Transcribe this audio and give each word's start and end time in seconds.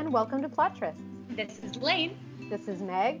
and 0.00 0.14
welcome 0.14 0.40
to 0.40 0.48
Plot 0.48 0.74
Twist. 0.74 0.96
This 1.28 1.58
is 1.58 1.76
Lane, 1.76 2.16
This 2.48 2.68
is 2.68 2.80
Meg. 2.80 3.20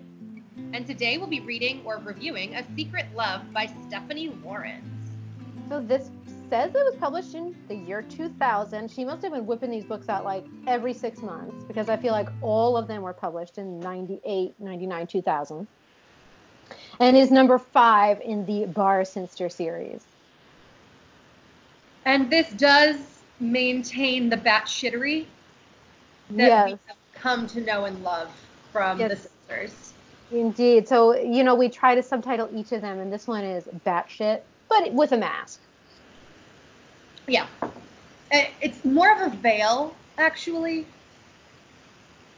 and 0.72 0.86
today 0.86 1.18
we'll 1.18 1.26
be 1.26 1.40
reading 1.40 1.82
or 1.84 1.98
reviewing 1.98 2.54
A 2.54 2.64
Secret 2.74 3.04
Love 3.14 3.42
by 3.52 3.70
Stephanie 3.86 4.32
Laurens. 4.42 5.10
So 5.68 5.82
this 5.82 6.08
says 6.48 6.74
it 6.74 6.82
was 6.82 6.96
published 6.98 7.34
in 7.34 7.54
the 7.68 7.74
year 7.74 8.00
2000. 8.00 8.90
She 8.90 9.04
must 9.04 9.20
have 9.20 9.32
been 9.32 9.44
whipping 9.44 9.70
these 9.70 9.84
books 9.84 10.08
out 10.08 10.24
like 10.24 10.46
every 10.66 10.94
six 10.94 11.20
months 11.20 11.64
because 11.64 11.90
I 11.90 11.98
feel 11.98 12.12
like 12.12 12.30
all 12.40 12.78
of 12.78 12.88
them 12.88 13.02
were 13.02 13.12
published 13.12 13.58
in 13.58 13.78
98, 13.80 14.58
99, 14.58 15.06
2000. 15.06 15.66
And 16.98 17.14
is 17.14 17.30
number 17.30 17.58
five 17.58 18.22
in 18.22 18.46
the 18.46 18.64
Bar 18.64 19.04
Cynster 19.04 19.50
series. 19.50 20.02
And 22.06 22.30
this 22.30 22.50
does 22.52 22.96
maintain 23.38 24.30
the 24.30 24.38
batshittery 24.38 25.26
that 26.36 26.64
we 26.66 26.70
Yes. 26.72 26.78
have 26.86 26.96
come 27.14 27.46
to 27.48 27.60
know 27.60 27.84
and 27.84 28.02
love 28.02 28.30
from 28.72 28.98
the 28.98 29.16
Cynsters. 29.48 29.92
Indeed. 30.30 30.86
So, 30.88 31.16
you 31.16 31.42
know, 31.42 31.54
we 31.54 31.68
try 31.68 31.94
to 31.94 32.02
subtitle 32.02 32.48
each 32.54 32.72
of 32.72 32.82
them, 32.82 33.00
and 33.00 33.12
this 33.12 33.26
one 33.26 33.44
is 33.44 33.64
batshit, 33.84 34.42
but 34.68 34.92
with 34.92 35.12
a 35.12 35.16
mask. 35.16 35.60
Yeah. 37.26 37.46
It's 38.30 38.84
more 38.84 39.10
of 39.12 39.32
a 39.32 39.36
veil, 39.36 39.94
actually. 40.18 40.86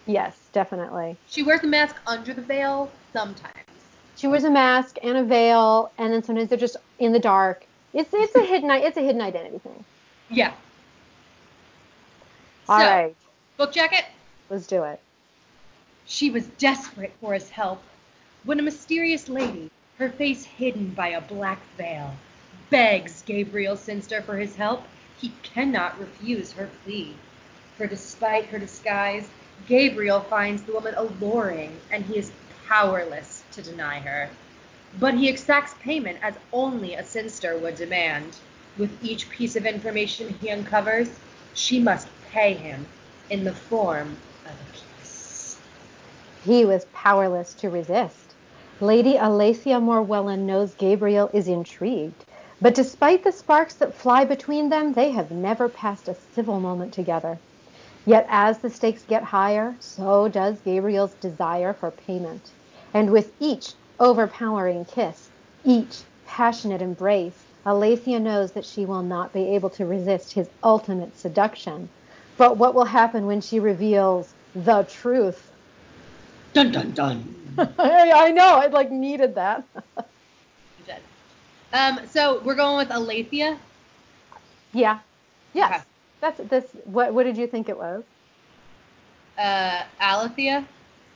Yes, 0.07 0.49
definitely. 0.53 1.17
She 1.29 1.43
wears 1.43 1.63
a 1.63 1.67
mask 1.67 1.97
under 2.07 2.33
the 2.33 2.41
veil 2.43 2.91
sometimes. 3.13 3.55
She 4.17 4.27
wears 4.27 4.45
a 4.45 4.51
mask 4.51 4.97
and 5.03 5.17
a 5.19 5.23
veil, 5.25 5.93
and 5.99 6.13
then 6.13 6.23
sometimes 6.23 6.49
they're 6.49 6.59
just 6.59 6.77
in 6.99 7.13
the 7.13 7.19
dark. 7.19 7.65
It's 7.95 8.11
it's 8.13 8.35
a 8.35 8.41
hidden 8.45 8.71
it's 8.71 8.97
a 8.97 9.03
hidden 9.03 9.21
identity 9.21 9.59
thing. 9.59 9.85
Yeah. 10.31 10.53
All 12.69 12.79
So- 12.79 12.85
right, 12.87 13.17
Book 13.59 13.71
jacket? 13.71 14.07
let's 14.49 14.67
do 14.67 14.83
it. 14.85 14.99
She 16.07 16.31
was 16.31 16.47
desperate 16.57 17.13
for 17.21 17.35
his 17.35 17.51
help 17.51 17.83
when 18.45 18.59
a 18.59 18.63
mysterious 18.63 19.29
lady, 19.29 19.71
her 19.99 20.09
face 20.09 20.43
hidden 20.43 20.95
by 20.95 21.09
a 21.09 21.21
black 21.21 21.61
veil, 21.77 22.17
begs 22.71 23.21
Gabriel 23.21 23.77
Cynster 23.77 24.23
for 24.23 24.39
his 24.39 24.57
help. 24.57 24.85
He 25.19 25.35
cannot 25.43 26.01
refuse 26.01 26.53
her 26.53 26.71
plea. 26.83 27.15
For 27.77 27.87
despite 27.87 28.47
her 28.47 28.59
disguise, 28.59 29.29
Gabriel 29.67 30.21
finds 30.21 30.63
the 30.63 30.73
woman 30.73 30.95
alluring 30.95 31.79
and 31.91 32.07
he 32.07 32.17
is 32.17 32.33
powerless 32.67 33.45
to 33.53 33.61
deny 33.61 34.01
her. 34.01 34.31
But 34.99 35.13
he 35.13 35.29
exacts 35.29 35.75
payment 35.79 36.21
as 36.23 36.39
only 36.55 36.95
a 36.95 37.05
Cynster 37.05 37.59
would 37.59 37.77
demand. 37.77 38.39
With 38.79 39.05
each 39.05 39.29
piece 39.29 39.57
of 39.57 39.67
information 39.67 40.31
he 40.41 40.49
uncovers, 40.49 41.11
she 41.53 41.79
must 41.79 42.09
pay 42.31 42.55
him 42.55 42.87
in 43.31 43.45
the 43.45 43.53
form 43.53 44.17
of 44.45 44.53
a 44.53 45.01
kiss. 45.01 45.59
He 46.45 46.65
was 46.65 46.87
powerless 46.93 47.55
to 47.55 47.71
resist. 47.71 48.35
Lady 48.81 49.15
Alacia 49.15 49.81
Morwellan 49.81 50.41
knows 50.41 50.75
Gabriel 50.75 51.31
is 51.33 51.47
intrigued, 51.47 52.25
but 52.61 52.75
despite 52.75 53.23
the 53.23 53.33
sparks 53.33 53.75
that 53.75 53.95
fly 53.95 54.25
between 54.25 54.69
them, 54.69 54.93
they 54.93 55.11
have 55.11 55.31
never 55.31 55.69
passed 55.69 56.09
a 56.09 56.17
civil 56.35 56.59
moment 56.59 56.93
together. 56.93 57.39
Yet 58.05 58.27
as 58.29 58.59
the 58.59 58.71
stakes 58.71 59.05
get 59.05 59.23
higher, 59.23 59.77
so 59.79 60.27
does 60.29 60.61
Gabriel's 60.61 61.15
desire 61.15 61.73
for 61.73 61.93
payment. 61.93 62.51
And 62.93 63.11
with 63.11 63.33
each 63.39 63.75
overpowering 64.01 64.85
kiss, 64.85 65.31
each 65.65 66.03
passionate 66.27 66.83
embrace, 66.83 67.45
Alacia 67.65 68.21
knows 68.21 68.51
that 68.53 68.65
she 68.65 68.85
will 68.85 69.03
not 69.03 69.33
be 69.33 69.55
able 69.55 69.71
to 69.71 69.87
resist 69.87 70.33
his 70.33 70.49
ultimate 70.65 71.17
seduction. 71.17 71.89
But 72.37 72.57
what 72.57 72.75
will 72.75 72.85
happen 72.85 73.27
when 73.27 73.41
she 73.41 73.61
reveals 73.61 74.33
the 74.55 74.83
truth? 74.85 75.51
Dun 76.53 76.73
dun 76.73 76.91
dun. 76.93 77.35
I, 77.79 78.13
I 78.15 78.31
know. 78.31 78.57
I 78.57 78.67
like 78.67 78.91
needed 78.91 79.35
that. 79.35 79.65
Um, 81.73 82.01
so 82.11 82.41
we're 82.45 82.55
going 82.55 82.77
with 82.77 82.91
Alethea. 82.91 83.59
yeah. 84.75 84.99
Yes. 85.55 85.71
Okay. 85.71 85.83
That's 86.21 86.51
this. 86.51 86.65
What 86.85 87.15
What 87.15 87.25
did 87.25 87.37
you 87.37 87.47
think 87.47 87.69
it 87.69 87.77
was? 87.77 88.05
Uh, 89.39 89.83
Alethea. 90.01 90.67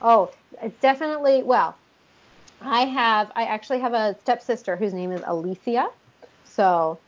Oh, 0.01 0.31
it's 0.61 0.79
definitely. 0.81 1.43
Well, 1.43 1.75
I 2.61 2.85
have. 2.85 3.31
I 3.35 3.43
actually 3.43 3.79
have 3.79 3.93
a 3.93 4.15
stepsister 4.21 4.75
whose 4.75 4.93
name 4.93 5.11
is 5.11 5.21
Alicia. 5.25 5.89
So 6.43 6.99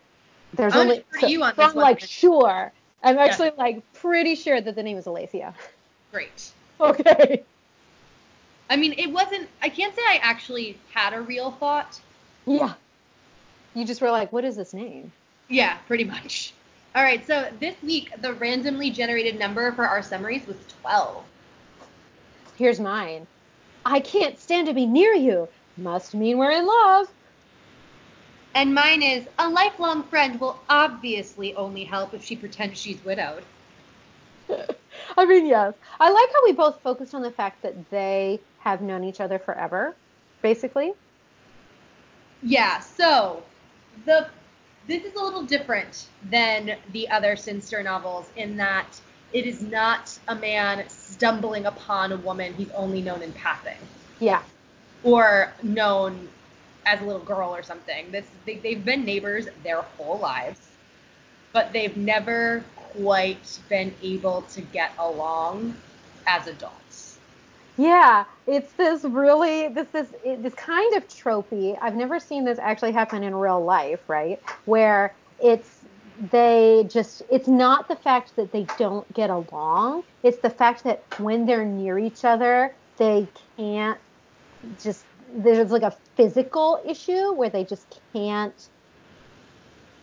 there's 0.53 0.74
I'm 0.74 0.81
only. 0.81 1.03
so, 1.19 1.28
you 1.28 1.44
on 1.44 1.56
so 1.56 1.64
I'm 1.64 1.75
like 1.75 2.00
sure. 2.00 2.72
I'm 3.04 3.18
actually 3.18 3.52
like 3.58 3.82
pretty 3.94 4.36
sure 4.36 4.60
that 4.60 4.76
the 4.76 4.84
name 4.84 4.98
is 4.98 5.06
Alicia. 5.06 5.54
Great. 6.12 6.52
Okay. 6.82 7.44
I 8.70 8.76
mean, 8.76 8.94
it 8.98 9.12
wasn't. 9.12 9.48
I 9.62 9.70
can't 9.70 9.96
say 9.96 10.02
I 10.06 10.20
actually 10.22 10.78
had 10.94 11.14
a 11.14 11.22
real 11.22 11.52
thought. 11.52 12.00
Yeah. 12.46 12.74
You 13.74 13.86
just 13.86 14.02
were 14.02 14.12
like, 14.12 14.32
what 14.32 14.46
is 14.46 14.56
this 14.56 14.74
name? 14.74 15.12
Yeah, 15.48 15.78
pretty 15.88 16.04
much. 16.04 16.54
All 16.96 17.04
right. 17.04 17.26
So 17.26 17.50
this 17.60 17.76
week, 17.82 18.12
the 18.22 18.34
randomly 18.34 18.92
generated 18.92 19.40
number 19.40 19.72
for 19.72 19.88
our 19.88 20.02
summaries 20.02 20.46
was 20.46 20.58
12. 20.81 21.24
Here's 22.58 22.80
mine. 22.80 23.26
I 23.86 24.00
can't 24.02 24.38
stand 24.40 24.68
to 24.68 24.74
be 24.74 24.86
near 24.86 25.14
you. 25.14 25.48
Must 25.78 26.14
mean 26.14 26.38
we're 26.38 26.52
in 26.52 26.68
love. 26.68 27.08
And 28.56 28.74
mine 28.74 29.04
is 29.04 29.28
a 29.38 29.48
lifelong 29.48 30.04
friend 30.04 30.40
will 30.40 30.60
obviously 30.70 31.54
only 31.56 31.84
help 31.84 32.14
if 32.14 32.24
she 32.24 32.36
pretends 32.36 32.80
she's 32.80 33.04
widowed. 33.06 33.44
I 35.18 35.26
mean, 35.26 35.46
yes. 35.46 35.74
I 36.00 36.10
like 36.10 36.30
how 36.34 36.44
we 36.46 36.54
both 36.54 36.82
focused 36.82 37.14
on 37.14 37.22
the 37.22 37.32
fact 37.32 37.62
that 37.62 37.90
they 37.90 38.40
have 38.60 38.82
known 38.82 39.04
each 39.04 39.22
other 39.22 39.40
forever, 39.40 39.96
basically. 40.42 40.94
Yeah, 42.42 42.80
so 42.80 43.44
the 44.06 44.28
this 44.88 45.04
is 45.04 45.14
a 45.14 45.24
little 45.24 45.44
different 45.44 46.08
than 46.31 46.76
the 46.94 47.08
other 47.10 47.36
Cynster 47.36 47.84
novels 47.84 48.30
in 48.36 48.58
that 48.58 49.00
it 49.34 49.46
is 49.46 49.62
not 49.62 50.18
a 50.28 50.36
man 50.36 50.88
stumbling 50.90 51.68
upon 51.68 52.12
a 52.12 52.18
woman 52.18 52.54
he's 52.56 52.72
only 52.72 53.02
known 53.02 53.22
in 53.22 53.31
passing 53.34 53.78
Yeah. 54.20 54.42
or 55.04 55.54
known 55.62 56.28
as 56.89 57.01
a 57.01 57.05
little 57.05 57.22
girl 57.22 57.55
or 57.55 57.63
something. 57.63 58.11
This 58.11 58.25
they, 58.45 58.55
they've 58.55 58.83
been 58.83 59.05
neighbors 59.05 59.47
their 59.63 59.81
whole 59.81 60.17
lives, 60.17 60.59
but 61.53 61.72
they've 61.72 61.95
never 61.95 62.63
quite 62.75 63.59
been 63.69 63.94
able 64.01 64.41
to 64.44 64.61
get 64.61 64.91
along 64.97 65.75
as 66.25 66.47
adults. 66.47 67.19
Yeah, 67.77 68.25
it's 68.47 68.73
this 68.73 69.03
really 69.03 69.67
this 69.69 69.88
this 69.89 70.07
this 70.23 70.53
kind 70.55 70.95
of 70.95 71.07
tropey. 71.07 71.77
I've 71.81 71.95
never 71.95 72.19
seen 72.19 72.44
this 72.44 72.59
actually 72.59 72.91
happen 72.91 73.23
in 73.23 73.35
real 73.35 73.63
life, 73.63 74.01
right? 74.07 74.41
Where 74.66 75.13
it's 75.41 75.79
they 76.31 76.85
just 76.89 77.21
it's 77.31 77.47
not 77.47 77.88
the 77.88 77.95
fact 77.95 78.35
that 78.35 78.51
they 78.51 78.66
don't 78.77 79.11
get 79.13 79.29
along. 79.29 80.03
It's 80.23 80.39
the 80.39 80.50
fact 80.50 80.83
that 80.83 81.03
when 81.19 81.45
they're 81.45 81.63
near 81.63 81.97
each 82.00 82.25
other, 82.25 82.73
they 82.97 83.27
can't 83.56 84.00
just 84.83 85.06
there's 85.35 85.72
like 85.72 85.84
a 85.84 85.91
physical 86.16 86.81
issue 86.85 87.34
where 87.34 87.50
they 87.50 87.63
just 87.63 88.00
can't 88.13 88.69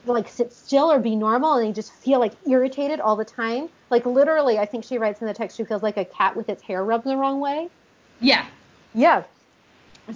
like 0.04 0.28
sit 0.28 0.52
still 0.52 0.90
or 0.90 1.00
be 1.00 1.16
normal 1.16 1.54
and 1.54 1.66
they 1.68 1.72
just 1.72 1.92
feel 1.92 2.20
like 2.20 2.32
irritated 2.48 3.00
all 3.00 3.16
the 3.16 3.24
time. 3.24 3.68
Like 3.90 4.06
literally, 4.06 4.58
I 4.58 4.66
think 4.66 4.84
she 4.84 4.98
writes 4.98 5.20
in 5.20 5.26
the 5.26 5.34
text 5.34 5.56
she 5.56 5.64
feels 5.64 5.82
like 5.82 5.96
a 5.96 6.04
cat 6.04 6.36
with 6.36 6.48
its 6.48 6.62
hair 6.62 6.84
rubbed 6.84 7.04
the 7.04 7.16
wrong 7.16 7.40
way. 7.40 7.68
Yeah, 8.20 8.46
Yeah. 8.94 9.24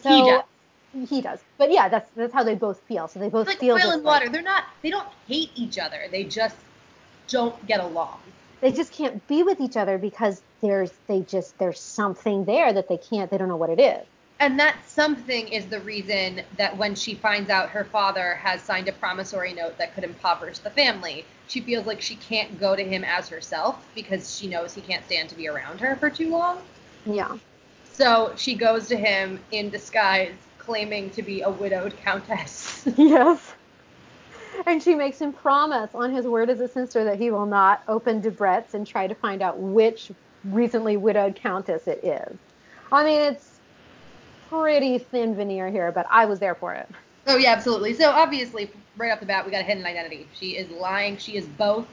So 0.00 0.09
he 0.09 0.20
does. 0.31 1.09
he 1.10 1.20
does. 1.20 1.41
But 1.59 1.72
yeah, 1.72 1.88
that's 1.88 2.09
that's 2.15 2.32
how 2.32 2.44
they 2.44 2.54
both 2.54 2.81
feel. 2.82 3.09
So 3.09 3.19
they 3.19 3.28
both 3.28 3.49
It's 3.49 3.54
like 3.54 3.59
feel 3.60 3.75
oil 3.75 3.91
and 3.93 4.03
like- 4.04 4.20
water. 4.20 4.28
They're 4.31 4.43
not. 4.43 4.65
They 4.82 4.91
don't 4.91 5.09
hate 5.26 5.50
each 5.56 5.78
other. 5.78 5.99
They 6.10 6.22
just 6.25 6.56
don't 7.26 7.66
get 7.66 7.81
along. 7.81 8.19
they 8.60 8.70
just 8.72 8.93
can't 8.93 9.26
be 9.26 9.43
with 9.43 9.60
each 9.60 9.76
other 9.76 9.99
because 9.99 10.43
there's 10.60 10.93
they 11.09 11.20
just 11.22 11.58
there's 11.58 11.81
something 11.81 12.44
there 12.44 12.73
that 12.73 12.88
they 12.88 12.96
can't 12.99 13.31
they 13.31 13.38
don't 13.38 13.49
know 13.49 13.56
what 13.56 13.70
it 13.70 13.81
is. 13.81 14.06
And 14.40 14.58
that 14.58 14.76
something 14.88 15.48
is 15.48 15.66
the 15.66 15.81
reason 15.81 16.40
that 16.56 16.75
when 16.78 16.94
she 16.94 17.14
finds 17.14 17.50
out 17.50 17.69
her 17.69 17.84
father 17.84 18.37
has 18.37 18.62
signed 18.62 18.88
a 18.88 18.92
promissory 18.92 19.52
note 19.52 19.76
that 19.76 19.94
could 19.94 20.02
impoverish 20.02 20.60
the 20.60 20.70
family, 20.70 21.26
she 21.46 21.60
feels 21.60 21.87
like 21.87 22.00
she 22.00 22.16
can't 22.16 22.58
go 22.58 22.75
to 22.75 22.82
him 22.82 23.04
as 23.04 23.28
herself 23.28 23.87
because 23.94 24.34
she 24.34 24.48
knows 24.48 24.72
he 24.72 24.81
can't 24.81 25.04
stand 25.04 25.28
to 25.28 25.34
be 25.34 25.46
around 25.46 25.78
her 25.81 25.94
for 25.96 26.08
too 26.08 26.31
long. 26.31 26.58
Yeah. 27.04 27.37
So 27.92 28.32
she 28.37 28.54
goes 28.54 28.88
to 28.88 28.96
him 28.96 29.40
in 29.52 29.69
disguise, 29.69 30.32
claiming 30.56 31.10
to 31.10 31.22
be 31.22 31.42
a 31.42 31.50
widowed 31.50 31.96
countess. 31.98 32.88
Yes. 32.96 33.54
And 34.66 34.82
she 34.82 34.94
makes 34.94 35.19
him 35.19 35.32
promise 35.32 35.90
on 35.94 36.12
his 36.12 36.26
word 36.26 36.50
as 36.50 36.60
a 36.60 36.69
Cynster 36.69 37.04
that 37.04 37.19
he 37.19 37.31
will 37.31 37.46
not 37.46 37.82
open 37.88 38.20
Debrett's 38.20 38.75
and 38.75 38.87
try 38.87 39.06
to 39.06 39.14
find 39.14 39.42
out 39.42 39.58
which 39.58 40.10
recently 40.44 40.96
widowed 40.96 41.34
countess 41.34 41.87
it 41.87 42.04
is. 42.04 42.37
I 42.92 43.04
mean, 43.04 43.20
it's 43.20 43.50
pretty 44.50 44.99
thin 44.99 45.35
veneer 45.37 45.70
here, 45.70 45.93
but 45.93 46.06
I 46.11 46.26
was 46.26 46.41
there 46.41 46.55
for 46.55 46.75
it. 46.75 46.88
oh 47.26 47.37
yeah, 47.37 47.52
absolutely. 47.52 47.94
So 47.94 48.11
obviously, 48.11 48.70
right 48.97 49.12
off 49.12 49.20
the 49.20 49.26
bat, 49.26 49.47
we 49.47 49.52
got 49.52 49.61
a 49.61 49.64
hidden 49.64 49.87
identity. 49.87 50.26
She 50.35 50.56
is 50.56 50.69
lying. 50.70 51.17
She 51.17 51.37
is 51.37 51.47
both 51.47 51.87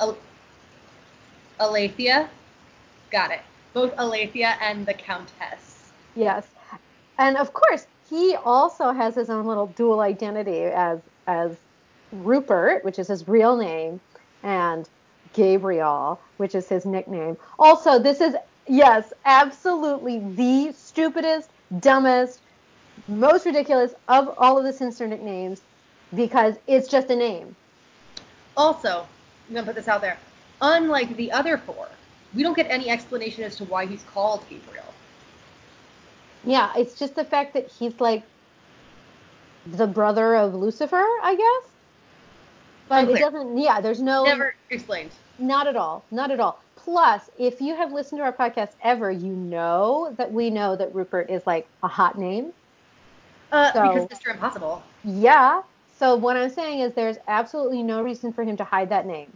Al- 0.00 0.16
Aletheia 1.60 2.28
got 3.10 3.30
it. 3.30 3.40
Both 3.74 3.92
Alethea 3.98 4.56
and 4.60 4.86
the 4.86 4.94
Countess. 4.94 5.90
Yes. 6.16 6.46
And 7.18 7.36
of 7.36 7.52
course, 7.52 7.86
he 8.08 8.34
also 8.44 8.92
has 8.92 9.14
his 9.14 9.30
own 9.30 9.46
little 9.46 9.66
dual 9.66 10.00
identity 10.00 10.62
as 10.62 10.98
as 11.26 11.56
Rupert, 12.12 12.84
which 12.84 12.98
is 12.98 13.08
his 13.08 13.28
real 13.28 13.56
name, 13.56 14.00
and 14.42 14.88
Gabriel, 15.32 16.20
which 16.36 16.54
is 16.54 16.68
his 16.68 16.86
nickname. 16.86 17.36
Also, 17.58 17.98
this 17.98 18.20
is 18.20 18.34
yes, 18.66 19.12
absolutely 19.24 20.18
the 20.18 20.72
stupidest, 20.72 21.50
dumbest, 21.80 22.40
most 23.08 23.46
ridiculous 23.46 23.94
of 24.08 24.34
all 24.38 24.58
of 24.58 24.64
the 24.64 24.72
Cynster 24.72 25.06
nicknames 25.06 25.62
because 26.14 26.56
it's 26.66 26.88
just 26.88 27.10
a 27.10 27.16
name. 27.16 27.54
Also, 28.56 29.06
I'm 29.48 29.54
gonna 29.54 29.66
put 29.66 29.74
this 29.74 29.88
out 29.88 30.00
there. 30.00 30.18
Unlike 30.60 31.16
the 31.16 31.32
other 31.32 31.58
four, 31.58 31.88
we 32.34 32.42
don't 32.42 32.56
get 32.56 32.70
any 32.70 32.88
explanation 32.88 33.44
as 33.44 33.56
to 33.56 33.64
why 33.64 33.86
he's 33.86 34.02
called 34.04 34.44
Gabriel. 34.48 34.84
Yeah, 36.44 36.72
it's 36.76 36.98
just 36.98 37.14
the 37.14 37.24
fact 37.24 37.54
that 37.54 37.68
he's 37.68 38.00
like 38.00 38.22
the 39.66 39.86
brother 39.86 40.36
of 40.36 40.54
Lucifer, 40.54 41.04
I 41.22 41.34
guess. 41.36 41.70
But 42.88 43.00
Unclear. 43.00 43.16
it 43.16 43.20
doesn't. 43.20 43.58
Yeah, 43.58 43.80
there's 43.80 44.00
no. 44.00 44.24
Never 44.24 44.54
explained. 44.70 45.10
Not 45.38 45.66
at 45.66 45.76
all. 45.76 46.04
Not 46.10 46.30
at 46.30 46.38
all. 46.38 46.60
Plus, 46.84 47.30
if 47.38 47.62
you 47.62 47.74
have 47.74 47.92
listened 47.92 48.18
to 48.18 48.24
our 48.24 48.32
podcast 48.32 48.72
ever, 48.82 49.10
you 49.10 49.32
know 49.32 50.14
that 50.18 50.30
we 50.30 50.50
know 50.50 50.76
that 50.76 50.94
Rupert 50.94 51.30
is 51.30 51.46
like 51.46 51.66
a 51.82 51.88
hot 51.88 52.18
name. 52.18 52.52
Uh, 53.50 53.72
So- 53.72 53.82
because 53.82 54.06
Mr. 54.08 54.32
Impossible. 54.32 54.82
Yeah. 55.02 55.62
So 55.98 56.14
what 56.16 56.36
I'm 56.36 56.50
saying 56.50 56.80
is 56.80 56.92
there's 56.92 57.16
absolutely 57.26 57.82
no 57.82 58.02
reason 58.02 58.32
for 58.32 58.44
him 58.44 58.56
to 58.58 58.64
hide 58.64 58.90
that 58.90 59.06
name. 59.06 59.32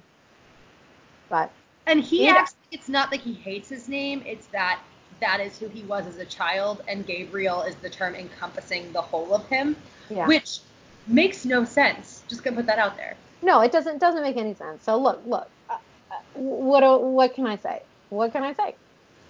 But 1.30 1.50
And 1.86 2.00
he 2.00 2.26
Yeah. 2.26 2.34
actually, 2.34 2.58
it's 2.70 2.88
not 2.90 3.10
that 3.12 3.20
he 3.20 3.32
hates 3.32 3.70
his 3.70 3.88
name, 3.88 4.22
it's 4.26 4.46
that 4.48 4.80
that 5.20 5.40
is 5.40 5.58
who 5.58 5.68
he 5.68 5.82
was 5.84 6.06
as 6.06 6.18
a 6.18 6.26
child, 6.26 6.82
and 6.86 7.06
Gabriel 7.06 7.62
is 7.62 7.74
the 7.76 7.88
term 7.88 8.14
encompassing 8.14 8.92
the 8.92 9.00
whole 9.00 9.32
of 9.34 9.48
him, 9.48 9.74
yeah. 10.10 10.26
which 10.26 10.60
makes 11.06 11.46
no 11.46 11.64
sense. 11.64 12.24
Just 12.28 12.44
gonna 12.44 12.56
put 12.56 12.66
that 12.66 12.78
out 12.78 12.96
there. 12.96 13.16
no, 13.40 13.60
it 13.60 13.72
doesn't 13.72 13.98
doesn't 13.98 14.22
make 14.22 14.36
any 14.36 14.52
sense. 14.52 14.84
So 14.84 14.98
look, 14.98 15.22
look. 15.24 15.48
What 16.38 17.02
what 17.02 17.34
can 17.34 17.46
I 17.46 17.56
say? 17.56 17.82
What 18.10 18.32
can 18.32 18.42
I 18.42 18.52
say? 18.52 18.74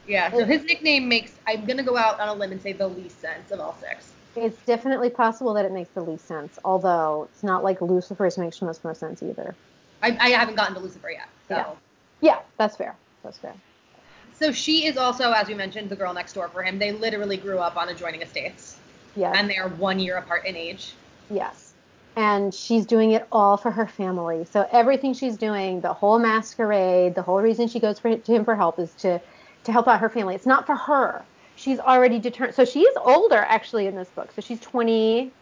Yeah, 0.06 0.30
so 0.30 0.44
his 0.44 0.64
nickname 0.64 1.06
makes, 1.08 1.32
I'm 1.46 1.66
gonna 1.66 1.82
go 1.82 1.96
out 1.96 2.18
on 2.18 2.28
a 2.28 2.34
limb 2.34 2.52
and 2.52 2.62
say 2.62 2.72
the 2.72 2.88
least 2.88 3.20
sense 3.20 3.50
of 3.50 3.60
all 3.60 3.76
six. 3.78 4.12
It's 4.36 4.60
definitely 4.64 5.10
possible 5.10 5.52
that 5.54 5.64
it 5.64 5.72
makes 5.72 5.90
the 5.90 6.02
least 6.02 6.26
sense, 6.26 6.58
although 6.64 7.28
it's 7.30 7.42
not 7.42 7.62
like 7.64 7.80
Lucifer's 7.82 8.38
makes 8.38 8.62
most 8.62 8.84
most 8.84 9.00
sense 9.00 9.22
either. 9.22 9.54
I, 10.02 10.16
I 10.20 10.28
haven't 10.30 10.54
gotten 10.54 10.74
to 10.74 10.80
Lucifer 10.80 11.10
yet. 11.10 11.28
So. 11.48 11.56
Yeah. 11.56 11.66
Yeah, 12.20 12.38
that's 12.56 12.76
fair. 12.76 12.96
That's 13.22 13.38
fair. 13.38 13.54
So 14.38 14.52
she 14.52 14.86
is 14.86 14.96
also, 14.96 15.32
as 15.32 15.48
we 15.48 15.54
mentioned, 15.54 15.90
the 15.90 15.96
girl 15.96 16.14
next 16.14 16.32
door 16.32 16.48
for 16.48 16.62
him. 16.62 16.78
They 16.78 16.92
literally 16.92 17.36
grew 17.36 17.58
up 17.58 17.76
on 17.76 17.88
adjoining 17.88 18.22
estates, 18.22 18.78
Yes. 19.16 19.34
and 19.36 19.50
they 19.50 19.56
are 19.56 19.68
one 19.68 19.98
year 19.98 20.16
apart 20.16 20.46
in 20.46 20.56
age. 20.56 20.92
Yes. 21.30 21.67
And 22.18 22.52
she's 22.52 22.84
doing 22.84 23.12
it 23.12 23.26
all 23.30 23.56
for 23.56 23.70
her 23.70 23.86
family. 23.86 24.44
So 24.44 24.66
everything 24.72 25.14
she's 25.14 25.36
doing, 25.36 25.80
the 25.82 25.94
whole 25.94 26.18
masquerade, 26.18 27.14
the 27.14 27.22
whole 27.22 27.40
reason 27.40 27.68
she 27.68 27.78
goes 27.78 28.00
for, 28.00 28.16
to 28.16 28.32
him 28.32 28.44
for 28.44 28.56
help 28.56 28.80
is 28.80 28.92
to 28.96 29.20
to 29.64 29.72
help 29.72 29.86
out 29.86 30.00
her 30.00 30.08
family. 30.08 30.34
It's 30.34 30.46
not 30.46 30.66
for 30.66 30.74
her. 30.74 31.24
She's 31.56 31.78
already 31.78 32.18
determined. 32.18 32.56
So 32.56 32.64
she 32.64 32.80
is 32.80 32.96
older 32.96 33.36
actually 33.38 33.86
in 33.86 33.94
this 33.94 34.08
book. 34.08 34.32
So 34.32 34.40
she's 34.40 34.60
29. 34.60 35.32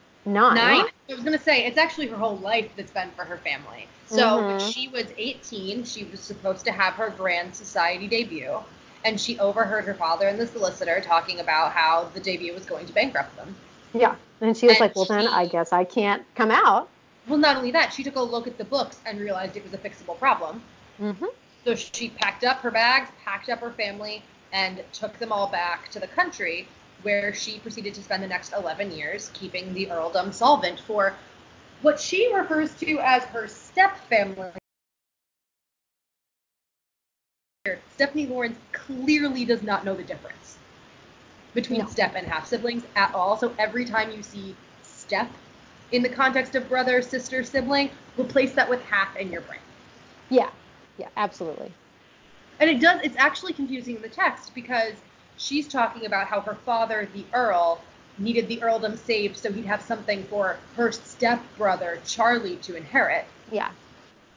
Nine. 0.55 0.85
I 1.11 1.15
was 1.15 1.25
gonna 1.25 1.39
say 1.39 1.65
it's 1.67 1.79
actually 1.79 2.09
her 2.09 2.17
whole 2.17 2.37
life 2.37 2.71
that's 2.77 2.91
been 2.91 3.11
for 3.17 3.25
her 3.25 3.39
family. 3.39 3.89
So 4.07 4.39
when 4.47 4.59
Mhm. 4.59 4.73
she 4.73 4.89
was 4.89 5.07
18, 5.17 5.85
she 5.85 6.05
was 6.05 6.21
supposed 6.21 6.65
to 6.67 6.73
have 6.73 6.95
her 6.95 7.11
grand 7.11 7.55
society 7.55 8.07
debut, 8.07 8.59
and 9.05 9.21
she 9.21 9.39
overheard 9.39 9.85
her 9.87 9.95
father 9.95 10.29
and 10.29 10.39
the 10.39 10.47
solicitor 10.47 11.01
talking 11.01 11.41
about 11.41 11.73
how 11.73 12.11
the 12.15 12.21
debut 12.21 12.53
was 12.53 12.67
going 12.67 12.87
to 12.87 12.93
bankrupt 12.93 13.37
them. 13.37 13.55
Yeah. 13.99 14.17
And 14.41 14.57
she 14.57 14.67
was 14.67 14.75
And 14.77 14.81
like, 14.81 14.97
well, 14.97 15.07
then 15.07 15.27
I 15.29 15.47
guess 15.47 15.73
I 15.73 15.85
can't 15.85 16.23
come 16.35 16.51
out. 16.51 16.89
Well, 17.29 17.39
not 17.39 17.57
only 17.57 17.71
that, 17.73 17.93
she 17.93 18.05
took 18.05 18.17
a 18.17 18.21
look 18.23 18.47
at 18.47 18.59
the 18.59 18.65
books 18.65 18.99
and 19.07 19.19
realized 19.19 19.57
it 19.57 19.65
was 19.65 19.73
a 19.75 19.79
fixable 19.79 20.19
problem. 20.19 20.63
hmm 20.99 21.13
So 21.65 21.75
she 21.75 22.11
packed 22.11 22.45
up 22.45 22.59
her 22.59 22.71
bags, 22.71 23.11
packed 23.25 23.49
up 23.49 23.61
her 23.61 23.73
family, 23.73 24.23
and 24.53 24.83
took 24.93 25.19
them 25.19 25.33
all 25.33 25.49
back 25.49 25.91
to 25.91 25.99
the 25.99 26.07
country, 26.07 26.69
where 27.03 27.35
she 27.35 27.59
proceeded 27.59 27.95
to 27.95 28.03
spend 28.03 28.23
the 28.23 28.29
next 28.29 28.53
11 28.53 28.93
years 28.93 29.31
keeping 29.35 29.73
the 29.75 29.91
earldom 29.91 30.33
solvent 30.33 30.79
for 30.81 31.15
what 31.83 31.99
she 31.99 32.33
refers 32.33 32.73
to 32.77 32.99
as 33.01 33.25
her 33.25 33.49
step 33.49 33.97
family. 34.09 34.51
Stephanie 37.95 38.27
Laurens 38.27 38.57
clearly 38.73 39.45
does 39.45 39.63
not 39.63 39.85
know 39.85 39.95
the 39.95 40.05
difference 40.05 40.46
between 41.57 41.81
No. 41.81 41.87
step 41.87 42.15
and 42.15 42.27
half 42.27 42.47
siblings 42.47 42.85
at 42.95 43.13
all. 43.15 43.37
So 43.37 43.53
every 43.59 43.85
time 43.85 44.13
you 44.13 44.23
see 44.23 44.55
step 44.83 45.29
in 45.91 46.03
the 46.03 46.09
context 46.09 46.55
of 46.55 46.69
brother, 46.69 47.03
sister, 47.03 47.43
sibling, 47.43 47.91
replace 48.17 48.53
that 48.55 48.69
with 48.69 48.85
half 48.85 49.17
in 49.17 49.33
your 49.33 49.41
brain. 49.41 49.61
Yeah. 50.29 50.51
Yeah, 50.99 51.09
absolutely. 51.17 51.73
And 52.61 52.71
it 52.71 52.81
does, 52.81 53.01
it's 53.03 53.17
actually 53.17 53.55
confusing 53.55 53.97
in 53.97 54.03
the 54.03 54.09
text 54.09 54.55
because 54.55 54.95
she's 55.37 55.67
talking 55.67 56.07
about 56.07 56.27
how 56.27 56.41
her 56.41 56.55
father, 56.55 57.09
the 57.13 57.25
Earl, 57.33 57.81
needed 58.19 58.49
the 58.49 58.63
earldom 58.63 58.97
saved 58.97 59.37
so 59.37 59.53
he'd 59.53 59.67
have 59.67 59.83
something 59.83 60.25
for 60.25 60.59
her 60.77 60.93
stepbrother, 60.93 62.01
Charlie, 62.07 62.57
to 62.57 62.77
inherit. 62.77 63.27
Yeah. 63.51 63.71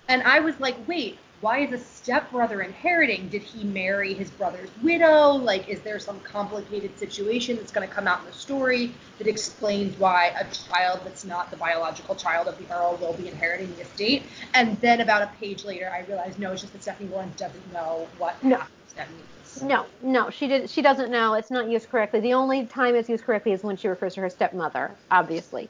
And 0.08 0.22
I 0.24 0.40
was 0.40 0.60
like, 0.60 0.76
wait, 0.88 1.18
why 1.42 1.60
is 1.60 1.72
a 1.72 1.78
stepbrother 1.78 2.62
inheriting? 2.62 3.30
Did 3.30 3.42
he 3.42 3.64
marry 3.64 4.14
his 4.14 4.30
brother's 4.30 4.70
widow? 4.82 5.32
Like, 5.32 5.70
is 5.70 5.80
there 5.82 6.00
some 6.00 6.20
complicated 6.22 6.98
situation 7.00 7.56
that's 7.56 7.72
going 7.72 7.88
to 7.88 7.94
come 7.94 8.08
out 8.08 8.20
in 8.20 8.26
the 8.26 8.34
story 8.34 8.94
that 9.18 9.28
explains 9.28 9.98
why 9.98 10.34
a 10.40 10.46
child 10.54 11.02
that's 11.06 11.24
not 11.24 11.50
the 11.50 11.58
biological 11.58 12.16
child 12.16 12.48
of 12.48 12.58
the 12.58 12.72
Earl 12.74 12.98
will 12.98 13.14
be 13.14 13.28
inheriting 13.28 13.74
the 13.76 13.82
estate? 13.82 14.24
And 14.54 14.80
then 14.82 15.02
about 15.02 15.22
a 15.22 15.28
page 15.40 15.64
later, 15.64 15.90
I 15.94 16.02
realized, 16.02 16.40
no, 16.40 16.52
it's 16.52 16.62
just 16.62 16.74
that 16.74 16.82
Stephanie 16.82 17.10
Laurens 17.10 17.36
doesn't 17.36 17.74
know 17.74 18.08
what 18.18 18.42
No. 18.44 18.58
of 18.58 18.70
means. 18.98 19.62
No, 19.64 19.86
no, 20.02 20.30
she 20.30 20.48
did. 20.48 20.70
She 20.70 20.82
doesn't 20.82 21.10
know. 21.10 21.34
It's 21.34 21.52
not 21.52 21.70
used 21.70 21.90
correctly. 21.90 22.20
The 22.20 22.34
only 22.34 22.66
time 22.66 22.96
it's 22.96 23.10
used 23.10 23.24
correctly 23.24 23.54
is 23.54 23.64
when 23.64 23.78
she 23.78 23.88
refers 23.88 24.14
to 24.16 24.22
her 24.22 24.30
stepmother, 24.30 24.96
obviously. 25.10 25.70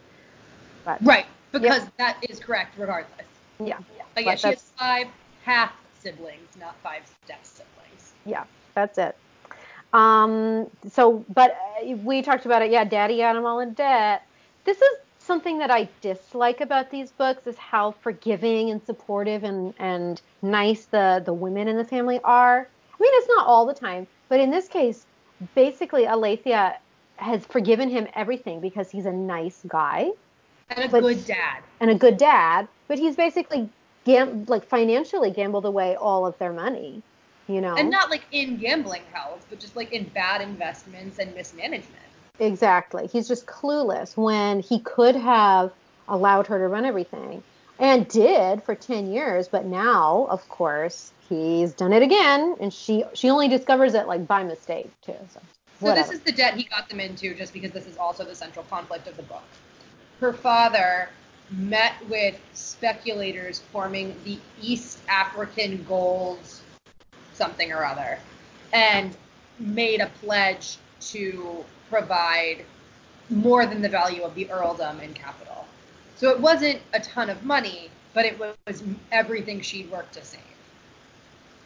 But 0.84 1.04
Right, 1.04 1.26
because 1.52 1.88
that 1.98 2.18
is 2.30 2.40
correct 2.40 2.76
regardless. 2.78 3.14
yeah, 3.64 3.78
But 4.16 4.26
yeah, 4.26 4.32
But 4.32 4.40
she 4.40 4.48
has 4.50 4.72
five 4.78 5.08
half 5.44 5.72
siblings, 6.00 6.56
not 6.60 6.76
five 6.84 7.02
step 7.24 7.40
siblings. 7.44 8.14
yeah, 8.26 8.44
that's 8.76 8.98
it. 8.98 9.16
Um, 9.94 10.68
so, 10.92 11.26
but 11.34 11.58
uh, 11.82 11.96
we 12.04 12.22
talked 12.22 12.46
about 12.46 12.62
it. 12.62 12.72
Yeah, 12.72 12.84
Daddy 12.84 13.18
got 13.18 13.34
them 13.34 13.46
all 13.46 13.60
in 13.60 13.74
debt. 13.74 14.24
This 14.66 14.78
is 14.78 14.90
something 15.18 15.58
that 15.60 15.72
I 15.72 15.90
dislike 16.02 16.62
about 16.62 16.92
these 16.92 17.12
books 17.12 17.48
is 17.48 17.58
how 17.58 17.92
forgiving 17.92 18.70
and 18.70 18.84
supportive 18.86 19.44
and 19.44 19.74
and 19.80 20.22
nice 20.42 20.86
the 20.86 21.22
the 21.26 21.34
women 21.34 21.68
in 21.68 21.76
the 21.78 21.86
family 21.86 22.20
are. 22.24 22.60
I 22.94 23.02
mean, 23.02 23.12
it's 23.16 23.28
not 23.36 23.48
all 23.48 23.66
the 23.66 23.74
time, 23.74 24.06
but 24.28 24.40
in 24.40 24.52
this 24.52 24.68
case, 24.68 25.06
basically, 25.56 26.06
Alethea 26.06 26.78
has 27.16 27.46
forgiven 27.46 27.90
him 27.90 28.08
everything 28.14 28.60
because 28.60 28.90
he's 28.92 29.06
a 29.06 29.12
nice 29.12 29.64
guy. 29.68 30.12
And 30.70 30.86
a 30.86 30.88
But- 30.90 31.02
good 31.02 31.26
dad. 31.26 31.64
and 31.80 31.90
a 31.90 31.96
good 31.96 32.18
dad, 32.18 32.68
but 32.88 33.00
he's 33.00 33.16
basically 33.16 33.70
gam- 34.06 34.46
like 34.46 34.66
financially 34.68 35.32
gambled 35.32 35.66
away 35.66 35.96
all 35.96 36.26
of 36.26 36.38
their 36.40 36.54
money, 36.54 37.04
you 37.48 37.62
know. 37.62 37.76
And 37.78 37.90
not 37.90 38.10
like 38.10 38.26
in 38.32 38.58
gambling 38.58 39.04
hells, 39.14 39.44
but 39.50 39.60
just 39.60 39.76
like 39.76 39.92
in 39.92 40.06
bad 40.10 40.42
investments 40.42 41.20
and 41.20 41.34
mismanagement. 41.36 42.04
exactly. 42.40 43.08
He's 43.08 43.28
just 43.28 43.46
clueless 43.48 44.16
when 44.18 44.60
he 44.60 44.82
could 44.82 45.16
have 45.16 45.72
allowed 46.08 46.48
her 46.48 46.60
to 46.60 46.68
run 46.68 46.86
everything 46.86 47.44
and 47.78 48.08
did 48.08 48.64
for 48.64 48.76
10 48.76 49.08
years, 49.08 49.48
but 49.48 49.66
now, 49.66 50.28
of 50.30 50.48
course, 50.50 51.14
he's 51.20 51.74
done 51.74 51.94
it 51.94 52.04
again 52.04 52.56
and 52.60 52.74
she 52.74 53.04
she 53.14 53.30
only 53.30 53.48
discovers 53.48 53.94
it 53.94 54.08
like 54.08 54.28
by 54.28 54.44
mistake, 54.44 54.92
too. 55.02 55.16
So, 55.28 55.42
So 55.80 55.92
this 55.94 56.12
is 56.12 56.20
the 56.22 56.32
debt 56.34 56.56
he 56.56 56.64
got 56.64 56.90
them 56.90 57.00
into 57.00 57.34
just 57.36 57.54
because 57.54 57.72
this 57.72 57.88
is 57.88 57.98
also 57.98 58.26
the 58.26 58.36
central 58.36 58.66
conflict 58.66 59.08
of 59.08 59.16
the 59.16 59.24
book. 59.24 59.44
Her 60.20 60.34
father 60.34 61.10
met 61.52 61.94
with 62.10 62.40
speculators 62.54 63.60
forming 63.72 64.16
the 64.24 64.38
East 64.62 65.00
African 65.08 65.84
gold 65.88 66.40
something 67.34 67.72
or 67.72 67.86
other 67.86 68.20
and 68.74 69.16
made 69.60 70.02
a 70.02 70.08
pledge 70.22 70.78
to 71.00 71.64
provide 71.90 72.66
more 73.30 73.66
than 73.66 73.82
the 73.82 73.90
value 73.90 74.24
of 74.24 74.36
the 74.36 74.50
earldom 74.52 75.00
in 75.00 75.14
capital. 75.14 75.66
So 76.18 76.30
it 76.30 76.40
wasn't 76.40 76.82
a 76.94 77.00
ton 77.00 77.30
of 77.30 77.46
money, 77.46 77.90
but 78.14 78.26
it 78.26 78.38
was 78.40 78.84
everything 79.12 79.62
she'd 79.62 79.90
worked 79.90 80.14
to 80.16 80.24
save. 80.24 80.42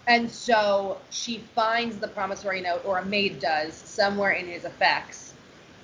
And 0.07 0.29
so 0.29 0.97
she 1.09 1.37
finds 1.55 1.97
the 1.97 2.09
promissory 2.09 2.61
note, 2.61 2.83
or 2.85 2.99
a 2.99 3.05
maid 3.05 3.39
does, 3.39 3.73
somewhere 3.73 4.31
in 4.31 4.47
his 4.47 4.65
effects. 4.65 5.22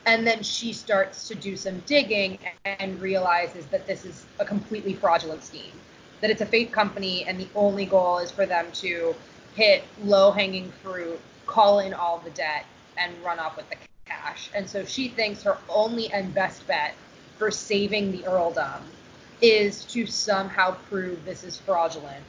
And 0.06 0.26
then 0.26 0.42
she 0.44 0.74
starts 0.74 1.28
to 1.28 1.36
do 1.36 1.56
some 1.56 1.80
digging 1.82 2.40
and 2.66 3.00
realizes 3.00 3.66
that 3.68 3.86
this 3.86 4.06
is 4.06 4.26
a 4.40 4.46
completely 4.46 4.94
fraudulent 4.94 5.44
scheme. 5.44 5.74
That 6.22 6.30
it's 6.30 6.42
a 6.42 6.46
fake 6.46 6.72
company, 6.72 7.26
and 7.26 7.40
the 7.40 7.48
only 7.56 7.86
goal 7.86 8.18
is 8.18 8.32
for 8.32 8.46
them 8.46 8.72
to 8.74 9.16
hit 9.56 9.84
low 10.04 10.32
hanging 10.32 10.72
fruit 10.84 11.20
call 11.46 11.80
in 11.80 11.94
all 11.94 12.20
the 12.20 12.30
debt 12.32 12.66
and 12.98 13.14
run 13.24 13.40
off 13.40 13.58
with 13.58 13.70
the 13.70 13.76
cash. 14.06 14.50
And 14.54 14.70
so 14.70 14.86
she 14.86 15.10
thinks 15.10 15.44
her 15.44 15.58
only 15.68 16.12
and 16.12 16.34
best 16.34 16.66
bet 16.68 16.94
for 17.38 17.50
saving 17.50 18.12
the 18.12 18.26
earldom 18.28 18.84
is 19.42 19.86
to 19.86 20.06
somehow 20.06 20.76
prove 20.90 21.24
this 21.26 21.44
is 21.44 21.58
fraudulent. 21.58 22.24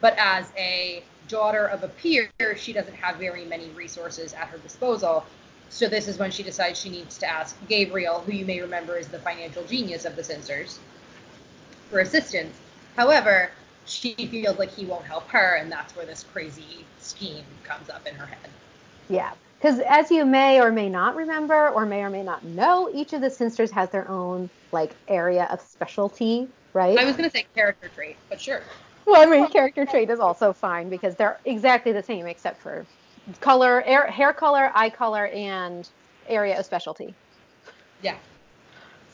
But 0.00 0.16
as 0.18 0.52
a 0.56 1.02
daughter 1.28 1.66
of 1.66 1.82
a 1.82 1.88
peer, 1.88 2.30
she 2.56 2.72
doesn't 2.72 2.94
have 2.94 3.16
very 3.16 3.44
many 3.44 3.68
resources 3.70 4.32
at 4.32 4.48
her 4.48 4.58
disposal. 4.58 5.24
So 5.70 5.88
this 5.88 6.08
is 6.08 6.18
when 6.18 6.30
she 6.30 6.42
decides 6.42 6.80
she 6.80 6.88
needs 6.88 7.18
to 7.18 7.28
ask 7.28 7.56
Gabriel, 7.68 8.20
who 8.20 8.32
you 8.32 8.44
may 8.44 8.60
remember 8.60 8.96
is 8.96 9.08
the 9.08 9.18
financial 9.18 9.64
genius 9.64 10.04
of 10.04 10.16
the 10.16 10.22
Cynsters, 10.22 10.78
for 11.90 12.00
assistance. 12.00 12.56
However, 12.96 13.50
she 13.84 14.14
feels 14.14 14.58
like 14.58 14.70
he 14.70 14.84
won't 14.84 15.04
help 15.04 15.28
her, 15.28 15.56
and 15.56 15.70
that's 15.70 15.94
where 15.94 16.06
this 16.06 16.24
crazy 16.32 16.84
scheme 16.98 17.44
comes 17.64 17.90
up 17.90 18.06
in 18.06 18.14
her 18.14 18.26
head. 18.26 18.50
Yeah. 19.08 19.32
Because 19.58 19.80
as 19.80 20.10
you 20.10 20.24
may 20.24 20.60
or 20.60 20.70
may 20.70 20.88
not 20.88 21.16
remember, 21.16 21.70
or 21.70 21.86
may 21.86 22.02
or 22.02 22.10
may 22.10 22.22
not 22.22 22.44
know, 22.44 22.90
each 22.94 23.12
of 23.12 23.20
the 23.20 23.28
Cynsters 23.28 23.70
has 23.70 23.90
their 23.90 24.08
own 24.10 24.50
like 24.72 24.94
area 25.08 25.48
of 25.50 25.60
specialty, 25.60 26.48
right? 26.74 26.98
I 26.98 27.04
was 27.04 27.16
gonna 27.16 27.30
say 27.30 27.46
character 27.54 27.88
trait, 27.94 28.16
but 28.28 28.40
sure. 28.40 28.62
Well, 29.06 29.22
I 29.22 29.26
mean, 29.26 29.48
character 29.50 29.86
trait 29.86 30.10
is 30.10 30.20
also 30.20 30.52
fine 30.52 30.90
because 30.90 31.14
they're 31.14 31.38
exactly 31.44 31.92
the 31.92 32.02
same 32.02 32.26
except 32.26 32.60
for 32.60 32.86
color, 33.40 33.82
air, 33.84 34.06
hair 34.06 34.32
color, 34.32 34.70
eye 34.74 34.90
color, 34.90 35.26
and 35.28 35.88
area 36.28 36.58
of 36.58 36.64
specialty. 36.64 37.14
Yeah. 38.02 38.16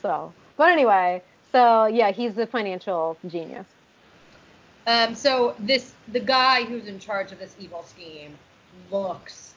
So, 0.00 0.33
but 0.57 0.71
anyway, 0.71 1.23
so 1.52 1.87
yeah, 1.87 2.11
he's 2.11 2.35
the 2.35 2.47
financial 2.47 3.16
genius. 3.28 3.66
Um, 4.87 5.14
so 5.14 5.54
this 5.61 5.92
the 6.09 6.21
guy 6.21 6.64
who's 6.64 6.87
in 6.87 6.99
charge 6.99 7.31
of 7.31 7.38
this 7.38 7.54
evil 7.61 7.85
scheme 7.85 8.35
looks 8.90 9.54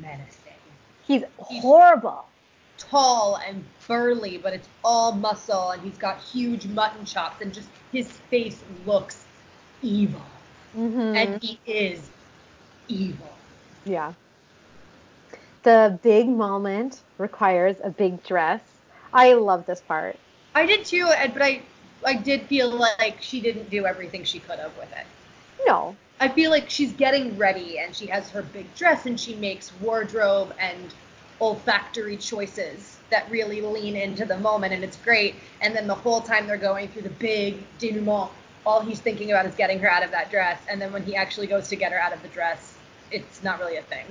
menacing. 0.00 0.52
He's 1.06 1.22
horrible. 1.38 2.24
Tall 2.78 3.36
and 3.46 3.64
burly, 3.88 4.36
but 4.36 4.52
it's 4.52 4.68
all 4.84 5.12
muscle, 5.12 5.70
and 5.70 5.82
he's 5.82 5.96
got 5.96 6.20
huge 6.20 6.66
mutton 6.66 7.06
chops, 7.06 7.40
and 7.40 7.54
just 7.54 7.68
his 7.90 8.10
face 8.10 8.62
looks 8.84 9.24
evil, 9.82 10.20
hmm 10.74 11.16
and 11.16 11.42
he 11.42 11.58
is 11.64 12.10
evil. 12.88 13.35
Yeah. 13.86 14.12
The 15.62 15.98
big 16.02 16.28
moment 16.28 17.00
requires 17.18 17.76
a 17.82 17.90
big 17.90 18.22
dress. 18.24 18.60
I 19.12 19.32
love 19.34 19.66
this 19.66 19.80
part. 19.80 20.16
I 20.54 20.66
did 20.66 20.84
too, 20.84 21.06
but 21.06 21.42
I 21.42 21.62
I 22.04 22.14
did 22.14 22.42
feel 22.42 22.70
like 22.70 23.20
she 23.20 23.40
didn't 23.40 23.70
do 23.70 23.86
everything 23.86 24.24
she 24.24 24.38
could 24.38 24.58
have 24.58 24.76
with 24.76 24.90
it. 24.92 25.06
No. 25.66 25.96
I 26.20 26.28
feel 26.28 26.50
like 26.50 26.70
she's 26.70 26.92
getting 26.92 27.36
ready 27.36 27.78
and 27.78 27.94
she 27.94 28.06
has 28.06 28.30
her 28.30 28.42
big 28.42 28.72
dress 28.74 29.06
and 29.06 29.18
she 29.18 29.34
makes 29.34 29.72
wardrobe 29.80 30.54
and 30.58 30.94
olfactory 31.40 32.16
choices 32.16 32.98
that 33.10 33.30
really 33.30 33.60
lean 33.60 33.96
into 33.96 34.24
the 34.24 34.38
moment 34.38 34.72
and 34.72 34.82
it's 34.82 34.96
great. 34.96 35.34
And 35.60 35.74
then 35.74 35.86
the 35.86 35.94
whole 35.94 36.20
time 36.20 36.46
they're 36.46 36.56
going 36.56 36.88
through 36.88 37.02
the 37.02 37.10
big 37.10 37.58
denouement, 37.78 38.30
all 38.64 38.80
he's 38.80 39.00
thinking 39.00 39.30
about 39.30 39.46
is 39.46 39.54
getting 39.54 39.78
her 39.80 39.90
out 39.90 40.02
of 40.02 40.10
that 40.12 40.30
dress. 40.30 40.58
And 40.68 40.80
then 40.80 40.92
when 40.92 41.02
he 41.02 41.16
actually 41.16 41.46
goes 41.46 41.68
to 41.68 41.76
get 41.76 41.92
her 41.92 41.98
out 41.98 42.12
of 42.12 42.22
the 42.22 42.28
dress, 42.28 42.75
it's 43.10 43.42
not 43.42 43.58
really 43.58 43.76
a 43.76 43.82
thing. 43.82 44.06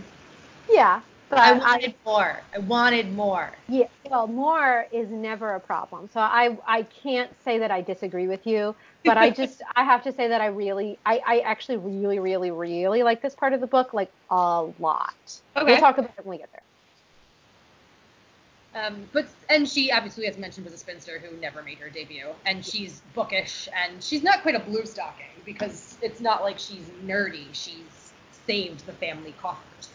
Yeah. 0.70 1.02
But 1.30 1.40
I 1.40 1.50
I, 1.50 1.58
wanted 1.58 1.94
more. 2.06 2.42
I 2.54 2.60
wanted 2.60 3.14
more. 3.14 3.52
yeah, 3.68 3.88
well, 4.10 4.28
more 4.28 4.86
is 4.92 5.10
never 5.10 5.56
a 5.56 5.60
problem. 5.60 6.10
So 6.14 6.20
I 6.20 6.58
I 6.68 6.84
can't 6.84 7.32
say 7.44 7.58
that 7.60 7.72
I 7.72 7.82
disagree 7.82 8.28
with 8.28 8.46
you, 8.46 8.76
but 9.04 9.18
I 9.18 9.32
just 9.32 9.62
I 9.76 9.84
have 9.84 10.04
to 10.04 10.12
say 10.12 10.28
that 10.28 10.42
I 10.42 10.48
really 10.48 11.00
I 11.06 11.22
I 11.26 11.40
actually 11.40 11.78
really 11.78 12.20
really 12.20 12.52
really 12.52 13.02
like 13.02 13.22
this 13.22 13.34
part 13.34 13.54
of 13.54 13.62
the 13.62 13.68
book 13.68 13.94
like 13.94 14.12
a 14.30 14.68
lot. 14.80 15.42
Okay. 15.56 15.66
We'll 15.66 15.78
talk 15.78 15.98
about 15.98 16.12
it 16.18 16.26
when 16.26 16.38
we 16.38 16.38
get 16.38 16.52
there. 16.52 16.62
Um, 18.76 19.08
but 19.14 19.28
and 19.50 19.68
she 19.68 19.92
obviously, 19.92 20.28
as 20.28 20.38
mentioned, 20.38 20.66
was 20.66 20.74
a 20.74 20.78
spinster 20.78 21.18
who 21.18 21.36
never 21.38 21.64
made 21.64 21.78
her 21.78 21.90
debut, 21.90 22.28
and 22.46 22.64
she's 22.64 23.02
bookish, 23.14 23.70
and 23.74 24.04
she's 24.04 24.22
not 24.22 24.42
quite 24.42 24.56
a 24.56 24.60
blue 24.60 24.86
stocking 24.86 25.26
because 25.46 25.98
it's 26.02 26.20
not 26.20 26.44
like 26.44 26.60
she's 26.60 26.90
nerdy. 27.06 27.46
She's 27.54 28.05
saved 28.46 28.86
the 28.86 28.94
family 28.94 29.34
coffers. 29.42 29.90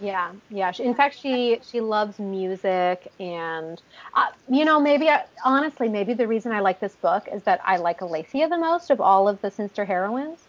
Yeah, 0.00 0.32
yeah. 0.50 0.72
She, 0.72 0.82
in 0.82 0.94
fact, 0.94 1.18
she 1.18 1.60
she 1.62 1.80
loves 1.80 2.18
music, 2.18 3.10
and 3.20 3.80
uh, 4.14 4.26
you 4.50 4.64
know, 4.64 4.80
maybe 4.80 5.08
I, 5.08 5.24
honestly, 5.44 5.88
maybe 5.88 6.14
the 6.14 6.26
reason 6.26 6.52
I 6.52 6.60
like 6.60 6.80
this 6.80 6.96
book 6.96 7.28
is 7.32 7.42
that 7.44 7.60
I 7.64 7.76
like 7.76 8.02
Alethea 8.02 8.48
the 8.48 8.58
most 8.58 8.90
of 8.90 9.00
all 9.00 9.28
of 9.28 9.40
the 9.40 9.50
Cynster 9.50 9.84
heroines. 9.84 10.40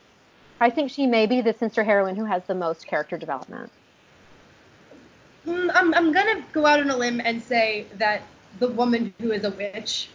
I 0.60 0.70
think 0.70 0.90
she 0.90 1.06
may 1.06 1.26
be 1.26 1.42
the 1.42 1.54
Cynster 1.54 1.84
heroine 1.84 2.16
who 2.16 2.26
has 2.26 2.44
the 2.46 2.56
most 2.56 2.88
character 2.88 3.18
development. 3.18 3.72
Mm, 5.46 5.72
I'm 5.76 5.94
I'm 5.94 6.12
gonna 6.12 6.44
go 6.52 6.66
out 6.66 6.80
on 6.80 6.90
a 6.90 6.98
limb 6.98 7.22
and 7.24 7.42
say 7.42 7.86
that 7.98 8.24
the 8.60 8.70
woman 8.70 9.14
who 9.20 9.32
is 9.32 9.44
a 9.44 9.52
witch 9.52 10.10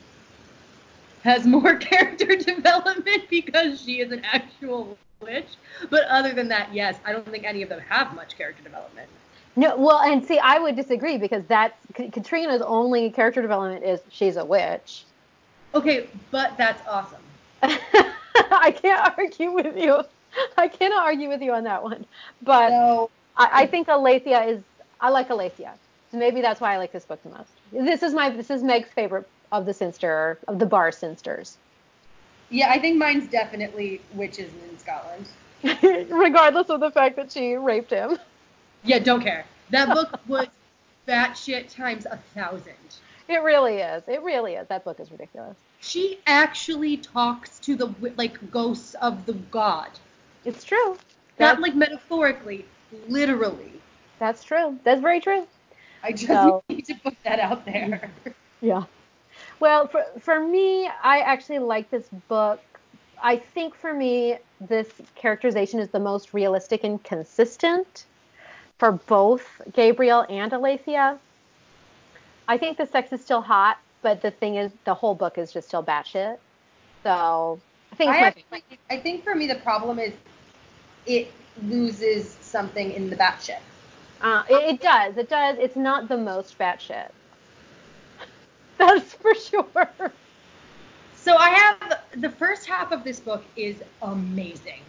has 1.22 1.46
more 1.56 1.76
character 1.90 2.36
development 2.36 3.22
because 3.30 3.80
she 3.80 4.00
is 4.00 4.10
an 4.10 4.22
actual 4.24 4.98
witch. 5.20 5.46
But 5.88 6.04
other 6.04 6.32
than 6.32 6.48
that, 6.48 6.72
yes, 6.72 6.96
I 7.04 7.12
don't 7.12 7.26
think 7.28 7.44
any 7.44 7.62
of 7.62 7.68
them 7.68 7.80
have 7.88 8.14
much 8.14 8.36
character 8.36 8.62
development. 8.62 9.08
No, 9.56 9.76
well, 9.76 10.00
and 10.00 10.24
see, 10.24 10.38
I 10.38 10.58
would 10.58 10.76
disagree 10.76 11.18
because 11.18 11.44
that's 11.46 11.74
K- 11.94 12.08
Catriona's 12.10 12.62
only 12.62 13.10
character 13.10 13.42
development 13.42 13.84
is 13.84 14.00
she's 14.10 14.36
a 14.36 14.44
witch. 14.44 15.04
Okay, 15.74 16.08
but 16.30 16.56
that's 16.56 16.86
awesome. 16.88 17.20
I 17.62 18.74
can't 18.80 19.18
argue 19.18 19.52
with 19.52 19.76
you. 19.76 20.02
I 20.56 20.68
cannot 20.68 21.04
argue 21.04 21.28
with 21.28 21.42
you 21.42 21.52
on 21.52 21.64
that 21.64 21.82
one. 21.82 22.06
But 22.42 22.70
So 22.70 23.10
I, 23.36 23.50
I 23.52 23.66
think 23.66 23.88
Alethea 23.88 24.42
is. 24.44 24.62
I 25.00 25.10
like 25.10 25.30
Alethea. 25.30 25.74
So 26.10 26.18
maybe 26.18 26.40
that's 26.40 26.60
why 26.60 26.74
I 26.74 26.78
like 26.78 26.92
this 26.92 27.04
book 27.04 27.22
the 27.22 27.30
most. 27.30 27.50
This 27.72 28.02
is 28.02 28.14
my. 28.14 28.30
This 28.30 28.50
is 28.50 28.62
Meg's 28.62 28.88
favorite 28.90 29.28
of 29.52 29.66
the 29.66 29.72
Cynster 29.72 30.38
of 30.48 30.58
the 30.58 30.66
Bar 30.66 30.90
Cynsters. 30.90 31.56
Yeah, 32.50 32.70
I 32.70 32.78
think 32.78 32.96
mine's 32.98 33.28
definitely 33.28 34.00
witches 34.14 34.50
in 34.68 34.78
Scotland. 34.78 35.28
Regardless 36.10 36.68
of 36.70 36.80
the 36.80 36.90
fact 36.90 37.16
that 37.16 37.30
she 37.32 37.54
raped 37.54 37.90
him. 37.90 38.18
Yeah, 38.84 38.98
don't 38.98 39.22
care. 39.22 39.44
That 39.70 39.88
book 39.94 40.18
was 40.26 40.46
batshit 41.06 41.74
times 41.74 42.06
a 42.06 42.16
thousand. 42.34 42.74
It 43.28 43.42
really 43.42 43.76
is. 43.76 44.02
It 44.08 44.22
really 44.22 44.54
is. 44.54 44.66
That 44.68 44.84
book 44.84 44.98
is 45.00 45.10
ridiculous. 45.10 45.56
She 45.80 46.18
actually 46.26 46.96
talks 46.96 47.58
to 47.60 47.76
the 47.76 47.94
like 48.16 48.50
ghosts 48.50 48.94
of 48.94 49.24
the 49.26 49.34
god, 49.34 49.90
It's 50.44 50.64
true. 50.64 50.98
not 51.38 51.60
like 51.60 51.74
metaphorically, 51.74 52.64
literally. 53.08 53.72
that's 54.18 54.42
true. 54.44 54.78
That's 54.84 55.00
very 55.00 55.20
true. 55.20 55.46
I 56.02 56.12
just 56.12 56.26
So- 56.26 56.62
need 56.68 56.84
to 56.86 56.94
put 56.96 57.14
that 57.24 57.38
out 57.38 57.64
there. 57.64 58.10
Yeah. 58.60 58.84
Well, 59.60 59.86
for 59.86 60.04
for 60.18 60.40
me, 60.40 60.88
I 61.02 61.20
actually 61.20 61.58
like 61.58 61.90
this 61.90 62.08
book. 62.28 62.60
I 63.22 63.36
think 63.36 63.74
for 63.74 63.92
me, 63.92 64.38
this 64.60 64.88
characterization 65.14 65.78
is 65.78 65.88
the 65.88 66.00
most 66.00 66.32
realistic 66.32 66.82
and 66.82 67.02
consistent 67.04 68.06
for 68.78 68.92
both 68.92 69.60
Gabriel 69.74 70.24
and 70.30 70.50
Alethea. 70.54 71.18
I 72.48 72.56
think 72.56 72.78
the 72.78 72.86
sex 72.86 73.12
is 73.12 73.20
still 73.20 73.42
hot, 73.42 73.78
but 74.00 74.22
the 74.22 74.30
thing 74.30 74.56
is, 74.56 74.72
the 74.84 74.94
whole 74.94 75.14
book 75.14 75.36
is 75.36 75.52
just 75.52 75.68
still 75.68 75.84
batshit. 75.84 76.38
So 77.02 77.60
I 77.92 77.96
think 77.96 78.10
I, 78.10 78.18
actually, 78.20 78.62
I 78.90 78.96
think 78.96 79.22
for 79.22 79.34
me 79.34 79.46
the 79.46 79.56
problem 79.56 79.98
is 79.98 80.14
it 81.04 81.30
loses 81.62 82.30
something 82.40 82.92
in 82.92 83.10
the 83.10 83.16
batshit. 83.16 83.60
Uh, 84.22 84.42
it, 84.48 84.74
it 84.74 84.80
does. 84.80 85.16
It 85.18 85.28
does. 85.28 85.58
It's 85.58 85.76
not 85.76 86.08
the 86.08 86.16
most 86.16 86.58
batshit. 86.58 87.10
That's 88.80 89.12
for 89.12 89.34
sure. 89.34 90.12
So 91.14 91.36
I 91.36 91.50
have 91.50 92.00
the 92.16 92.30
first 92.30 92.66
half 92.66 92.92
of 92.92 93.04
this 93.04 93.20
book 93.20 93.44
is 93.54 93.76
amazing. 94.00 94.80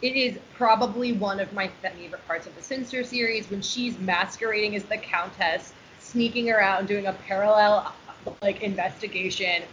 It 0.00 0.14
is 0.14 0.38
probably 0.54 1.12
one 1.12 1.40
of 1.40 1.52
my 1.52 1.66
favorite 1.82 2.24
parts 2.28 2.46
of 2.46 2.54
the 2.54 2.62
Cynster 2.62 3.02
series 3.02 3.50
when 3.50 3.62
she's 3.62 3.98
masquerading 3.98 4.76
as 4.76 4.84
the 4.84 4.96
Countess, 4.96 5.72
sneaking 5.98 6.50
around 6.50 6.86
doing 6.86 7.06
a 7.06 7.14
parallel 7.14 7.92
like 8.42 8.62
investigation, 8.62 9.64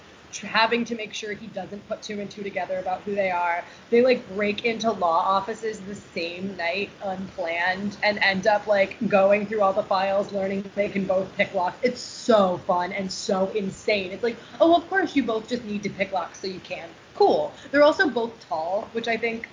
having 0.42 0.86
to 0.86 0.96
make 0.96 1.13
sure 1.13 1.34
he 1.34 1.48
doesn't 1.48 1.88
put 1.88 2.02
two 2.02 2.20
and 2.20 2.30
two 2.30 2.44
together 2.44 2.80
about 2.80 3.02
who 3.02 3.16
they 3.16 3.32
are. 3.32 3.63
They 3.90 4.02
like 4.02 4.28
break 4.36 4.66
into 4.66 4.92
law 4.92 5.20
offices 5.20 5.80
the 5.82 5.96
same 5.96 6.56
night 6.58 6.90
unplanned 7.02 7.98
and 8.04 8.18
end 8.20 8.48
up 8.48 8.68
like 8.68 8.98
going 9.08 9.46
through 9.46 9.62
all 9.62 9.74
the 9.74 9.84
files, 9.84 10.32
learning 10.32 10.70
they 10.75 10.90
can 10.90 11.06
both 11.06 11.36
pick 11.36 11.54
locks. 11.54 11.78
It's 11.84 12.02
so 12.02 12.58
fun 12.60 12.92
and 12.92 13.12
so 13.12 13.50
insane. 13.56 14.12
It's 14.12 14.24
like, 14.24 14.38
oh, 14.60 14.75
of 14.75 14.90
course 14.90 15.16
you 15.16 15.24
both 15.24 15.48
just 15.48 15.63
need 15.66 15.84
to 15.84 15.90
pick 15.90 16.12
locks 16.12 16.40
so 16.40 16.48
you 16.48 16.60
can. 16.62 16.90
Cool. 17.16 17.54
They're 17.72 17.84
also 17.84 18.10
both 18.10 18.40
tall, 18.48 18.88
which 18.94 19.08
I 19.08 19.18
think 19.18 19.48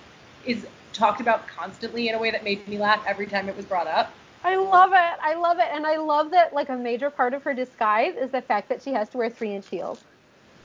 is 0.45 0.65
talked 0.93 1.21
about 1.21 1.47
constantly 1.47 2.09
in 2.09 2.15
a 2.15 2.19
way 2.19 2.31
that 2.31 2.43
made 2.43 2.67
me 2.67 2.77
laugh 2.77 3.03
every 3.07 3.27
time 3.27 3.47
it 3.47 3.55
was 3.55 3.65
brought 3.65 3.87
up. 3.87 4.11
I 4.43 4.55
love 4.55 4.91
it. 4.91 5.19
I 5.21 5.35
love 5.35 5.59
it. 5.59 5.67
And 5.71 5.85
I 5.85 5.97
love 5.97 6.31
that 6.31 6.53
like 6.53 6.69
a 6.69 6.75
major 6.75 7.09
part 7.09 7.33
of 7.33 7.43
her 7.43 7.53
disguise 7.53 8.15
is 8.15 8.31
the 8.31 8.41
fact 8.41 8.69
that 8.69 8.81
she 8.81 8.91
has 8.93 9.09
to 9.09 9.17
wear 9.17 9.29
three 9.29 9.53
inch 9.53 9.67
heels. 9.67 10.03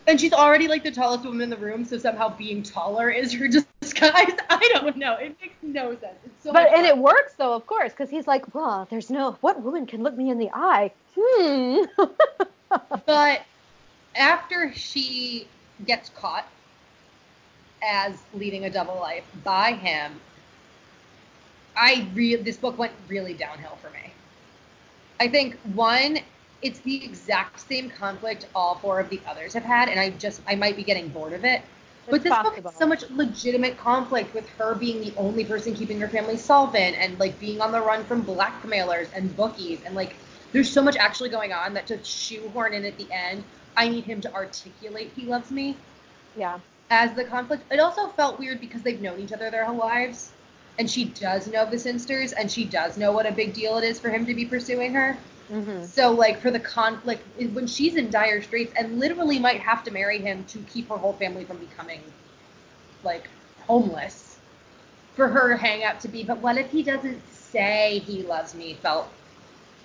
And 0.08 0.20
she's 0.20 0.32
already 0.32 0.68
like 0.68 0.84
the 0.84 0.90
tallest 0.90 1.24
woman 1.24 1.40
in 1.40 1.50
the 1.50 1.56
room, 1.56 1.84
so 1.84 1.98
somehow 1.98 2.36
being 2.36 2.62
taller 2.62 3.10
is 3.10 3.32
her 3.32 3.48
disguise. 3.80 4.32
I 4.50 4.70
don't 4.74 4.96
know. 4.96 5.14
It 5.16 5.36
makes 5.40 5.56
no 5.62 5.90
sense. 5.90 6.18
It's 6.24 6.44
so 6.44 6.52
But 6.52 6.72
and 6.72 6.86
it 6.86 6.96
works 6.96 7.34
though, 7.36 7.54
of 7.54 7.66
course, 7.66 7.92
because 7.92 8.08
he's 8.08 8.26
like, 8.26 8.54
well, 8.54 8.86
there's 8.90 9.10
no 9.10 9.32
what 9.40 9.62
woman 9.62 9.86
can 9.86 10.02
look 10.02 10.16
me 10.16 10.30
in 10.30 10.38
the 10.38 10.50
eye? 10.52 10.92
Hmm. 11.18 11.84
But 13.06 13.42
after 14.16 14.72
she 14.74 15.46
gets 15.86 16.08
caught 16.10 16.46
as 17.82 18.20
leading 18.34 18.64
a 18.64 18.70
double 18.70 18.96
life 18.96 19.24
by 19.44 19.72
him, 19.72 20.20
I 21.76 22.08
re- 22.14 22.36
this 22.36 22.56
book 22.56 22.76
went 22.76 22.92
really 23.08 23.34
downhill 23.34 23.76
for 23.80 23.90
me. 23.90 24.12
I 25.20 25.28
think 25.28 25.56
one, 25.74 26.18
it's 26.62 26.80
the 26.80 27.04
exact 27.04 27.60
same 27.60 27.90
conflict 27.90 28.46
all 28.54 28.76
four 28.76 28.98
of 29.00 29.08
the 29.10 29.20
others 29.26 29.52
have 29.54 29.64
had, 29.64 29.88
and 29.88 30.00
I 30.00 30.10
just 30.10 30.40
I 30.46 30.54
might 30.54 30.76
be 30.76 30.82
getting 30.82 31.08
bored 31.08 31.32
of 31.32 31.44
it. 31.44 31.62
But 32.06 32.16
It's 32.16 32.24
this 32.24 32.38
book 32.38 32.56
has 32.56 32.74
so 32.76 32.86
much 32.86 33.08
legitimate 33.10 33.76
conflict 33.76 34.32
with 34.32 34.48
her 34.50 34.74
being 34.74 35.00
the 35.00 35.12
only 35.16 35.44
person 35.44 35.74
keeping 35.74 36.00
her 36.00 36.08
family 36.08 36.36
solvent 36.36 36.96
and 36.96 37.18
like 37.18 37.38
being 37.40 37.60
on 37.60 37.72
the 37.72 37.80
run 37.80 38.04
from 38.04 38.22
blackmailers 38.22 39.08
and 39.12 39.36
bookies 39.36 39.80
and 39.84 39.96
like 39.96 40.14
there's 40.52 40.70
so 40.70 40.82
much 40.82 40.96
actually 40.96 41.28
going 41.28 41.52
on 41.52 41.74
that 41.74 41.86
to 41.88 42.02
shoehorn 42.04 42.74
in 42.74 42.84
at 42.84 42.96
the 42.96 43.06
end, 43.10 43.42
I 43.76 43.88
need 43.88 44.04
him 44.04 44.20
to 44.22 44.32
articulate 44.32 45.12
he 45.16 45.26
loves 45.26 45.50
me 45.50 45.76
yeah. 46.36 46.58
as 46.90 47.12
the 47.12 47.24
conflict. 47.24 47.70
It 47.72 47.80
also 47.80 48.08
felt 48.08 48.38
weird 48.38 48.60
because 48.60 48.82
they've 48.82 49.00
known 49.00 49.18
each 49.20 49.32
other 49.32 49.50
their 49.50 49.64
whole 49.64 49.76
lives. 49.76 50.32
And 50.78 50.90
she 50.90 51.06
does 51.06 51.46
know 51.46 51.64
the 51.64 51.76
Cynsters, 51.76 52.34
and 52.38 52.50
she 52.50 52.64
does 52.64 52.98
know 52.98 53.10
what 53.10 53.24
a 53.24 53.32
big 53.32 53.54
deal 53.54 53.78
it 53.78 53.84
is 53.84 53.98
for 53.98 54.10
him 54.10 54.26
to 54.26 54.34
be 54.34 54.44
pursuing 54.44 54.92
her. 54.92 55.16
Hmm 55.48 55.84
So, 55.84 56.10
like, 56.10 56.40
for 56.40 56.50
the 56.50 56.60
conflict, 56.60 57.22
when 57.52 57.66
she's 57.66 57.96
in 57.96 58.10
dire 58.10 58.42
straits 58.42 58.72
and 58.76 58.98
literally 58.98 59.38
might 59.38 59.60
have 59.60 59.84
to 59.84 59.90
marry 59.90 60.18
him 60.18 60.44
to 60.44 60.58
keep 60.58 60.88
her 60.88 60.96
whole 60.96 61.12
family 61.14 61.44
from 61.44 61.58
becoming, 61.58 62.00
like, 63.04 63.28
homeless, 63.66 64.38
for 65.14 65.28
her 65.28 65.56
hang 65.56 65.84
up 65.84 66.00
to 66.00 66.08
be, 66.08 66.24
but 66.24 66.38
what 66.38 66.58
if 66.58 66.70
he 66.70 66.82
doesn't 66.82 67.20
say 67.32 68.00
he 68.00 68.22
loves 68.22 68.54
me? 68.54 68.74
Felt, 68.74 69.08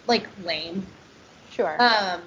like, 0.08 0.28
lame. 0.44 0.86
Sure. 1.52 1.76
Um, 1.80 2.22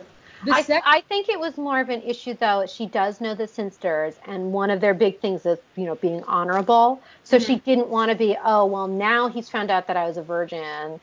the 0.44 0.52
I, 0.52 0.62
sec- 0.62 0.82
I 0.84 1.00
think 1.02 1.28
it 1.28 1.40
was 1.40 1.56
more 1.56 1.80
of 1.80 1.88
an 1.88 2.02
issue 2.02 2.34
though. 2.34 2.66
She 2.66 2.86
does 2.86 3.20
know 3.20 3.34
the 3.34 3.44
Cynsters, 3.44 4.14
and 4.26 4.52
one 4.52 4.70
of 4.70 4.80
their 4.80 4.94
big 4.94 5.20
things 5.20 5.46
is 5.46 5.58
you 5.76 5.86
know 5.86 5.94
being 5.96 6.22
honorable. 6.24 7.02
So 7.22 7.38
she 7.38 7.56
didn't 7.60 7.88
want 7.88 8.10
to 8.10 8.16
be, 8.16 8.36
oh 8.44 8.66
well, 8.66 8.88
now 8.88 9.28
he's 9.28 9.48
found 9.48 9.70
out 9.70 9.86
that 9.86 9.96
I 9.96 10.06
was 10.06 10.16
a 10.18 10.22
virgin. 10.22 11.00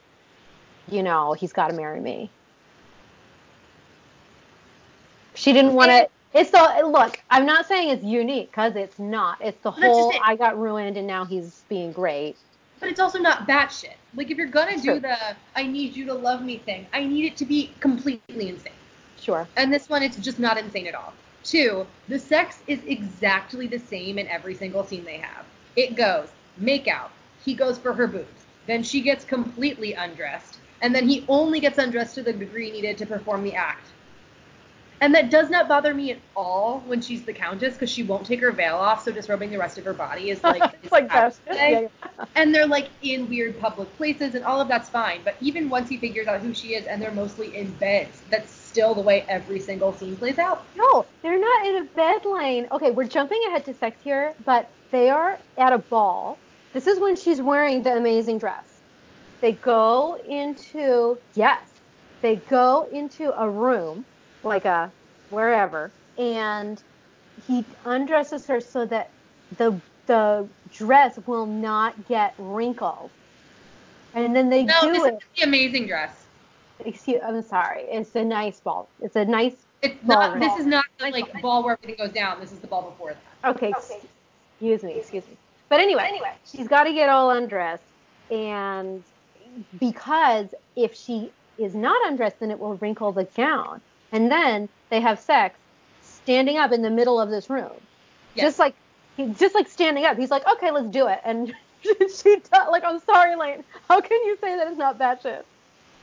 You 0.90 1.02
know, 1.02 1.32
he's 1.32 1.52
got 1.52 1.68
to 1.68 1.74
marry 1.74 2.00
me. 2.00 2.30
She 5.34 5.52
didn't 5.52 5.74
want 5.74 5.90
to. 5.90 6.08
It's 6.34 6.50
the 6.50 6.82
look. 6.86 7.18
I'm 7.30 7.46
not 7.46 7.66
saying 7.66 7.90
it's 7.90 8.04
unique 8.04 8.50
because 8.50 8.74
it's 8.76 8.98
not. 8.98 9.38
It's 9.40 9.60
the 9.62 9.70
that's 9.70 9.98
whole. 9.98 10.10
it. 10.10 10.22
I 10.22 10.36
got 10.36 10.58
ruined, 10.58 10.96
and 10.96 11.06
now 11.06 11.24
he's 11.24 11.62
being 11.68 11.92
great. 11.92 12.36
But 12.80 12.88
it's 12.88 13.00
also 13.00 13.18
not 13.18 13.46
batshit. 13.46 13.94
Like 14.14 14.30
if 14.30 14.36
you're 14.36 14.46
gonna 14.46 14.80
True. 14.80 14.94
do 14.94 15.00
the 15.00 15.16
"I 15.54 15.64
need 15.66 15.94
you 15.96 16.06
to 16.06 16.14
love 16.14 16.42
me" 16.42 16.58
thing, 16.58 16.86
I 16.92 17.04
need 17.04 17.26
it 17.26 17.36
to 17.38 17.44
be 17.44 17.70
completely 17.80 18.48
insane. 18.48 18.72
Sure. 19.20 19.46
And 19.56 19.72
this 19.72 19.88
one, 19.88 20.02
it's 20.02 20.16
just 20.16 20.38
not 20.38 20.58
insane 20.58 20.86
at 20.86 20.94
all. 20.94 21.12
Two, 21.44 21.86
the 22.08 22.18
sex 22.18 22.60
is 22.66 22.80
exactly 22.86 23.66
the 23.66 23.78
same 23.78 24.18
in 24.18 24.26
every 24.28 24.54
single 24.54 24.84
scene 24.84 25.04
they 25.04 25.18
have. 25.18 25.44
It 25.76 25.96
goes 25.96 26.28
make 26.56 26.88
out. 26.88 27.10
He 27.44 27.54
goes 27.54 27.78
for 27.78 27.92
her 27.92 28.06
boobs. 28.06 28.46
Then 28.66 28.82
she 28.82 29.00
gets 29.00 29.24
completely 29.24 29.92
undressed, 29.94 30.58
and 30.82 30.94
then 30.94 31.08
he 31.08 31.24
only 31.28 31.60
gets 31.60 31.78
undressed 31.78 32.16
to 32.16 32.22
the 32.22 32.32
degree 32.32 32.70
needed 32.70 32.98
to 32.98 33.06
perform 33.06 33.44
the 33.44 33.54
act. 33.54 33.86
And 35.00 35.12
that 35.16 35.30
does 35.30 35.50
not 35.50 35.66
bother 35.66 35.92
me 35.94 36.12
at 36.12 36.18
all 36.36 36.80
when 36.86 37.00
she's 37.00 37.24
the 37.24 37.32
countess 37.32 37.74
because 37.74 37.90
she 37.90 38.04
won't 38.04 38.24
take 38.24 38.40
her 38.40 38.52
veil 38.52 38.76
off, 38.76 39.02
so 39.02 39.10
disrobing 39.10 39.50
the 39.50 39.58
rest 39.58 39.76
of 39.76 39.84
her 39.84 39.92
body 39.92 40.30
is 40.30 40.44
like 40.44 40.62
it's 40.82 40.92
like 40.92 41.08
that. 41.08 41.36
Yeah, 41.48 41.80
yeah. 41.80 41.88
and 42.36 42.54
they're 42.54 42.68
like 42.68 42.88
in 43.02 43.28
weird 43.28 43.58
public 43.58 43.92
places 43.96 44.36
and 44.36 44.44
all 44.44 44.60
of 44.60 44.68
that's 44.68 44.88
fine 44.88 45.20
but 45.24 45.34
even 45.40 45.68
once 45.68 45.88
he 45.88 45.96
figures 45.96 46.28
out 46.28 46.40
who 46.40 46.54
she 46.54 46.74
is 46.74 46.86
and 46.86 47.02
they're 47.02 47.10
mostly 47.10 47.56
in 47.56 47.72
beds 47.72 48.22
that's 48.30 48.52
still 48.72 48.94
the 48.94 49.00
way 49.00 49.24
every 49.28 49.58
single 49.58 49.92
scene 49.92 50.16
plays 50.16 50.38
out 50.38 50.64
No, 50.76 51.04
they're 51.22 51.40
not 51.40 51.66
in 51.66 51.76
a 51.82 51.84
bed 51.84 52.24
lane. 52.24 52.68
Okay, 52.70 52.92
we're 52.92 53.08
jumping 53.08 53.42
ahead 53.48 53.64
to 53.64 53.74
sex 53.74 53.96
here, 54.04 54.34
but 54.46 54.70
they 54.92 55.10
are 55.10 55.36
at 55.58 55.72
a 55.72 55.78
ball. 55.78 56.38
This 56.72 56.86
is 56.86 57.00
when 57.00 57.16
she's 57.16 57.42
wearing 57.42 57.82
the 57.82 57.96
amazing 57.96 58.38
dress. 58.38 58.71
They 59.42 59.52
go 59.52 60.20
into, 60.28 61.18
yes, 61.34 61.60
they 62.20 62.36
go 62.36 62.88
into 62.92 63.38
a 63.38 63.50
room, 63.50 64.04
like 64.44 64.64
a 64.64 64.90
wherever, 65.30 65.90
and 66.16 66.80
he 67.48 67.64
undresses 67.84 68.46
her 68.46 68.60
so 68.60 68.86
that 68.86 69.10
the 69.58 69.78
the 70.06 70.46
dress 70.72 71.18
will 71.26 71.46
not 71.46 72.08
get 72.08 72.34
wrinkled. 72.38 73.10
And 74.14 74.34
then 74.36 74.48
they 74.48 74.64
no 74.64 74.80
do 74.80 74.92
this 74.92 75.04
it. 75.06 75.14
is 75.14 75.20
the 75.36 75.42
amazing 75.42 75.86
dress 75.88 76.22
Excuse, 76.84 77.20
I'm 77.24 77.42
sorry. 77.42 77.82
It's 77.82 78.14
a 78.14 78.24
nice 78.24 78.60
ball. 78.60 78.88
It's 79.00 79.16
a 79.16 79.24
nice 79.24 79.54
it's 79.82 80.02
Ball 80.04 80.16
not 80.20 80.30
room. 80.32 80.40
this 80.40 80.58
is 80.60 80.66
not 80.66 80.84
the 80.98 81.10
like 81.10 81.32
ball. 81.32 81.42
ball 81.42 81.64
where 81.64 81.78
everything 81.82 81.96
goes 82.04 82.14
down 82.14 82.38
this 82.38 82.52
is 82.52 82.60
the 82.60 82.68
ball 82.68 82.82
before 82.82 83.14
that 83.42 83.50
Okay, 83.56 83.70
excuse 83.70 84.84
me, 84.84 84.94
excuse 84.94 85.26
me. 85.26 85.36
But 85.68 85.80
anyway, 85.80 86.04
anyway, 86.06 86.32
she's 86.44 86.68
got 86.68 86.84
to 86.84 86.92
get 86.92 87.08
all 87.08 87.30
undressed, 87.30 87.82
and 88.30 89.02
because 89.78 90.54
if 90.76 90.94
she 90.94 91.30
is 91.58 91.74
not 91.74 91.96
undressed, 92.08 92.40
then 92.40 92.50
it 92.50 92.58
will 92.58 92.76
wrinkle 92.76 93.12
the 93.12 93.24
gown, 93.36 93.80
and 94.12 94.30
then 94.30 94.68
they 94.90 95.00
have 95.00 95.20
sex 95.20 95.58
standing 96.00 96.58
up 96.58 96.72
in 96.72 96.82
the 96.82 96.90
middle 96.90 97.20
of 97.20 97.30
this 97.30 97.50
room, 97.50 97.80
Yes. 98.34 98.44
just 98.46 98.58
like 98.58 98.74
he, 99.16 99.26
just 99.34 99.54
like 99.54 99.68
standing 99.68 100.04
up. 100.04 100.16
He's 100.18 100.30
like, 100.30 100.46
okay, 100.46 100.70
let's 100.70 100.90
do 100.90 101.08
it, 101.08 101.20
and 101.24 101.52
she 101.84 102.36
does, 102.36 102.68
like, 102.70 102.84
I'm 102.84 103.00
sorry, 103.00 103.36
Lane. 103.36 103.64
How 103.88 104.00
can 104.00 104.18
you 104.24 104.36
say 104.42 104.56
that 104.56 104.68
it's 104.68 104.78
not 104.78 104.98
batshit? 104.98 105.42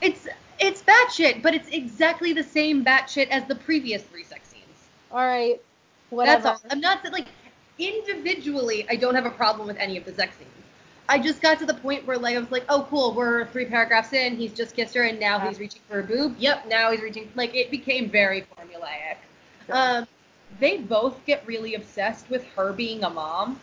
it's 0.01 0.27
it's 0.59 0.81
batshit 0.83 1.41
but 1.41 1.53
it's 1.53 1.67
exactly 1.69 2.33
the 2.33 2.43
same 2.43 2.83
batshit 2.85 3.27
as 3.29 3.45
the 3.45 3.55
previous 3.55 4.03
three 4.03 4.23
sex 4.23 4.49
scenes 4.49 4.89
All 5.12 5.17
right, 5.19 5.59
whatever. 6.09 6.43
That's 6.43 6.63
all. 6.63 6.71
I'm 6.71 6.79
not 6.79 7.12
like 7.12 7.27
individually. 7.77 8.85
I 8.89 8.95
don't 8.95 9.15
have 9.15 9.25
a 9.25 9.31
problem 9.31 9.67
with 9.67 9.77
any 9.77 9.97
of 9.97 10.05
the 10.05 10.13
sex 10.13 10.38
scenes. 10.38 10.49
I 11.10 11.17
just 11.19 11.41
got 11.41 11.60
to 11.60 11.65
the 11.65 11.74
point 11.74 12.06
where 12.08 12.17
like 12.17 12.36
I 12.36 12.39
was 12.39 12.52
like, 12.52 12.65
oh 12.69 12.88
cool, 12.89 13.13
we're 13.13 13.45
three 13.48 13.65
paragraphs 13.65 14.13
in. 14.13 14.36
He's 14.38 14.54
just 14.54 14.76
kissed 14.76 14.93
her, 14.95 15.04
and 15.04 15.19
now 15.19 15.39
Yeah. 15.39 15.48
he's 15.48 15.60
reaching 15.60 15.82
for 15.89 16.00
a 16.00 16.04
boob. 16.04 16.36
Yep, 16.38 16.67
now 16.67 16.91
he's 16.91 17.02
reaching. 17.02 17.30
Like 17.36 17.56
it 17.56 17.72
became 17.72 18.10
very 18.10 18.43
formulaic. 18.58 19.17
Um, 19.72 20.08
they 20.60 20.78
both 20.78 21.26
get 21.26 21.45
really 21.48 21.76
obsessed 21.76 22.30
with 22.30 22.45
her 22.56 22.74
being 22.74 23.04
a 23.04 23.10
mom 23.10 23.60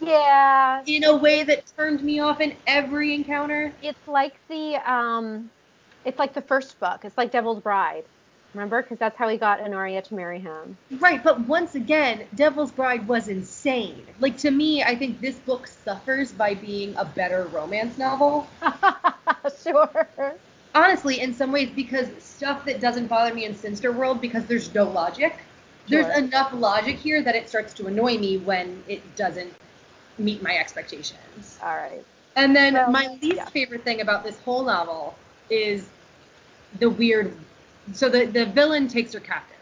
Yeah, 0.00 0.82
in 0.86 1.04
a 1.04 1.16
way 1.16 1.42
that 1.44 1.64
turned 1.76 2.02
me 2.02 2.20
off 2.20 2.40
in 2.40 2.54
every 2.66 3.14
encounter. 3.14 3.72
it's 3.82 4.06
like 4.06 4.40
the 4.48 4.76
um, 4.90 5.50
it's 6.04 6.18
like 6.18 6.34
the 6.34 6.42
first 6.42 6.78
book. 6.80 7.04
It's 7.04 7.16
like 7.16 7.30
Devil's 7.32 7.60
Bride. 7.60 8.04
Remember? 8.54 8.82
Because 8.82 8.98
that's 8.98 9.16
how 9.16 9.28
he 9.28 9.36
got 9.36 9.60
Honoria 9.60 10.02
to 10.02 10.14
marry 10.14 10.38
him. 10.38 10.78
Right, 11.00 11.22
but 11.22 11.40
once 11.40 11.74
again, 11.74 12.26
Devil's 12.34 12.70
Bride 12.70 13.06
was 13.08 13.28
insane. 13.28 14.06
Like 14.20 14.38
to 14.38 14.50
me, 14.50 14.82
I 14.82 14.94
think 14.94 15.20
this 15.20 15.36
book 15.36 15.66
suffers 15.66 16.32
by 16.32 16.54
being 16.54 16.94
a 16.96 17.04
better 17.04 17.44
romance 17.52 17.98
novel. 17.98 18.46
sure. 19.62 20.06
honestly, 20.74 21.20
in 21.20 21.34
some 21.34 21.52
ways, 21.52 21.70
because 21.74 22.08
stuff 22.22 22.64
that 22.66 22.80
doesn't 22.80 23.08
bother 23.08 23.34
me 23.34 23.44
in 23.44 23.54
Cynster 23.54 23.92
World 23.92 24.20
because 24.20 24.44
there's 24.46 24.72
no 24.74 24.84
logic. 24.84 25.36
There's 25.88 26.16
enough 26.16 26.52
logic 26.54 26.96
here 26.96 27.22
that 27.22 27.34
it 27.34 27.48
starts 27.48 27.74
to 27.74 27.86
annoy 27.86 28.16
me 28.18 28.38
when 28.38 28.82
it 28.88 29.16
doesn't 29.16 29.52
meet 30.18 30.42
my 30.42 30.56
expectations. 30.56 31.58
All 31.62 31.74
right. 31.74 32.04
And 32.36 32.54
then 32.54 32.74
Well, 32.74 32.90
my 32.90 33.08
least 33.20 33.36
yeah. 33.36 33.44
favorite 33.46 33.84
thing 33.84 34.00
about 34.00 34.24
this 34.24 34.38
whole 34.40 34.64
novel 34.64 35.14
is 35.50 35.88
the 36.78 36.90
weird. 36.90 37.34
So 37.92 38.08
the, 38.08 38.26
the 38.26 38.46
villain 38.46 38.88
takes 38.88 39.12
her 39.12 39.20
captive. 39.20 39.56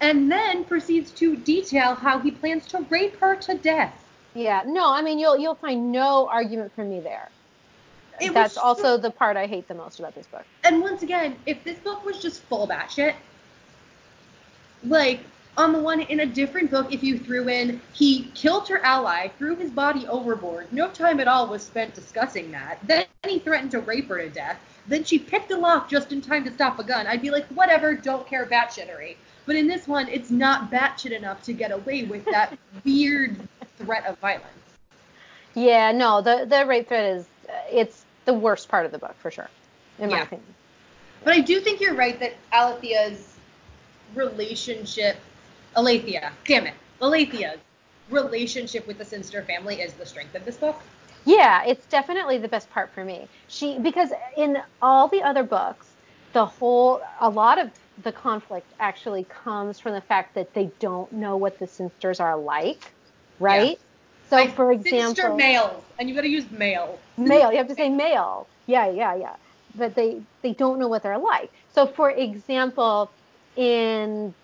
And 0.00 0.30
then 0.30 0.64
proceeds 0.64 1.10
to 1.12 1.36
detail 1.36 1.94
how 1.94 2.18
he 2.18 2.30
plans 2.30 2.66
to 2.68 2.84
rape 2.90 3.18
her 3.20 3.36
to 3.36 3.54
death. 3.54 4.04
Yeah. 4.34 4.62
No, 4.66 4.92
I 4.92 5.02
mean 5.02 5.18
you'll 5.18 5.38
you'll 5.38 5.54
find 5.54 5.92
no 5.92 6.28
argument 6.28 6.74
from 6.74 6.90
me 6.90 7.00
there. 7.00 7.30
It 8.20 8.34
That's 8.34 8.54
so- 8.54 8.62
also 8.62 8.96
the 8.96 9.10
part 9.10 9.36
I 9.36 9.46
hate 9.46 9.68
the 9.68 9.74
most 9.74 9.98
about 9.98 10.14
this 10.14 10.26
book. 10.26 10.44
And 10.64 10.80
once 10.80 11.02
again, 11.02 11.36
if 11.46 11.62
this 11.64 11.78
book 11.78 12.04
was 12.04 12.20
just 12.20 12.42
full 12.42 12.66
batshit, 12.66 13.14
like 14.84 15.20
on 15.56 15.72
the 15.72 15.78
one 15.78 16.00
in 16.00 16.20
a 16.20 16.26
different 16.26 16.70
book, 16.70 16.92
if 16.92 17.02
you 17.02 17.18
threw 17.18 17.48
in 17.48 17.80
he 17.92 18.24
killed 18.34 18.68
her 18.68 18.78
ally, 18.84 19.28
threw 19.38 19.54
his 19.54 19.70
body 19.70 20.06
overboard, 20.08 20.72
no 20.72 20.88
time 20.88 21.20
at 21.20 21.28
all 21.28 21.46
was 21.46 21.62
spent 21.62 21.94
discussing 21.94 22.50
that. 22.52 22.78
Then 22.86 23.04
he 23.26 23.38
threatened 23.38 23.70
to 23.72 23.80
rape 23.80 24.08
her 24.08 24.18
to 24.18 24.30
death. 24.30 24.58
Then 24.86 25.04
she 25.04 25.18
picked 25.18 25.50
a 25.50 25.56
lock 25.56 25.88
just 25.88 26.12
in 26.12 26.20
time 26.20 26.44
to 26.44 26.52
stop 26.52 26.78
a 26.78 26.84
gun. 26.84 27.06
I'd 27.06 27.22
be 27.22 27.30
like, 27.30 27.46
whatever, 27.48 27.94
don't 27.94 28.26
care 28.26 28.46
batshittery. 28.46 29.16
But 29.46 29.56
in 29.56 29.66
this 29.66 29.86
one, 29.86 30.08
it's 30.08 30.30
not 30.30 30.70
batshit 30.70 31.12
enough 31.12 31.42
to 31.44 31.52
get 31.52 31.70
away 31.70 32.04
with 32.04 32.24
that 32.26 32.56
weird 32.84 33.36
threat 33.78 34.06
of 34.06 34.18
violence. 34.18 34.46
Yeah. 35.54 35.92
No, 35.92 36.20
the 36.20 36.46
the 36.48 36.64
rape 36.66 36.88
threat 36.88 37.16
is 37.16 37.26
uh, 37.48 37.52
it's 37.70 38.04
the 38.24 38.34
worst 38.34 38.68
part 38.68 38.86
of 38.86 38.92
the 38.92 38.98
book 38.98 39.14
for 39.18 39.30
sure, 39.30 39.48
in 39.98 40.10
my 40.10 40.22
opinion. 40.22 40.46
But 41.24 41.34
I 41.34 41.40
do 41.40 41.60
think 41.60 41.80
you're 41.80 41.94
right 41.94 42.18
that 42.20 42.34
Alethea's 42.52 43.36
relationship 44.14 45.16
Alethea. 45.76 46.32
Damn 46.44 46.66
it. 46.66 46.74
Alethea's 47.00 47.58
relationship 48.10 48.86
with 48.86 48.98
the 48.98 49.04
Cynster 49.04 49.42
family 49.42 49.80
is 49.80 49.94
the 49.94 50.06
strength 50.06 50.34
of 50.34 50.44
this 50.44 50.56
book. 50.56 50.80
Yeah, 51.24 51.64
it's 51.64 51.86
definitely 51.86 52.38
the 52.38 52.48
best 52.48 52.70
part 52.70 52.90
for 52.90 53.04
me. 53.04 53.28
She 53.48 53.78
because 53.78 54.10
in 54.36 54.58
all 54.80 55.08
the 55.08 55.22
other 55.22 55.42
books, 55.42 55.88
the 56.32 56.46
whole 56.46 57.00
a 57.20 57.28
lot 57.28 57.58
of 57.58 57.70
the 58.02 58.12
conflict 58.12 58.66
actually 58.80 59.24
comes 59.24 59.78
from 59.78 59.92
the 59.92 60.00
fact 60.00 60.34
that 60.34 60.54
they 60.54 60.70
don't 60.80 61.12
know 61.12 61.36
what 61.36 61.58
the 61.58 61.66
Cynsters 61.66 62.20
are 62.20 62.36
like, 62.36 62.92
right? 63.38 63.78
So 64.30 64.36
Like, 64.36 64.54
for 64.54 64.74
Cynster 64.74 64.90
example, 64.90 65.36
males, 65.36 65.84
and 65.98 66.08
you've 66.08 66.16
got 66.16 66.22
to 66.22 66.28
use 66.28 66.50
male. 66.50 66.98
male, 67.16 67.52
you 67.52 67.58
have 67.58 67.68
to 67.68 67.74
say 67.74 67.88
male. 67.88 68.48
Yeah, 68.66 68.90
yeah, 68.90 69.14
yeah. 69.14 69.36
But 69.74 69.94
they 69.94 70.20
they 70.42 70.52
don't 70.54 70.78
know 70.78 70.88
what 70.88 71.02
they're 71.02 71.18
like. 71.18 71.50
So 71.74 71.86
for 71.86 72.10
example, 72.10 73.10
in 73.56 74.34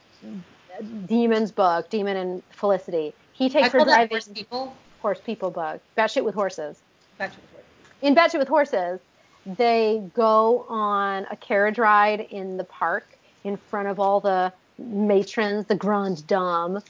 Demon's 1.06 1.50
book, 1.50 1.90
Demon 1.90 2.16
and 2.16 2.42
Felicity, 2.50 3.14
he 3.32 3.46
I 3.46 3.48
takes 3.48 3.72
her 3.72 3.78
call 3.78 3.86
that 3.86 4.08
driving 4.10 4.34
people. 4.34 4.76
Horse 5.00 5.20
people 5.20 5.50
book, 5.50 5.80
batshit 5.96 6.24
with 6.24 6.34
horses. 6.34 6.80
What 7.16 7.30
it 7.30 7.58
in 8.02 8.14
Batshit 8.14 8.38
with 8.38 8.48
Horses, 8.48 9.00
they 9.44 10.02
go 10.14 10.66
on 10.68 11.26
a 11.30 11.36
carriage 11.36 11.78
ride 11.78 12.20
in 12.20 12.56
the 12.56 12.64
park 12.64 13.06
in 13.44 13.56
front 13.56 13.88
of 13.88 13.98
all 13.98 14.20
the 14.20 14.52
matrons, 14.78 15.66
the 15.66 15.74
grand 15.74 16.26
dame, 16.26 16.80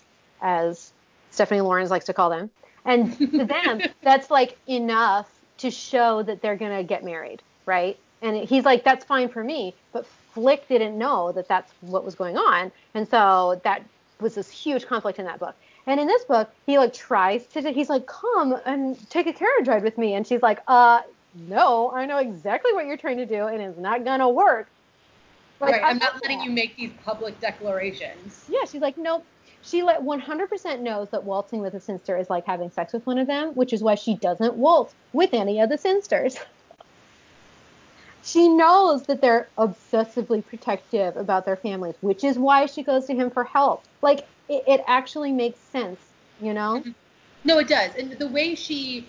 as 0.42 0.92
Stephanie 1.30 1.60
Laurens 1.60 1.90
likes 1.90 2.06
to 2.06 2.12
call 2.12 2.30
them. 2.30 2.50
And 2.84 3.16
to 3.18 3.44
them, 3.44 3.82
that's 4.02 4.30
like 4.30 4.58
enough 4.66 5.30
to 5.58 5.70
show 5.70 6.22
that 6.22 6.42
they're 6.42 6.56
going 6.56 6.76
to 6.76 6.84
get 6.84 7.04
married, 7.04 7.42
right? 7.66 7.98
And 8.20 8.36
he's 8.36 8.64
like, 8.64 8.84
that's 8.84 9.04
fine 9.04 9.28
for 9.28 9.42
me. 9.42 9.74
But 9.92 10.06
Flick 10.34 10.68
didn't 10.68 10.98
know 10.98 11.32
that 11.32 11.48
that's 11.48 11.72
what 11.80 12.04
was 12.04 12.14
going 12.14 12.36
on. 12.36 12.72
And 12.94 13.08
so 13.08 13.60
that 13.64 13.82
was 14.20 14.34
this 14.34 14.50
huge 14.50 14.86
conflict 14.86 15.18
in 15.18 15.24
that 15.26 15.38
book. 15.38 15.54
And 15.88 15.98
in 15.98 16.06
this 16.06 16.22
book, 16.24 16.50
he 16.66 16.76
like 16.76 16.92
tries 16.92 17.46
to, 17.46 17.72
he's 17.72 17.88
like, 17.88 18.06
come 18.06 18.54
and 18.66 19.10
take 19.10 19.26
a 19.26 19.32
carriage 19.32 19.66
ride 19.66 19.82
with 19.82 19.96
me. 19.96 20.12
And 20.12 20.26
she's 20.26 20.42
like, 20.42 20.60
uh, 20.68 21.00
no, 21.48 21.90
I 21.92 22.04
know 22.04 22.18
exactly 22.18 22.74
what 22.74 22.84
you're 22.84 22.98
trying 22.98 23.16
to 23.16 23.26
do 23.26 23.46
and 23.46 23.62
it's 23.62 23.78
not 23.78 24.04
to 24.04 24.28
work. 24.28 24.68
Like, 25.60 25.72
right. 25.72 25.82
I'm 25.82 25.96
not 25.96 26.22
letting 26.22 26.38
that. 26.38 26.44
you 26.44 26.50
make 26.50 26.76
these 26.76 26.90
public 27.04 27.40
declarations. 27.40 28.44
Yeah, 28.50 28.64
she's 28.70 28.82
like, 28.82 28.98
nope. 28.98 29.24
She 29.62 29.82
let 29.82 30.02
100% 30.02 30.80
knows 30.80 31.08
that 31.08 31.24
waltzing 31.24 31.60
with 31.60 31.72
a 31.72 31.80
Cynster 31.80 32.20
is 32.20 32.28
like 32.28 32.44
having 32.44 32.70
sex 32.70 32.92
with 32.92 33.06
one 33.06 33.18
of 33.18 33.26
them, 33.26 33.54
which 33.54 33.72
is 33.72 33.82
why 33.82 33.94
she 33.94 34.14
doesn't 34.14 34.54
waltz 34.54 34.94
with 35.14 35.32
any 35.32 35.58
of 35.58 35.70
the 35.70 35.78
Cynsters. 35.78 36.38
she 38.28 38.48
knows 38.48 39.04
that 39.04 39.20
they're 39.20 39.48
obsessively 39.56 40.44
protective 40.44 41.16
about 41.16 41.46
their 41.46 41.56
families, 41.56 41.94
which 42.02 42.24
is 42.24 42.38
why 42.38 42.66
she 42.66 42.82
goes 42.82 43.06
to 43.06 43.14
him 43.14 43.30
for 43.30 43.44
help. 43.44 43.84
Like, 44.02 44.26
it, 44.48 44.64
it 44.66 44.80
actually 44.86 45.32
makes 45.32 45.58
sense, 45.58 46.00
you 46.40 46.52
know? 46.52 46.82
No, 47.44 47.58
it 47.58 47.68
does. 47.68 47.94
And 47.96 48.12
the 48.12 48.28
way 48.28 48.54
she 48.54 49.06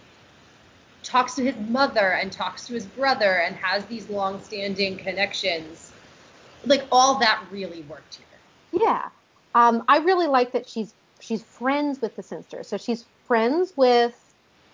talks 1.03 1.35
to 1.35 1.43
his 1.43 1.55
mother 1.69 2.11
and 2.13 2.31
talks 2.31 2.67
to 2.67 2.73
his 2.73 2.85
brother 2.85 3.39
and 3.39 3.55
has 3.57 3.85
these 3.85 4.09
long-standing 4.09 4.97
connections, 4.97 5.91
like 6.65 6.83
all 6.91 7.19
that 7.19 7.43
really 7.51 7.81
worked 7.83 8.15
here. 8.15 8.81
Yeah. 8.81 9.09
Um, 9.55 9.83
I 9.87 9.97
really 9.97 10.27
like 10.27 10.51
that 10.53 10.69
she's 10.69 10.93
she's 11.19 11.43
friends 11.43 12.01
with 12.01 12.15
the 12.15 12.21
Cynsters. 12.21 12.67
So 12.67 12.77
she's 12.77 13.05
friends 13.25 13.73
with 13.75 14.15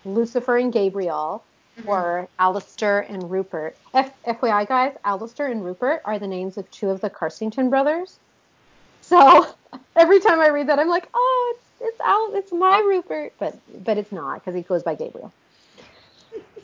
Lucifer 0.03 0.57
and 0.57 0.71
Gabriel, 0.71 1.43
Or 1.85 2.27
Alistair 2.39 3.01
and 3.01 3.29
Rupert. 3.29 3.75
F- 3.93 4.13
FYI, 4.23 4.67
guys, 4.67 4.95
Alistair 5.03 5.47
and 5.47 5.63
Rupert 5.63 6.01
are 6.05 6.17
the 6.17 6.27
names 6.27 6.57
of 6.57 6.69
two 6.71 6.89
of 6.89 7.01
the 7.01 7.09
Carsington 7.09 7.69
brothers. 7.69 8.19
So 9.01 9.47
every 9.95 10.19
time 10.19 10.39
I 10.39 10.47
read 10.49 10.67
that, 10.67 10.79
I'm 10.79 10.89
like, 10.89 11.07
oh, 11.13 11.53
it's 11.55 11.65
it's 11.81 12.01
Al, 12.01 12.31
it's 12.33 12.51
my 12.51 12.79
Rupert, 12.79 13.33
but 13.39 13.57
but 13.83 13.97
it's 13.97 14.11
not 14.11 14.35
because 14.35 14.55
he 14.55 14.61
goes 14.61 14.83
by 14.83 14.95
Gabriel. 14.95 15.31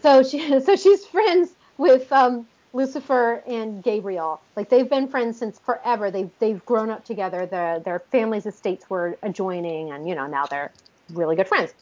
So 0.01 0.23
she 0.23 0.59
so 0.65 0.75
she's 0.75 1.05
friends 1.05 1.51
with 1.77 2.11
um, 2.11 2.47
Lucifer 2.73 3.43
and 3.47 3.83
Gabriel. 3.83 4.41
Like 4.55 4.69
they've 4.69 4.89
been 4.89 5.07
friends 5.07 5.37
since 5.37 5.59
forever. 5.59 6.11
They've 6.11 6.29
they've 6.39 6.65
grown 6.65 6.89
up 6.89 7.05
together. 7.05 7.45
Their 7.45 7.79
their 7.79 7.99
families' 7.99 8.45
estates 8.45 8.89
were 8.89 9.17
adjoining, 9.21 9.91
and 9.91 10.07
you 10.07 10.15
know 10.15 10.27
now 10.27 10.45
they're 10.45 10.71
really 11.13 11.35
good 11.35 11.47
friends. 11.47 11.73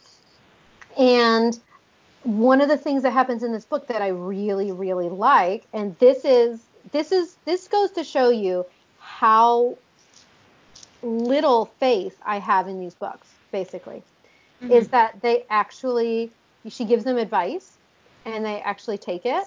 And 0.98 1.58
one 2.38 2.62
of 2.62 2.70
the 2.70 2.78
things 2.78 3.02
that 3.04 3.12
happens 3.12 3.42
in 3.42 3.52
this 3.52 3.66
book 3.66 3.88
that 3.88 4.02
I 4.02 4.10
really 4.10 4.72
really 4.72 5.10
like, 5.10 5.66
and 5.74 5.98
this 5.98 6.24
is 6.26 6.62
this 6.92 7.12
is 7.12 7.36
this 7.46 7.68
goes 7.68 7.92
to 7.92 8.04
show 8.04 8.30
you 8.30 8.66
how 9.00 9.78
little 11.02 11.66
faith 11.80 12.18
I 12.24 12.38
have 12.40 12.68
in 12.68 12.80
these 12.80 12.94
books. 12.94 13.28
Basically, 13.52 14.04
mm-hmm. 14.62 14.72
is 14.72 14.90
that 14.90 15.20
they 15.22 15.46
actually 15.50 16.32
she 16.70 16.86
gives 16.86 17.04
them 17.04 17.18
advice 17.18 17.78
and 18.26 18.46
they 18.46 18.62
actually 18.62 19.00
take 19.00 19.26
it. 19.26 19.46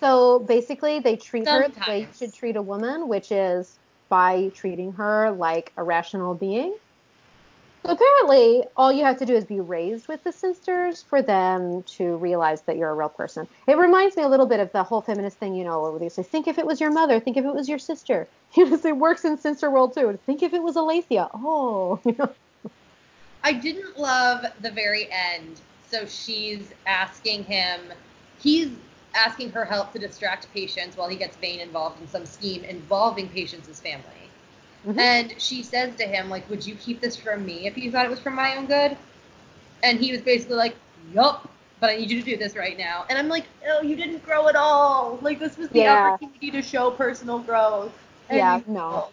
So 0.00 0.40
basically, 0.40 1.00
they 1.00 1.16
treat 1.16 1.48
her 1.48 1.68
the 1.68 1.80
way 1.88 2.00
you 2.00 2.08
should 2.14 2.34
treat 2.34 2.56
a 2.56 2.62
woman, 2.62 3.08
which 3.08 3.32
is 3.32 3.78
by 4.10 4.50
treating 4.54 4.92
her 4.92 5.30
like 5.30 5.72
a 5.78 5.82
rational 5.82 6.34
being. 6.34 6.74
Apparently, 7.88 8.64
all 8.76 8.92
you 8.92 9.04
have 9.04 9.18
to 9.18 9.26
do 9.26 9.34
is 9.34 9.44
be 9.44 9.60
raised 9.60 10.08
with 10.08 10.24
the 10.24 10.30
Cynsters 10.30 11.04
for 11.04 11.22
them 11.22 11.84
to 11.84 12.16
realize 12.16 12.62
that 12.62 12.76
you're 12.76 12.90
a 12.90 12.94
real 12.94 13.08
person. 13.08 13.46
It 13.68 13.76
reminds 13.76 14.16
me 14.16 14.24
a 14.24 14.28
little 14.28 14.46
bit 14.46 14.58
of 14.58 14.72
the 14.72 14.82
whole 14.82 15.02
feminist 15.02 15.38
thing, 15.38 15.54
you 15.54 15.62
know, 15.62 15.80
where 15.80 15.98
they 16.00 16.08
say, 16.08 16.24
think 16.24 16.48
if 16.48 16.58
it 16.58 16.66
was 16.66 16.80
your 16.80 16.90
mother, 16.90 17.20
think 17.20 17.36
if 17.36 17.44
it 17.44 17.54
was 17.54 17.68
your 17.68 17.78
sister. 17.78 18.26
It 18.56 18.96
works 18.96 19.24
in 19.24 19.38
sister 19.38 19.70
world 19.70 19.94
too. 19.94 20.18
Think 20.26 20.42
if 20.42 20.52
it 20.52 20.62
was 20.62 20.76
Alethea. 20.76 21.28
Oh, 21.32 22.00
you 22.06 22.16
know. 22.18 22.34
I 23.44 23.52
didn't 23.52 23.98
love 23.98 24.46
the 24.62 24.70
very 24.70 25.08
end. 25.12 25.60
So 25.88 26.06
she's 26.06 26.72
asking 26.86 27.44
him, 27.44 27.80
he's 28.40 28.70
asking 29.14 29.50
her 29.50 29.64
help 29.64 29.92
to 29.92 29.98
distract 30.00 30.52
patients 30.52 30.96
while 30.96 31.08
he 31.08 31.16
gets 31.16 31.36
Vane 31.36 31.60
involved 31.60 32.00
in 32.00 32.08
some 32.08 32.26
scheme 32.26 32.64
involving 32.64 33.28
patients' 33.28 33.80
family. 33.80 34.25
Mhm. 34.86 34.98
And 34.98 35.34
she 35.40 35.62
says 35.62 35.96
to 35.96 36.04
him, 36.04 36.30
like, 36.30 36.48
would 36.48 36.66
you 36.66 36.74
keep 36.76 37.00
this 37.00 37.16
from 37.16 37.44
me 37.44 37.66
if 37.66 37.76
you 37.76 37.90
thought 37.90 38.04
it 38.06 38.10
was 38.10 38.20
for 38.20 38.30
my 38.30 38.56
own 38.56 38.66
good? 38.66 38.96
And 39.82 39.98
he 39.98 40.12
was 40.12 40.20
basically 40.20 40.56
like, 40.56 40.76
yup, 41.12 41.48
but 41.80 41.90
I 41.90 41.96
need 41.96 42.10
you 42.10 42.20
to 42.20 42.24
do 42.24 42.36
this 42.36 42.56
right 42.56 42.78
now. 42.78 43.04
And 43.08 43.18
I'm 43.18 43.28
like, 43.28 43.44
oh, 43.68 43.82
you 43.82 43.96
didn't 43.96 44.24
grow 44.24 44.48
at 44.48 44.56
all. 44.56 45.18
Like, 45.22 45.38
this 45.38 45.56
was 45.58 45.68
the 45.70 45.80
Yeah. 45.80 46.06
opportunity 46.06 46.50
to 46.52 46.62
show 46.62 46.90
personal 46.90 47.40
growth. 47.40 47.92
And 48.28 48.38
Yeah, 48.38 48.60
no. 48.66 49.08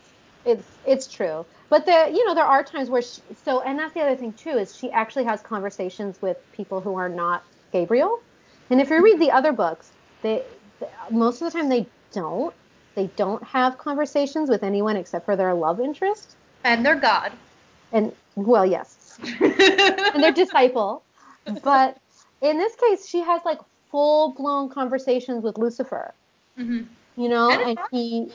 it's 0.46 0.68
it's 0.86 1.08
true 1.08 1.46
but 1.70 1.86
the 1.86 2.10
you 2.14 2.26
know 2.26 2.36
there 2.36 2.44
are 2.46 2.64
times 2.64 2.90
where 2.90 3.02
she, 3.02 3.22
so 3.46 3.62
and 3.62 3.80
that's 3.80 3.94
the 3.94 4.02
other 4.02 4.16
thing 4.16 4.34
too 4.34 4.50
is 4.50 4.76
she 4.76 4.92
actually 4.92 5.24
has 5.24 5.42
conversations 5.42 6.22
with 6.22 6.38
people 6.52 6.82
who 6.82 6.96
are 6.96 7.08
not 7.10 7.44
gabriel 7.72 8.20
and 8.70 8.82
if 8.82 8.90
you 8.90 9.02
read 9.04 9.20
the 9.20 9.32
other 9.32 9.54
books 9.54 9.92
they 10.22 10.44
most 11.10 11.42
of 11.42 11.52
the 11.52 11.58
time 11.58 11.70
they 11.70 11.88
don't 12.12 12.54
they 12.96 13.08
don't 13.16 13.44
have 13.44 13.78
conversations 13.78 14.50
with 14.50 14.64
anyone 14.64 14.96
except 14.96 15.26
for 15.26 15.36
their 15.36 15.54
love 15.54 15.80
interest 15.80 16.36
And 16.64 16.86
they're 16.86 16.96
God. 16.96 17.32
and 17.92 18.12
well 18.36 18.66
yes 18.66 19.20
and 19.42 20.24
their 20.24 20.32
disciple 20.32 21.04
but 21.64 21.98
in 22.42 22.58
this 22.58 22.76
case 22.76 23.08
she 23.08 23.20
has 23.22 23.42
like 23.46 23.60
full 23.92 24.34
blown 24.34 24.70
conversations 24.70 25.44
with 25.44 25.58
lucifer 25.58 26.14
hmm 26.58 26.82
you 27.16 27.30
know 27.30 27.52
And 27.52 27.70
and 27.70 27.80
he 27.92 28.30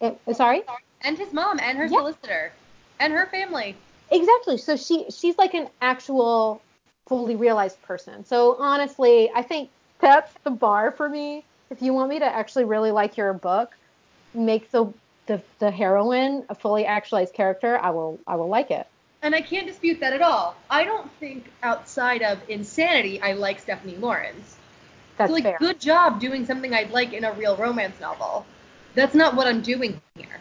it, 0.00 0.18
sorry 0.36 0.62
And 1.02 1.18
his 1.18 1.32
mom 1.32 1.60
and 1.60 1.78
her 1.78 1.88
Yeah. 1.88 1.98
solicitor 1.98 2.52
and 2.98 3.12
her 3.12 3.26
family. 3.26 3.74
Exactly. 4.10 4.56
So 4.58 4.76
she 4.76 5.06
she's 5.10 5.36
like 5.38 5.54
an 5.54 5.68
actual 5.80 6.60
fully 7.06 7.36
realized 7.36 7.80
person. 7.82 8.24
So 8.24 8.56
honestly, 8.58 9.30
I 9.34 9.42
think 9.42 9.70
that's 10.00 10.32
the 10.44 10.50
bar 10.50 10.90
for 10.92 11.08
me. 11.08 11.44
If 11.70 11.82
you 11.82 11.92
want 11.92 12.08
me 12.10 12.18
to 12.20 12.24
actually 12.24 12.64
really 12.64 12.90
like 12.90 13.16
your 13.16 13.32
book, 13.32 13.74
make 14.34 14.70
the 14.70 14.92
the, 15.26 15.42
the 15.58 15.70
heroine 15.70 16.44
a 16.50 16.54
fully 16.54 16.84
actualized 16.84 17.34
character, 17.34 17.78
I 17.78 17.90
will 17.90 18.18
I 18.26 18.36
will 18.36 18.48
like 18.48 18.70
it. 18.70 18.86
And 19.22 19.34
I 19.34 19.40
can't 19.40 19.66
dispute 19.66 20.00
that 20.00 20.12
at 20.12 20.20
all. 20.20 20.54
I 20.68 20.84
don't 20.84 21.10
think 21.12 21.50
outside 21.62 22.22
of 22.22 22.38
insanity 22.48 23.22
I 23.22 23.32
like 23.32 23.58
Stephanie 23.58 23.96
Laurens. 23.96 24.56
That's 25.16 25.30
so 25.30 25.34
like 25.34 25.44
fair. 25.44 25.56
good 25.58 25.80
job 25.80 26.20
doing 26.20 26.44
something 26.44 26.74
I'd 26.74 26.90
like 26.90 27.12
in 27.12 27.24
a 27.24 27.32
real 27.32 27.56
romance 27.56 27.98
novel. 28.00 28.44
That's 28.94 29.14
not 29.14 29.34
what 29.34 29.46
I'm 29.46 29.62
doing 29.62 30.00
here. 30.14 30.40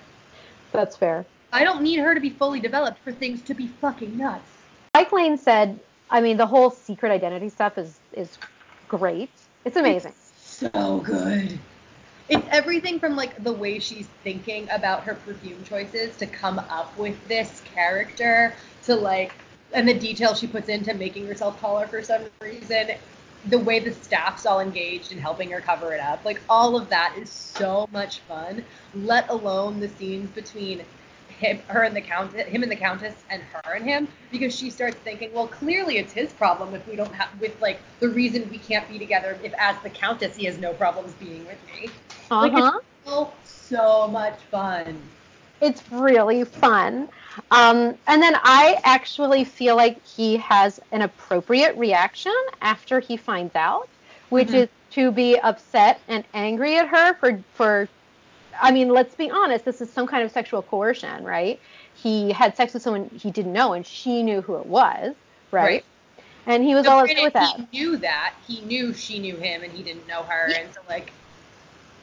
That's 0.71 0.97
fair. 0.97 1.25
I 1.51 1.63
don't 1.63 1.81
need 1.81 1.99
her 1.99 2.13
to 2.13 2.19
be 2.19 2.31
fully 2.31 2.59
developed 2.59 2.99
for 2.99 3.11
things 3.11 3.41
to 3.43 3.53
be 3.53 3.67
fucking 3.67 4.17
nuts. 4.17 4.49
Mike 4.93 5.11
Lane 5.11 5.37
said, 5.37 5.79
I 6.09 6.19
mean 6.19 6.37
the 6.37 6.47
whole 6.47 6.69
secret 6.69 7.11
identity 7.11 7.49
stuff 7.49 7.77
is 7.77 7.99
is 8.11 8.37
great. 8.89 9.29
It's 9.63 9.77
amazing. 9.77 10.13
So 10.35 11.01
good. 11.05 11.57
It's 12.33 12.47
everything 12.49 12.99
from 12.99 13.15
like 13.15 13.43
the 13.43 13.53
way 13.53 13.77
she's 13.77 14.07
thinking 14.23 14.67
about 14.71 15.03
her 15.03 15.13
perfume 15.13 15.63
choices 15.63 16.17
to 16.17 16.25
come 16.25 16.57
up 16.57 16.97
with 16.97 17.15
this 17.27 17.61
character 17.75 18.55
to 18.85 18.95
like 18.95 19.33
and 19.71 19.87
the 19.87 19.93
detail 19.93 20.33
she 20.33 20.47
puts 20.47 20.67
into 20.67 20.95
making 20.95 21.27
herself 21.27 21.59
taller 21.61 21.85
for 21.85 22.01
some 22.01 22.23
reason. 22.41 22.89
The 23.49 23.59
way 23.59 23.77
the 23.77 23.93
staff's 23.93 24.47
all 24.47 24.61
engaged 24.61 25.11
in 25.11 25.19
helping 25.19 25.51
her 25.51 25.61
cover 25.61 25.93
it 25.93 25.99
up. 25.99 26.25
Like 26.25 26.41
all 26.49 26.75
of 26.75 26.89
that 26.89 27.15
is 27.19 27.29
so 27.29 27.87
much 27.91 28.21
fun. 28.21 28.65
Let 28.95 29.29
alone 29.29 29.79
the 29.79 29.89
scenes 29.89 30.31
between 30.31 30.83
him, 31.27 31.59
her 31.67 31.83
and 31.83 31.95
the 31.95 32.01
countess, 32.01 32.47
him 32.47 32.63
and 32.63 32.71
the 32.71 32.75
countess, 32.75 33.25
and 33.29 33.43
her 33.43 33.73
and 33.73 33.85
him, 33.85 34.07
because 34.31 34.55
she 34.55 34.71
starts 34.71 34.97
thinking, 34.97 35.31
well, 35.33 35.47
clearly 35.47 35.97
it's 35.97 36.13
his 36.13 36.33
problem 36.33 36.73
if 36.73 36.87
we 36.87 36.95
don't 36.95 37.13
have, 37.13 37.29
with 37.39 37.59
like 37.61 37.79
the 37.99 38.09
reason 38.09 38.49
we 38.49 38.57
can't 38.57 38.87
be 38.89 38.97
together. 38.97 39.37
If 39.43 39.53
as 39.59 39.77
the 39.83 39.91
countess 39.91 40.35
he 40.35 40.45
has 40.45 40.57
no 40.57 40.73
problems 40.73 41.13
being 41.13 41.45
with 41.45 41.59
me. 41.67 41.91
Uh 42.31 42.39
Like, 42.41 42.73
so 43.05 43.31
so 43.43 44.07
much 44.07 44.37
fun. 44.51 44.97
It's 45.61 45.81
really 45.91 46.43
fun. 46.43 47.09
Um, 47.51 47.95
and 48.07 48.21
then 48.21 48.35
I 48.43 48.79
actually 48.83 49.43
feel 49.43 49.75
like 49.75 50.03
he 50.05 50.37
has 50.37 50.79
an 50.91 51.01
appropriate 51.01 51.75
reaction 51.77 52.35
after 52.61 52.99
he 52.99 53.17
finds 53.17 53.55
out, 53.55 53.87
which 54.29 54.49
Mhm. 54.49 54.63
is 54.63 54.69
to 54.91 55.11
be 55.11 55.37
upset 55.39 55.99
and 56.07 56.23
angry 56.33 56.77
at 56.77 56.87
her 56.87 57.13
for 57.15 57.39
for. 57.53 57.87
I 58.61 58.71
mean, 58.71 58.89
let's 58.89 59.15
be 59.15 59.31
honest. 59.31 59.65
This 59.65 59.81
is 59.81 59.91
some 59.91 60.05
kind 60.05 60.23
of 60.23 60.31
sexual 60.31 60.61
coercion, 60.61 61.23
right? 61.23 61.59
He 61.95 62.31
had 62.31 62.55
sex 62.55 62.73
with 62.73 62.83
someone 62.83 63.09
he 63.09 63.31
didn't 63.31 63.53
know, 63.53 63.73
and 63.73 63.85
she 63.85 64.21
knew 64.21 64.41
who 64.41 64.55
it 64.57 64.65
was, 64.67 65.15
right? 65.51 65.63
Right. 65.63 65.83
And 66.45 66.63
he 66.63 66.75
was 66.75 66.85
So 66.85 66.91
all 66.91 66.99
upset 67.01 67.23
with 67.23 67.33
that. 67.33 67.55
He 67.71 67.79
knew 67.79 67.97
that. 67.97 68.33
He 68.47 68.61
knew 68.61 68.93
she 68.93 69.19
knew 69.19 69.35
him, 69.37 69.63
and 69.63 69.71
he 69.71 69.81
didn't 69.81 70.07
know 70.07 70.23
her, 70.23 70.51
and 70.55 70.71
so 70.73 70.81
like, 70.89 71.11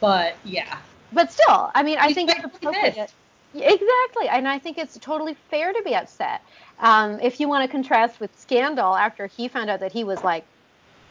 but 0.01 0.37
yeah. 0.45 0.79
But 1.13 1.33
still, 1.33 1.71
I 1.75 1.83
mean, 1.83 1.99
I 1.99 2.09
He's 2.09 2.15
think 2.15 2.31
it's 2.31 2.45
appropriate. 2.45 3.13
Exactly, 3.53 4.29
and 4.29 4.47
I 4.47 4.59
think 4.61 4.79
it's 4.79 4.97
totally 4.99 5.35
fair 5.51 5.73
to 5.73 5.83
be 5.85 5.95
upset. 5.95 6.41
Um, 6.79 7.19
if 7.21 7.41
you 7.41 7.49
want 7.49 7.65
to 7.65 7.69
contrast 7.69 8.21
with 8.21 8.31
Scandal, 8.39 8.95
after 8.95 9.27
he 9.27 9.49
found 9.49 9.71
out 9.71 9.81
that 9.81 9.93
he 9.93 10.05
was 10.05 10.23
like 10.23 10.47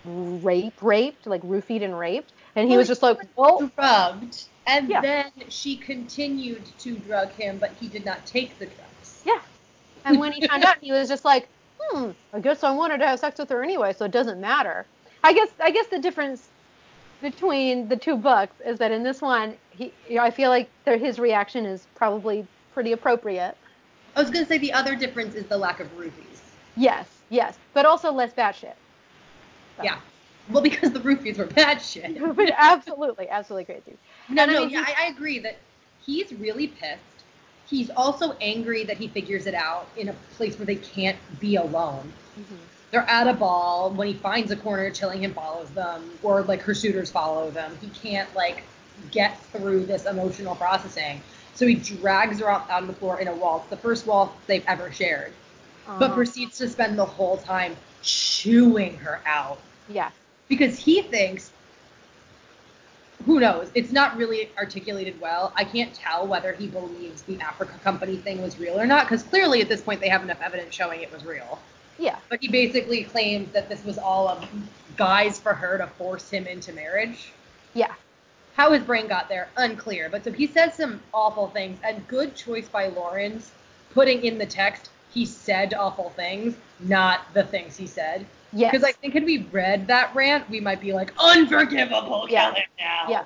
raped, 0.05 0.81
raped, 0.81 1.27
like 1.27 1.41
roofied 1.41 1.83
and 1.83 1.97
raped, 1.99 2.31
and 2.55 2.65
he 2.65 2.71
Well, 2.71 2.79
was 2.79 2.87
just 2.87 3.03
like, 3.03 3.17
"Well, 3.35 3.69
drugged, 3.75 4.45
and 4.67 4.89
Yeah. 4.89 5.01
then 5.01 5.31
she 5.49 5.75
continued 5.75 6.65
to 6.79 6.97
drug 6.99 7.33
him, 7.33 7.57
but 7.57 7.71
he 7.79 7.89
did 7.89 8.05
not 8.05 8.25
take 8.25 8.57
the 8.57 8.67
drugs. 8.67 9.21
yeah." 9.25 9.41
And 10.05 10.17
when 10.19 10.31
he 10.31 10.47
found 10.47 10.63
out, 10.63 10.77
he 10.81 10.93
was 10.93 11.09
just 11.09 11.25
like, 11.25 11.49
"Hmm, 11.81 12.11
I 12.31 12.39
guess 12.39 12.63
I 12.63 12.71
wanted 12.71 12.99
to 12.99 13.07
have 13.07 13.19
sex 13.19 13.37
with 13.37 13.49
her 13.49 13.61
anyway, 13.61 13.91
so 13.91 14.05
it 14.05 14.11
doesn't 14.11 14.39
matter." 14.39 14.87
I 15.23 15.33
guess 15.33 15.49
I 15.59 15.71
guess 15.71 15.87
the 15.87 15.99
difference 15.99 16.49
between 17.21 17.87
the 17.87 17.95
two 17.95 18.15
books 18.15 18.55
is 18.65 18.79
that 18.79 18.91
in 18.91 19.03
this 19.03 19.21
one, 19.21 19.55
he, 19.71 19.93
you 20.07 20.15
know, 20.15 20.23
I 20.23 20.31
feel 20.31 20.49
like 20.49 20.69
his 20.85 21.19
reaction 21.19 21.65
is 21.65 21.87
probably 21.95 22.45
pretty 22.73 22.91
appropriate. 22.91 23.55
I 24.15 24.21
was 24.21 24.29
gonna 24.29 24.45
say 24.45 24.57
the 24.57 24.73
other 24.73 24.95
difference 24.95 25.35
is 25.35 25.45
the 25.45 25.57
lack 25.57 25.79
of 25.79 25.97
rupees. 25.97 26.41
Yes, 26.75 27.07
yes, 27.29 27.57
but 27.73 27.85
also 27.85 28.11
less 28.11 28.33
batshit. 28.33 28.73
So. 29.77 29.83
Yeah. 29.83 29.99
Well, 30.49 30.63
because 30.63 30.91
the 30.91 30.99
rupees 30.99 31.37
were 31.37 31.45
bad 31.45 31.81
shit. 31.81 32.19
but 32.35 32.51
absolutely, 32.57 33.29
absolutely 33.29 33.65
crazy. 33.65 33.97
No, 34.29 34.41
And 34.43 34.51
I 34.51 34.53
no, 34.55 34.59
mean, 34.61 34.69
yeah, 34.71 34.85
I, 34.87 35.05
I 35.05 35.07
agree 35.07 35.39
that 35.39 35.57
he's 36.03 36.33
really 36.33 36.67
pissed. 36.67 37.01
He's 37.67 37.91
also 37.91 38.35
angry 38.41 38.83
that 38.85 38.97
he 38.97 39.07
figures 39.07 39.45
it 39.45 39.53
out 39.53 39.87
in 39.95 40.09
a 40.09 40.13
place 40.35 40.57
where 40.57 40.65
they 40.65 40.77
can't 40.77 41.17
be 41.39 41.55
alone. 41.55 42.11
Mm-hmm. 42.39 42.55
They're 42.91 43.07
at 43.09 43.27
a 43.27 43.33
ball. 43.33 43.91
When 43.91 44.07
he 44.07 44.13
finds 44.13 44.51
a 44.51 44.55
corner, 44.55 44.89
Chillingham 44.89 45.33
follows 45.33 45.69
them, 45.71 46.11
or 46.23 46.41
like 46.43 46.61
her 46.63 46.73
suitors 46.73 47.11
follow 47.11 47.51
them. 47.51 47.77
He 47.81 47.89
can't 47.89 48.33
like 48.35 48.63
get 49.11 49.39
through 49.51 49.85
this 49.85 50.05
emotional 50.05 50.55
processing. 50.55 51.21
So 51.53 51.67
he 51.67 51.75
drags 51.75 52.39
her 52.39 52.49
out 52.49 52.69
on 52.69 52.87
the 52.87 52.93
floor 52.93 53.19
in 53.19 53.27
a 53.27 53.33
waltz, 53.33 53.69
the 53.69 53.77
first 53.77 54.07
waltz 54.07 54.33
they've 54.47 54.63
ever 54.67 54.91
shared, 54.91 55.33
but 55.85 56.05
Uh-huh. 56.05 56.15
proceeds 56.15 56.57
to 56.59 56.67
spend 56.69 56.97
the 56.97 57.05
whole 57.05 57.37
time 57.37 57.75
chewing 58.01 58.95
her 58.97 59.21
out 59.25 59.59
yeah, 59.89 60.11
because 60.47 60.77
he 60.77 61.01
thinks 61.01 61.51
who 63.25 63.39
knows 63.39 63.69
it's 63.75 63.91
not 63.91 64.15
really 64.15 64.49
articulated 64.57 65.19
well 65.19 65.51
i 65.57 65.63
can't 65.63 65.93
tell 65.93 66.25
whether 66.25 66.53
he 66.53 66.67
believes 66.67 67.23
the 67.23 67.37
africa 67.41 67.73
company 67.83 68.15
thing 68.17 68.41
was 68.41 68.57
real 68.57 68.79
or 68.79 68.85
not 68.85 69.05
because 69.05 69.23
clearly 69.23 69.61
at 69.61 69.67
this 69.67 69.81
point 69.81 69.99
they 69.99 70.07
have 70.07 70.23
enough 70.23 70.39
evidence 70.41 70.73
showing 70.73 71.01
it 71.01 71.11
was 71.11 71.25
real 71.25 71.59
yeah, 71.99 72.17
but 72.29 72.41
he 72.41 72.47
basically 72.47 73.03
claims 73.03 73.51
that 73.51 73.69
this 73.69 73.83
was 73.83 73.97
all 73.97 74.27
a 74.29 74.47
guise 74.97 75.39
for 75.39 75.53
her 75.53 75.77
to 75.77 75.87
force 75.87 76.29
him 76.29 76.47
into 76.47 76.73
marriage 76.73 77.31
yeah, 77.73 77.93
how 78.55 78.71
his 78.71 78.81
brain 78.83 79.07
got 79.07 79.29
there 79.29 79.49
unclear 79.57 80.09
but 80.09 80.23
so 80.23 80.31
he 80.31 80.47
says 80.47 80.73
some 80.73 80.99
awful 81.13 81.47
things 81.49 81.77
and 81.83 82.05
good 82.07 82.35
choice 82.35 82.67
by 82.67 82.87
laurens 82.87 83.51
putting 83.93 84.23
in 84.23 84.37
the 84.37 84.45
text 84.45 84.89
he 85.13 85.25
said 85.25 85.73
awful 85.73 86.09
things 86.11 86.55
not 86.79 87.33
the 87.33 87.43
things 87.43 87.77
he 87.77 87.87
said 87.87 88.25
yes. 88.53 88.71
because 88.71 88.83
I 88.83 88.91
think 88.93 89.13
had 89.13 89.23
we 89.25 89.39
read 89.51 89.87
that 89.87 90.13
rant, 90.15 90.49
we 90.49 90.59
might 90.59 90.81
be 90.81 90.93
like, 90.93 91.13
unforgivable, 91.19 92.27
kill 92.27 92.33
Yeah. 92.33 92.53
him 92.53 92.63
now. 92.79 93.05
yeah, 93.09 93.23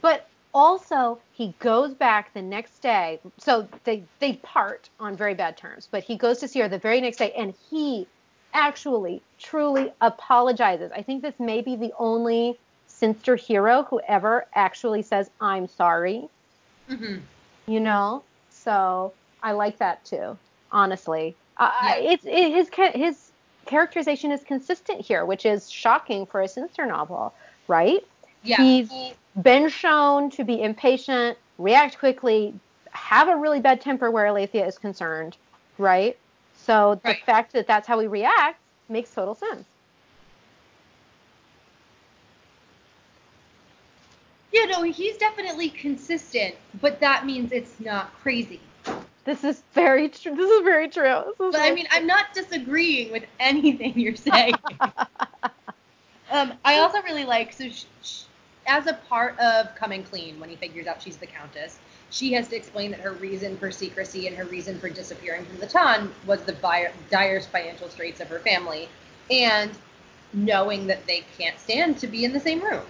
but 0.00 0.27
also 0.54 1.18
he 1.32 1.54
goes 1.60 1.94
back 1.94 2.32
the 2.34 2.42
next 2.42 2.80
day. 2.80 3.20
So 3.38 3.68
they 3.84 4.02
they 4.20 4.34
part 4.34 4.88
on 4.98 5.16
very 5.16 5.34
bad 5.34 5.56
terms, 5.56 5.88
but 5.90 6.02
he 6.04 6.16
goes 6.16 6.38
to 6.38 6.48
see 6.48 6.60
her 6.60 6.68
the 6.68 6.78
very 6.78 7.00
next 7.00 7.18
day, 7.18 7.32
and 7.36 7.54
he 7.70 8.06
actually 8.54 9.22
truly 9.38 9.92
apologizes. 10.00 10.90
I 10.94 11.02
think 11.02 11.22
this 11.22 11.38
may 11.38 11.60
be 11.60 11.76
the 11.76 11.92
only 11.98 12.58
Cynster 12.88 13.36
hero 13.36 13.84
who 13.90 14.00
ever 14.08 14.46
actually 14.54 15.02
says 15.02 15.30
I'm 15.40 15.66
sorry. 15.68 16.28
hmm 16.88 17.16
you 17.66 17.80
know 17.80 18.22
so 18.48 19.12
i 19.42 19.52
like 19.52 19.76
that 19.78 20.02
too 20.04 20.36
honestly 20.72 21.36
uh, 21.58 21.70
Yeah. 21.84 21.94
it's 21.96 22.24
it, 22.24 22.52
his 22.52 22.70
his 22.94 23.32
characterization 23.66 24.32
is 24.32 24.42
consistent 24.42 25.02
here 25.02 25.26
which 25.26 25.44
is 25.44 25.70
shocking 25.70 26.24
for 26.24 26.40
a 26.40 26.48
Cynster 26.48 26.86
novel 26.86 27.34
right 27.68 28.00
Yeah. 28.42 28.56
he's 28.56 28.90
been 29.42 29.68
shown 29.68 30.30
to 30.30 30.44
be 30.44 30.62
impatient 30.62 31.38
react 31.58 31.98
quickly 31.98 32.54
have 32.92 33.28
a 33.28 33.36
really 33.36 33.60
bad 33.60 33.80
temper 33.80 34.10
where 34.10 34.26
Alethea 34.26 34.66
is 34.66 34.78
concerned 34.78 35.36
right 35.78 36.16
so 36.54 37.00
the 37.04 37.10
Right. 37.10 37.22
fact 37.24 37.52
that 37.52 37.66
that's 37.66 37.86
how 37.86 37.98
he 38.00 38.06
reacts 38.06 38.62
makes 38.88 39.10
total 39.12 39.34
sense 39.34 39.66
yeah, 44.52 44.64
no, 44.64 44.82
he's 44.82 45.16
definitely 45.18 45.68
consistent, 45.68 46.54
but 46.80 47.00
that 47.00 47.26
means 47.26 47.52
it's 47.52 47.78
not 47.80 48.12
crazy. 48.14 48.60
this 49.24 49.44
is 49.44 49.62
very 49.74 50.08
true 50.08 50.34
this 50.34 50.50
is 50.50 50.62
very 50.64 50.88
true 50.88 51.22
is 51.40 51.52
But 51.52 51.60
I 51.60 51.64
very 51.64 51.74
mean, 51.74 51.86
I'm 51.90 52.06
not 52.06 52.32
disagreeing 52.34 53.12
with 53.12 53.24
anything 53.38 53.98
you're 53.98 54.16
saying. 54.16 54.58
um, 56.30 56.54
I 56.64 56.78
also 56.78 57.02
really 57.02 57.24
like 57.24 57.52
so 57.52 57.68
sh- 57.68 57.84
sh- 58.02 58.22
as 58.68 58.86
a 58.86 58.94
part 59.08 59.38
of 59.40 59.74
coming 59.74 60.04
clean 60.04 60.38
when 60.38 60.50
he 60.50 60.56
figures 60.56 60.86
out 60.86 61.02
she's 61.02 61.16
the 61.16 61.26
countess, 61.26 61.78
she 62.10 62.32
has 62.34 62.48
to 62.48 62.56
explain 62.56 62.90
that 62.90 63.00
her 63.00 63.12
reason 63.12 63.56
for 63.56 63.70
secrecy 63.70 64.26
and 64.26 64.36
her 64.36 64.44
reason 64.44 64.78
for 64.78 64.88
disappearing 64.88 65.44
from 65.46 65.58
the 65.58 65.66
town 65.66 66.14
was 66.26 66.42
the 66.42 66.52
bi- 66.54 66.90
dire 67.10 67.40
financial 67.40 67.88
straits 67.88 68.20
of 68.20 68.28
her 68.28 68.38
family, 68.40 68.88
and 69.30 69.72
knowing 70.32 70.86
that 70.86 71.06
they 71.06 71.24
can't 71.36 71.58
stand 71.58 71.98
to 71.98 72.06
be 72.06 72.24
in 72.24 72.32
the 72.32 72.40
same 72.40 72.62
room. 72.62 72.84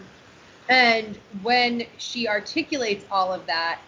And 0.69 1.17
when 1.43 1.87
she 1.97 2.29
articulates 2.29 3.05
all 3.11 3.33
of 3.33 3.47
that 3.47 3.79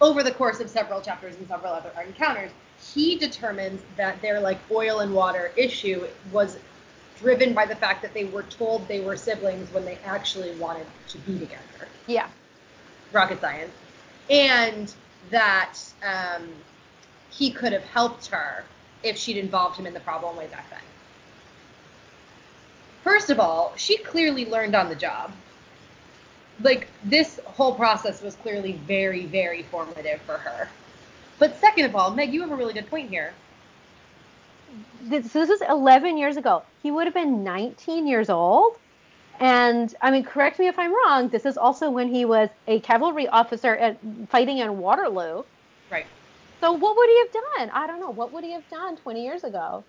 over 0.00 0.22
the 0.22 0.30
course 0.30 0.60
of 0.60 0.70
several 0.70 1.00
chapters 1.00 1.34
and 1.36 1.48
several 1.48 1.72
other 1.72 1.90
encounters, 2.06 2.52
he 2.94 3.16
determines 3.16 3.82
that 3.96 4.20
their 4.22 4.40
like 4.40 4.58
oil 4.70 5.00
and 5.00 5.12
water 5.12 5.52
issue 5.56 6.06
was 6.30 6.58
driven 7.18 7.52
by 7.52 7.66
the 7.66 7.76
fact 7.76 8.02
that 8.02 8.14
they 8.14 8.24
were 8.24 8.44
told 8.44 8.86
they 8.88 9.00
were 9.00 9.16
siblings 9.16 9.72
when 9.72 9.84
they 9.84 9.98
actually 10.04 10.54
wanted 10.56 10.86
to 11.08 11.18
be 11.18 11.38
together. 11.38 11.88
yeah 12.06 12.28
Rocket 13.12 13.40
science. 13.40 13.72
And 14.28 14.92
that 15.30 15.78
um, 16.02 16.48
he 17.30 17.50
could 17.50 17.72
have 17.72 17.84
helped 17.84 18.26
her 18.26 18.64
if 19.02 19.16
she'd 19.16 19.36
involved 19.36 19.76
him 19.76 19.86
in 19.86 19.94
the 19.94 20.00
problem 20.00 20.36
way 20.36 20.46
back 20.48 20.68
then. 20.70 20.80
First 23.02 23.30
of 23.30 23.40
all, 23.40 23.72
she 23.76 23.96
clearly 23.98 24.44
learned 24.44 24.74
on 24.74 24.88
the 24.88 24.94
job. 24.94 25.32
Like, 26.60 26.88
this 27.04 27.40
whole 27.44 27.74
process 27.74 28.20
was 28.20 28.34
clearly 28.34 28.72
very, 28.72 29.26
very 29.26 29.62
formative 29.62 30.20
for 30.22 30.38
her. 30.38 30.68
But 31.38 31.56
second 31.60 31.84
of 31.84 31.94
all, 31.94 32.10
Meg, 32.10 32.34
you 32.34 32.42
have 32.42 32.50
a 32.50 32.56
really 32.56 32.74
good 32.74 32.90
point 32.90 33.08
here. 33.08 33.32
This, 35.02 35.32
this 35.32 35.50
is 35.50 35.60
11 35.62 36.18
years 36.18 36.36
ago. 36.36 36.62
He 36.82 36.90
would 36.90 37.06
have 37.06 37.14
been 37.14 37.44
19 37.44 38.06
years 38.06 38.30
old. 38.30 38.76
And 39.40 39.94
I 40.00 40.10
mean, 40.10 40.24
correct 40.24 40.58
me 40.58 40.66
if 40.66 40.78
I'm 40.78 40.92
wrong. 40.92 41.28
This 41.28 41.46
is 41.46 41.56
also 41.56 41.90
when 41.90 42.08
he 42.08 42.24
was 42.24 42.48
a 42.66 42.80
cavalry 42.80 43.28
officer 43.28 43.74
at 43.74 43.98
fighting 44.28 44.58
in 44.58 44.78
Waterloo. 44.78 45.44
Right. 45.90 46.06
So 46.60 46.72
what 46.72 46.96
would 46.96 47.08
he 47.08 47.18
have 47.18 47.32
done? 47.32 47.70
I 47.72 47.86
don't 47.86 48.00
know. 48.00 48.10
What 48.10 48.32
would 48.32 48.42
he 48.42 48.52
have 48.52 48.68
done 48.68 48.96
20 48.96 49.22
years 49.22 49.44
ago? 49.44 49.84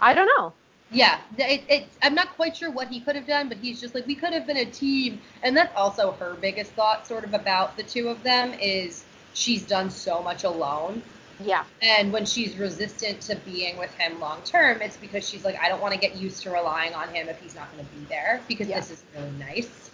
I 0.00 0.14
don't 0.14 0.26
know. 0.38 0.52
Yeah, 0.90 1.18
it, 1.38 1.62
it, 1.68 1.88
I'm 2.02 2.14
not 2.14 2.34
quite 2.36 2.56
sure 2.56 2.70
what 2.70 2.88
he 2.88 3.00
could 3.00 3.16
have 3.16 3.26
done, 3.26 3.48
but 3.48 3.56
he's 3.56 3.80
just 3.80 3.94
like, 3.94 4.06
we 4.06 4.14
could 4.14 4.34
have 4.34 4.46
been 4.46 4.58
a 4.58 4.66
team. 4.66 5.20
And 5.42 5.56
that's 5.56 5.74
also 5.74 6.12
her 6.12 6.34
biggest 6.34 6.72
thought, 6.72 7.06
sort 7.06 7.24
of, 7.24 7.32
about 7.32 7.76
the 7.78 7.82
two 7.82 8.08
of 8.08 8.22
them 8.22 8.52
is 8.60 9.04
she's 9.32 9.62
done 9.62 9.88
so 9.90 10.22
much 10.22 10.44
alone. 10.44 11.02
Yeah. 11.44 11.64
And 11.82 12.12
when 12.12 12.24
she's 12.24 12.56
resistant 12.56 13.20
to 13.22 13.36
being 13.36 13.76
with 13.76 13.92
him 13.94 14.20
long 14.20 14.42
term, 14.42 14.80
it's 14.82 14.96
because 14.96 15.28
she's 15.28 15.44
like, 15.44 15.58
I 15.60 15.68
don't 15.68 15.80
want 15.80 15.94
to 15.94 16.00
get 16.00 16.16
used 16.16 16.42
to 16.42 16.50
relying 16.50 16.94
on 16.94 17.08
him 17.08 17.28
if 17.28 17.40
he's 17.40 17.54
not 17.54 17.72
going 17.72 17.84
to 17.84 17.92
be 17.94 18.04
there 18.06 18.40
because 18.48 18.68
Yeah. 18.68 18.80
this 18.80 18.90
is 18.90 19.02
really 19.14 19.30
nice. 19.38 19.90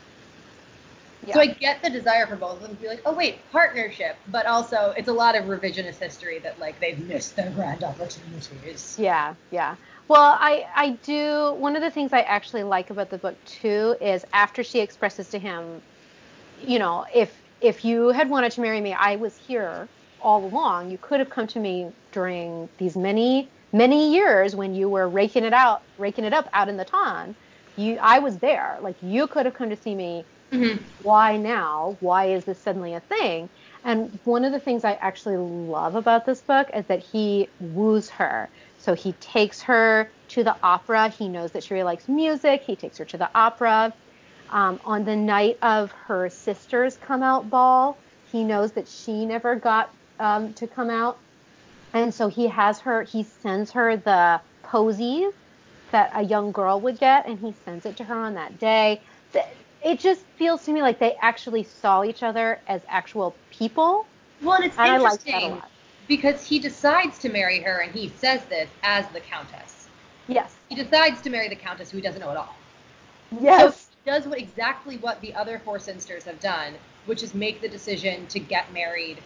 Yeah. 1.27 1.35
So 1.35 1.41
I 1.41 1.47
get 1.47 1.83
the 1.83 1.91
desire 1.91 2.27
for 2.27 2.37
both 2.37 2.57
of 2.57 2.63
them 2.63 2.77
to 2.77 2.83
be 2.83 2.89
like, 2.89 3.03
oh 3.05 3.13
wait, 3.13 3.39
partnership, 3.51 4.17
but 4.29 4.47
also 4.47 4.95
it's 4.97 5.09
a 5.09 5.13
lot 5.13 5.37
of 5.37 5.45
revisionist 5.45 5.99
history 5.99 6.39
that 6.39 6.59
like 6.59 6.79
they've 6.81 6.99
missed 7.07 7.37
their 7.37 7.51
grand 7.51 7.83
opportunities. 7.85 8.97
Yeah, 8.99 9.35
yeah. 9.51 9.77
Well, 10.07 10.39
I 10.41 10.67
I 10.75 10.91
do 11.05 11.55
one 11.59 11.77
of 11.77 11.83
the 11.83 11.91
things 11.91 12.13
I 12.13 12.21
actually 12.21 12.63
like 12.63 12.91
about 12.91 13.11
the 13.11 13.19
book 13.19 13.37
too 13.45 13.97
is 14.01 14.25
after 14.33 14.63
she 14.65 14.81
expresses 14.81 15.29
to 15.31 15.39
him, 15.39 15.83
you 16.65 16.79
know, 16.79 17.05
if 17.15 17.37
if 17.61 17.85
you 17.85 18.09
had 18.09 18.31
wanted 18.31 18.53
to 18.53 18.61
marry 18.61 18.81
me, 18.81 18.95
I 18.95 19.17
was 19.17 19.37
here 19.37 19.89
all 20.21 20.45
along. 20.47 20.91
You 20.91 20.99
could 20.99 21.21
have 21.21 21.31
come 21.31 21.47
to 21.49 21.61
me 21.61 21.91
during 22.13 22.71
these 22.79 22.97
many 22.97 23.53
many 23.73 24.13
years 24.15 24.57
when 24.57 24.75
you 24.75 24.89
were 24.89 25.09
raking 25.09 25.45
it 25.45 25.53
out, 25.53 25.83
raking 25.99 26.25
it 26.25 26.33
up 26.35 26.49
out 26.53 26.69
in 26.69 26.77
the 26.77 26.85
ton. 26.85 27.37
You 27.77 27.99
I 28.01 28.19
was 28.21 28.39
there. 28.41 28.79
Like 28.83 28.97
you 29.03 29.29
could 29.29 29.47
have 29.47 29.55
come 29.55 29.71
to 29.71 29.77
see 29.77 29.95
me 29.95 30.27
Mm-hmm. 30.53 30.85
why 31.01 31.37
now? 31.37 31.97
Why 32.01 32.27
is 32.27 32.45
this 32.45 32.63
suddenly 32.63 32.95
a 32.95 33.01
thing? 33.01 33.51
And 33.85 34.19
one 34.25 34.45
of 34.45 34.53
the 34.53 34.59
things 34.61 34.85
I 34.85 34.95
actually 34.95 35.37
love 35.37 35.95
about 35.95 36.27
this 36.27 36.43
book 36.43 36.69
is 36.75 36.87
that 36.87 37.01
he 37.05 37.55
woos 37.61 38.11
her. 38.11 38.51
So 38.79 38.95
he 38.95 39.13
takes 39.15 39.63
her 39.63 40.13
to 40.29 40.43
the 40.45 40.57
opera. 40.63 41.09
He 41.11 41.29
knows 41.29 41.53
that 41.53 41.63
she 41.63 41.75
really 41.75 41.85
likes 41.85 42.09
music. 42.09 42.63
He 42.67 42.77
takes 42.77 42.99
her 42.99 43.05
to 43.07 43.19
the 43.19 43.31
opera. 43.35 43.95
Um, 44.51 44.81
on 44.85 45.05
the 45.05 45.17
night 45.17 45.57
of 45.63 45.93
her 46.07 46.29
sister's 46.31 46.97
come 46.97 47.23
out 47.23 47.51
ball, 47.51 48.03
he 48.25 48.45
knows 48.45 48.73
that 48.73 48.89
she 48.89 49.27
never 49.27 49.57
got 49.57 49.91
um, 50.19 50.53
to 50.55 50.67
come 50.67 50.91
out. 50.91 51.19
And 51.93 52.13
so 52.13 52.29
he 52.29 52.49
has 52.49 52.81
her, 52.81 53.03
he 53.03 53.23
sends 53.23 53.73
her 53.73 53.97
the 53.97 54.41
posies 54.63 55.33
that 55.91 56.11
a 56.15 56.23
young 56.23 56.53
girl 56.53 56.81
would 56.81 56.99
get, 56.99 57.27
and 57.27 57.39
he 57.39 57.55
sends 57.65 57.87
it 57.87 57.97
to 57.97 58.05
her 58.05 58.15
on 58.15 58.35
that 58.35 58.59
day. 58.59 59.01
It 59.85 60.01
just 60.01 60.23
feels 60.37 60.65
to 60.65 60.73
me 60.73 60.83
like 60.83 60.99
they 60.99 61.17
actually 61.23 61.63
saw 61.63 62.03
each 62.03 62.23
other 62.23 62.61
as 62.67 62.83
actual 62.89 63.35
people. 63.51 64.07
Well, 64.43 64.61
it's 64.63 64.77
And 64.77 64.91
I 64.91 64.99
that 64.99 65.01
a 65.01 65.05
interesting 65.05 65.63
because 66.09 66.45
he 66.45 66.59
decides 66.59 67.19
to 67.19 67.29
marry 67.29 67.61
her, 67.61 67.79
and 67.79 67.93
he 67.93 68.09
says 68.09 68.45
this 68.47 68.69
as 68.83 69.07
the 69.09 69.21
countess. 69.21 69.89
Yes. 70.27 70.57
He 70.69 70.75
decides 70.75 71.21
to 71.23 71.31
marry 71.31 71.49
the 71.49 71.57
countess 71.57 71.91
who 71.91 71.99
he 71.99 72.03
doesn't 72.03 72.21
know 72.21 72.31
at 72.31 72.37
all. 72.37 72.55
Yes. 73.41 73.61
So 73.61 73.91
he 74.05 74.11
does 74.11 74.27
what 74.27 74.39
exactly 74.39 74.97
what 74.97 75.21
the 75.21 75.35
other 75.35 75.61
four 75.65 75.79
sisters 75.79 76.25
have 76.25 76.41
done, 76.41 76.75
which 77.07 77.23
is 77.23 77.35
make 77.35 77.61
the 77.61 77.69
decision 77.69 78.27
to 78.29 78.41
get 78.41 78.73
married 78.73 79.19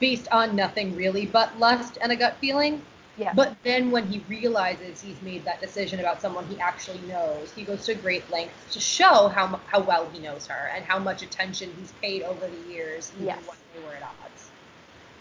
based 0.00 0.28
on 0.32 0.56
nothing 0.56 0.94
really 0.96 1.26
but 1.26 1.58
lust 1.58 1.98
and 2.02 2.12
a 2.12 2.16
gut 2.16 2.36
feeling. 2.40 2.82
yes. 3.16 3.34
But 3.34 3.56
then 3.64 3.90
when 3.90 4.06
he 4.06 4.20
realizes 4.28 5.00
he's 5.00 5.20
made 5.22 5.44
that 5.44 5.60
decision 5.60 6.00
about 6.00 6.20
someone 6.20 6.46
he 6.46 6.58
actually 6.60 7.00
knows, 7.00 7.52
he 7.52 7.64
goes 7.64 7.84
to 7.86 7.94
great 7.94 8.28
lengths 8.30 8.72
to 8.74 8.80
show 8.80 9.28
how 9.28 9.60
how 9.66 9.80
well 9.80 10.08
he 10.10 10.18
knows 10.20 10.46
her 10.46 10.70
and 10.74 10.84
how 10.84 10.98
much 10.98 11.22
attention 11.22 11.70
he's 11.78 11.92
paid 12.02 12.22
over 12.22 12.46
the 12.48 12.58
years, 12.72 13.12
even 13.16 13.26
Yes. 13.26 13.46
when 13.46 13.58
they 13.74 13.80
were 13.80 13.94
at 13.94 14.02
odds. 14.22 14.50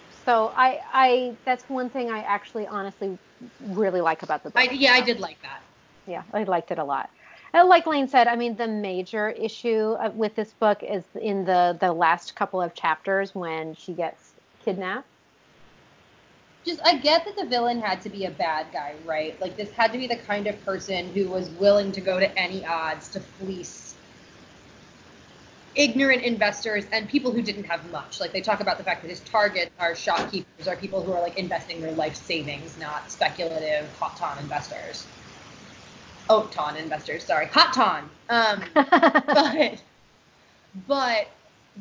So 0.09 0.51
I, 0.55 0.79
I, 0.93 1.37
that's 1.45 1.63
one 1.67 1.89
thing 1.89 2.09
I 2.11 2.19
actually 2.19 2.67
honestly 2.67 3.17
really 3.59 4.01
like 4.01 4.23
about 4.23 4.43
the 4.43 4.49
book. 4.51 4.67
I, 4.69 4.73
yeah, 4.73 4.93
I 4.93 5.01
did 5.01 5.19
like 5.19 5.41
that. 5.41 5.61
yeah, 6.05 6.23
I 6.33 6.43
liked 6.43 6.71
it 6.71 6.79
a 6.79 6.83
lot. 6.83 7.09
And 7.53 7.67
like 7.67 7.85
Lane 7.87 8.07
said, 8.07 8.27
I 8.27 8.35
mean, 8.35 8.55
the 8.55 8.67
major 8.67 9.29
issue 9.29 9.93
uh, 9.99 10.11
with 10.13 10.35
this 10.35 10.53
book 10.53 10.83
is 10.83 11.05
in 11.19 11.45
the 11.45 11.77
the 11.79 11.91
last 11.91 12.35
couple 12.35 12.61
of 12.61 12.73
chapters 12.73 13.35
when 13.35 13.73
she 13.73 13.93
gets 13.93 14.20
kidnapped. 14.63 15.07
Just, 16.65 16.79
I 16.85 16.97
get 16.97 17.25
that 17.25 17.35
the 17.35 17.45
villain 17.45 17.81
had 17.81 18.01
to 18.01 18.09
be 18.09 18.25
a 18.25 18.31
bad 18.31 18.67
guy, 18.71 18.93
right? 19.03 19.39
Like, 19.41 19.57
this 19.57 19.71
had 19.71 19.91
to 19.93 19.97
be 19.97 20.05
the 20.05 20.15
kind 20.15 20.45
of 20.45 20.63
person 20.63 21.11
who 21.13 21.27
was 21.27 21.49
willing 21.51 21.91
to 21.93 22.01
go 22.01 22.19
to 22.19 22.37
any 22.37 22.63
odds 22.65 23.09
to 23.09 23.19
fleece 23.19 23.95
ignorant 25.75 26.23
investors 26.23 26.85
and 26.91 27.07
people 27.07 27.31
who 27.31 27.41
didn't 27.41 27.63
have 27.63 27.89
much. 27.91 28.19
Like, 28.19 28.31
they 28.31 28.41
talk 28.41 28.59
about 28.59 28.77
the 28.77 28.83
fact 28.83 29.01
that 29.01 29.09
his 29.09 29.21
targets 29.21 29.71
are 29.79 29.95
shopkeepers, 29.95 30.67
are 30.67 30.75
people 30.75 31.01
who 31.03 31.13
are, 31.13 31.21
like, 31.21 31.37
investing 31.37 31.81
their 31.81 31.93
life 31.93 32.15
savings, 32.15 32.77
not 32.77 33.09
speculative 33.11 33.89
hot 33.97 34.17
ton 34.17 34.37
investors. 34.39 35.05
Oat 36.29 36.51
ton 36.51 36.75
investors, 36.77 37.23
sorry. 37.23 37.47
Hot 37.47 37.73
ton. 37.73 38.09
Um, 38.29 38.63
but 38.73 39.81
but 40.87 41.27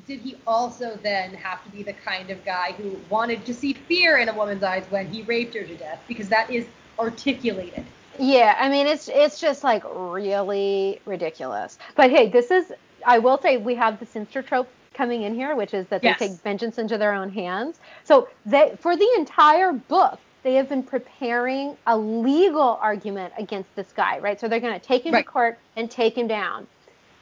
did 0.07 0.20
he 0.20 0.37
also 0.46 0.98
then 1.03 1.35
have 1.35 1.62
to 1.64 1.70
be 1.70 1.83
the 1.83 1.92
kind 1.92 2.31
of 2.31 2.44
guy 2.44 2.72
who 2.72 3.00
wanted 3.09 3.44
to 3.46 3.55
see 3.55 3.72
fear 3.72 4.18
in 4.18 4.29
a 4.29 4.35
woman's 4.35 4.62
eyes 4.62 4.85
when 4.90 5.09
he 5.09 5.22
raped 5.22 5.55
her 5.55 5.64
to 5.64 5.76
death 5.76 6.00
because 6.09 6.29
that 6.29 6.50
is 6.50 6.66
articulated 6.98 7.85
Yeah, 8.18 8.55
I 8.59 8.68
mean 8.68 8.87
it's 8.87 9.09
it's 9.09 9.40
just 9.40 9.64
like 9.64 9.83
really 9.87 11.03
ridiculous. 11.07 11.79
But 11.96 12.11
hey, 12.11 12.31
this 12.31 12.50
is 12.50 12.72
I 13.07 13.18
will 13.20 13.40
say 13.42 13.57
we 13.59 13.76
have 13.76 13.98
the 14.00 14.07
Cynster 14.07 14.42
trope 14.46 14.72
coming 14.94 15.22
in 15.22 15.35
here, 15.35 15.57
which 15.57 15.74
is 15.74 15.88
that 15.88 16.05
they 16.05 16.12
Yes. 16.12 16.14
take 16.14 16.42
vengeance 16.44 16.79
into 16.79 16.98
their 16.98 17.14
own 17.14 17.31
hands. 17.31 17.81
So 18.05 18.29
they 18.44 18.76
for 18.81 18.96
the 18.96 19.09
entire 19.18 19.72
book, 19.72 20.20
they 20.44 20.55
have 20.57 20.68
been 20.68 20.85
preparing 20.85 21.76
a 21.87 21.98
legal 21.98 22.79
argument 22.83 23.35
against 23.38 23.74
this 23.76 23.92
guy, 23.92 24.18
right? 24.20 24.40
So 24.40 24.48
they're 24.48 24.61
going 24.61 24.79
to 24.81 24.87
take 24.87 25.07
him 25.07 25.14
Right. 25.14 25.24
to 25.24 25.24
court 25.24 25.59
and 25.76 25.90
take 25.90 26.16
him 26.18 26.29
down. 26.29 26.68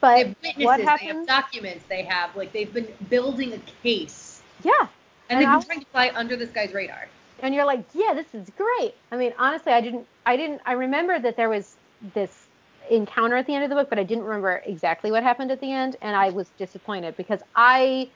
But 0.01 0.27
witnesses 0.27 0.65
what 0.65 0.77
they 0.79 0.85
have 0.85 1.27
documents 1.27 1.85
they 1.89 2.03
have 2.03 2.35
like 2.37 2.53
they've 2.53 2.73
been 2.73 2.89
building 3.11 3.53
a 3.53 3.59
case 3.83 4.43
yeah. 4.63 4.73
and, 4.81 4.89
And 5.29 5.41
they've 5.41 5.49
I 5.49 5.59
been 5.59 5.67
trying 5.67 5.81
to 5.81 5.87
fly 5.87 6.13
under 6.15 6.37
this 6.37 6.51
guy's 6.51 6.73
radar 6.73 7.09
and 7.41 7.55
you're 7.55 7.65
like, 7.65 7.85
yeah, 7.95 8.15
this 8.15 8.35
is 8.35 8.51
great. 8.57 8.95
I 9.13 9.17
mean, 9.17 9.33
honestly, 9.39 9.73
I 9.73 9.81
didn't, 9.81 10.07
I 10.27 10.37
didn't, 10.37 10.61
I 10.67 10.73
remember 10.73 11.19
that 11.19 11.37
there 11.37 11.49
was 11.49 11.77
this 12.15 12.47
encounter 12.91 13.37
at 13.37 13.47
the 13.47 13.55
end 13.55 13.65
of 13.65 13.71
the 13.71 13.77
book, 13.77 13.89
but 13.89 13.99
I 13.99 14.03
didn't 14.03 14.25
remember 14.25 14.63
exactly 14.65 15.11
what 15.11 15.23
happened 15.23 15.51
at 15.51 15.61
the 15.61 15.71
end, 15.71 15.97
and 16.03 16.17
I 16.17 16.31
was 16.31 16.49
disappointed 16.59 17.17
because 17.17 17.41
I, 17.55 18.09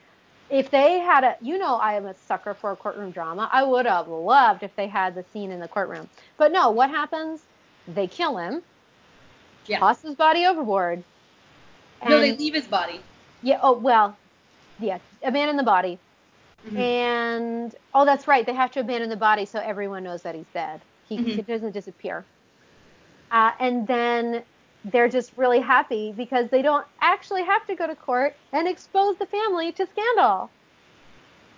if 0.49 0.71
they 0.71 0.99
had 0.99 1.23
a, 1.23 1.37
you 1.41 1.57
know, 1.57 1.75
I 1.75 1.93
am 1.93 2.05
a 2.05 2.13
sucker 2.13 2.53
for 2.53 2.71
a 2.71 2.75
courtroom 2.75 3.11
drama. 3.11 3.49
I 3.51 3.63
would 3.63 3.85
have 3.85 4.07
loved 4.07 4.63
if 4.63 4.75
they 4.75 4.87
had 4.87 5.15
the 5.15 5.23
scene 5.31 5.51
in 5.51 5.59
the 5.59 5.67
courtroom, 5.67 6.09
but 6.37 6.51
no. 6.51 6.71
What 6.71 6.89
happens? 6.89 7.43
They 7.87 8.07
kill 8.07 8.37
him, 8.37 8.61
yeah 9.67 9.79
toss 9.79 10.01
his 10.01 10.15
body 10.15 10.45
overboard. 10.45 11.03
No 12.07 12.19
they 12.19 12.31
leave 12.35 12.53
his 12.53 12.67
body 12.67 12.99
Yeah. 13.41 13.59
Oh 13.61 13.73
well. 13.73 14.17
Yeah. 14.79 14.99
Abandon 15.23 15.57
the 15.57 15.63
body. 15.63 15.99
Mhm. 16.65 16.77
And 16.77 17.75
oh, 17.93 18.05
that's 18.05 18.27
right. 18.27 18.45
They 18.45 18.53
have 18.53 18.71
to 18.71 18.79
abandon 18.79 19.09
the 19.09 19.15
body 19.17 19.45
so 19.45 19.59
everyone 19.59 20.03
knows 20.03 20.23
that 20.23 20.35
he's 20.35 20.45
dead. 20.53 20.81
He, 21.07 21.17
he 21.17 21.41
Mhm. 21.41 21.47
doesn't 21.47 21.71
disappear. 21.73 22.25
Uh, 23.31 23.51
and 23.59 23.87
then 23.87 24.43
they're 24.85 25.09
just 25.09 25.31
really 25.37 25.59
happy 25.59 26.13
because 26.15 26.49
they 26.49 26.61
don't 26.61 26.85
actually 27.01 27.43
have 27.43 27.65
to 27.67 27.75
go 27.75 27.87
to 27.87 27.95
court 27.95 28.35
and 28.51 28.67
expose 28.67 29.17
the 29.17 29.25
family 29.25 29.71
to 29.73 29.85
scandal. 29.87 30.49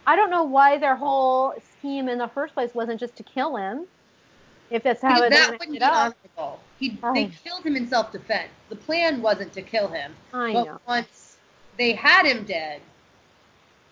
I 0.08 0.16
don't 0.16 0.30
know 0.30 0.44
why 0.44 0.78
their 0.78 0.96
whole 0.96 1.54
scheme 1.60 2.08
in 2.10 2.18
the 2.18 2.28
first 2.28 2.54
place 2.54 2.74
wasn't 2.74 3.00
just 3.00 3.16
to 3.18 3.24
kill 3.24 3.56
him. 3.58 3.86
If 4.70 4.84
that's 4.84 5.02
how 5.02 5.22
because 5.22 5.24
it 5.24 5.32
that 5.32 5.54
ended 5.54 5.60
wouldn't 5.60 5.80
be 5.80 5.92
up. 5.92 6.14
honorable 6.38 6.65
he, 6.90 6.98
Oh. 7.04 7.14
they 7.14 7.26
killed 7.44 7.64
him 7.66 7.76
in 7.76 7.88
self-defense 7.88 8.50
the 8.70 8.76
plan 8.76 9.22
wasn't 9.22 9.52
to 9.54 9.62
kill 9.62 9.88
him 9.88 10.14
I 10.34 10.54
but 10.54 10.66
know. 10.66 10.80
once 10.88 11.38
they 11.78 11.94
had 11.94 12.26
him 12.26 12.44
dead 12.46 12.82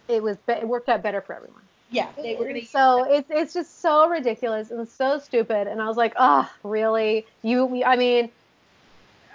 It 0.07 0.21
was. 0.21 0.37
be- 0.37 0.53
It 0.53 0.67
worked 0.67 0.89
out 0.89 1.01
better 1.01 1.21
for 1.21 1.33
everyone. 1.35 1.61
yeah 1.91 2.07
they 2.15 2.35
were 2.35 2.45
gonna 2.45 2.65
so 2.65 3.03
it's 3.11 3.29
it's 3.29 3.53
just 3.53 3.81
so 3.81 4.07
ridiculous 4.09 4.71
and 4.71 4.87
so 4.87 5.19
stupid 5.19 5.67
and 5.67 5.81
i 5.81 5.87
was 5.87 5.97
like 5.97 6.13
oh 6.17 6.49
really 6.63 7.25
you 7.41 7.83
i 7.83 7.95
mean 7.95 8.29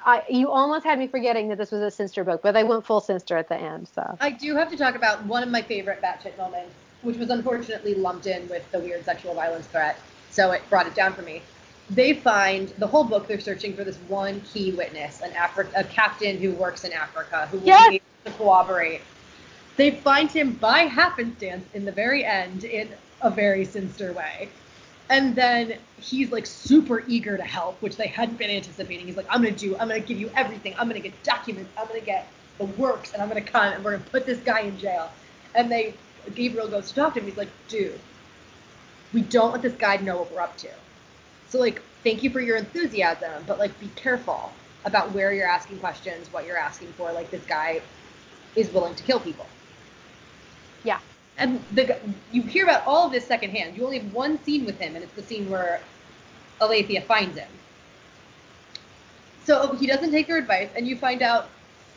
i 0.05 0.23
you 0.29 0.51
almost 0.51 0.85
had 0.85 0.99
me 0.99 1.07
forgetting 1.07 1.49
that 1.49 1.59
this 1.59 1.71
was 1.73 1.81
a 1.83 1.91
Cynster 1.91 2.25
book 2.25 2.41
but 2.43 2.53
they 2.53 2.65
went 2.65 2.85
full 2.87 3.01
Cynster 3.01 3.37
at 3.39 3.49
the 3.49 3.57
end 3.57 3.89
so 3.89 4.17
I 4.21 4.31
do 4.31 4.55
have 4.57 4.71
to 4.71 4.77
talk 4.77 4.95
about 4.95 5.25
one 5.27 5.43
of 5.43 5.49
my 5.51 5.63
favorite 5.63 6.01
batshit 6.03 6.37
moments, 6.39 6.73
which 7.03 7.17
was 7.17 7.31
unfortunately 7.31 7.95
lumped 7.95 8.27
in 8.27 8.49
with 8.49 8.69
the 8.73 8.79
weird 8.81 9.05
sexual 9.05 9.35
violence 9.35 9.67
threat, 9.67 9.97
so 10.31 10.51
it 10.53 10.63
brought 10.71 10.87
it 10.87 10.95
down 10.95 11.13
for 11.15 11.23
me. 11.23 11.43
They 11.91 12.13
find 12.13 12.69
the 12.79 12.87
whole 12.87 13.05
book. 13.05 13.27
They're 13.27 13.41
searching 13.41 13.75
for 13.75 13.85
this 13.85 13.97
one 14.09 14.41
key 14.43 14.73
witness, 14.73 15.23
an 15.23 15.31
Afri- 15.33 15.73
a 15.75 15.85
captain 15.85 16.37
who 16.39 16.53
works 16.53 16.85
in 16.85 16.93
Africa 16.93 17.47
who 17.51 17.59
will 17.59 17.67
Yes! 17.67 17.89
be 17.89 17.95
able 17.97 18.05
to 18.27 18.31
cooperate. 18.33 19.01
They 19.77 19.93
find 19.93 20.31
him 20.31 20.53
by 20.53 20.81
happenstance 20.81 21.65
in 21.73 21.85
the 21.85 21.93
very 21.93 22.25
end 22.25 22.65
in 22.65 22.91
a 23.23 23.31
very 23.31 23.65
Cynster 23.65 24.13
way. 24.13 24.49
And 25.09 25.35
then 25.35 25.79
he's 25.99 26.31
like 26.31 26.45
super 26.45 27.05
eager 27.09 27.39
to 27.39 27.43
help, 27.43 27.81
which 27.81 27.97
they 27.97 28.09
hadn't 28.09 28.37
been 28.37 28.51
anticipating. 28.51 29.07
He's 29.07 29.17
like, 29.17 29.27
I'm 29.31 29.43
gonna 29.43 29.55
do, 29.55 29.75
I'm 29.79 29.89
gonna 29.89 30.01
give 30.01 30.21
you 30.21 30.31
everything. 30.37 30.75
I'm 30.79 30.89
gonna 30.89 31.01
get 31.01 31.23
documents. 31.23 31.71
I'm 31.79 31.87
gonna 31.87 32.01
get 32.01 32.29
the 32.59 32.67
works, 32.67 33.15
and 33.15 33.23
I'm 33.23 33.29
gonna 33.29 33.41
come 33.41 33.73
and 33.73 33.83
we're 33.83 33.93
gonna 33.93 34.11
put 34.11 34.27
this 34.27 34.41
guy 34.41 34.61
in 34.61 34.77
jail. 34.79 35.11
And 35.55 35.71
they, 35.71 35.95
Gabriel 36.35 36.69
goes 36.69 36.89
to 36.91 36.95
talk 36.95 37.15
to 37.15 37.21
him. 37.21 37.27
He's 37.27 37.39
like, 37.39 37.49
dude, 37.69 37.99
we 39.15 39.23
don't 39.23 39.53
let 39.53 39.63
this 39.63 39.73
guy 39.73 39.97
know 39.97 40.19
what 40.19 40.33
we're 40.33 40.43
up 40.43 40.57
to. 40.59 40.69
So 41.49 41.59
like, 41.59 41.83
thank 42.05 42.23
you 42.23 42.31
for 42.31 42.41
your 42.41 42.57
enthusiasm, 42.57 43.45
but 43.47 43.59
like, 43.59 43.79
be 43.81 43.89
careful 43.97 44.53
about 44.85 45.13
where 45.13 45.33
you're 45.33 45.49
asking 45.49 45.79
questions, 45.79 46.33
what 46.33 46.47
you're 46.47 46.59
asking 46.59 46.89
for. 46.89 47.13
Like, 47.13 47.31
this 47.31 47.45
guy 47.45 47.81
is 48.55 48.73
willing 48.73 48.95
to 48.95 49.03
kill 49.03 49.21
people. 49.21 49.47
yeah 50.85 51.01
And 51.37 51.63
the 51.73 51.97
you 52.33 52.43
hear 52.43 52.65
about 52.65 52.87
all 52.87 53.07
of 53.07 53.13
this 53.13 53.27
secondhand. 53.27 53.77
You 53.77 53.85
only 53.85 53.99
have 53.99 54.13
one 54.13 54.43
scene 54.43 54.65
with 54.65 54.79
him, 54.79 54.95
and 54.95 55.05
it's 55.05 55.15
the 55.15 55.23
scene 55.23 55.49
where 55.51 55.81
Alethea 56.61 57.03
finds 57.03 57.39
him. 57.39 57.49
So 59.45 59.75
he 59.77 59.87
doesn't 59.87 60.11
take 60.11 60.29
her 60.29 60.37
advice, 60.37 60.71
and 60.77 60.87
you 60.87 60.97
find 60.97 61.23
out 61.23 61.49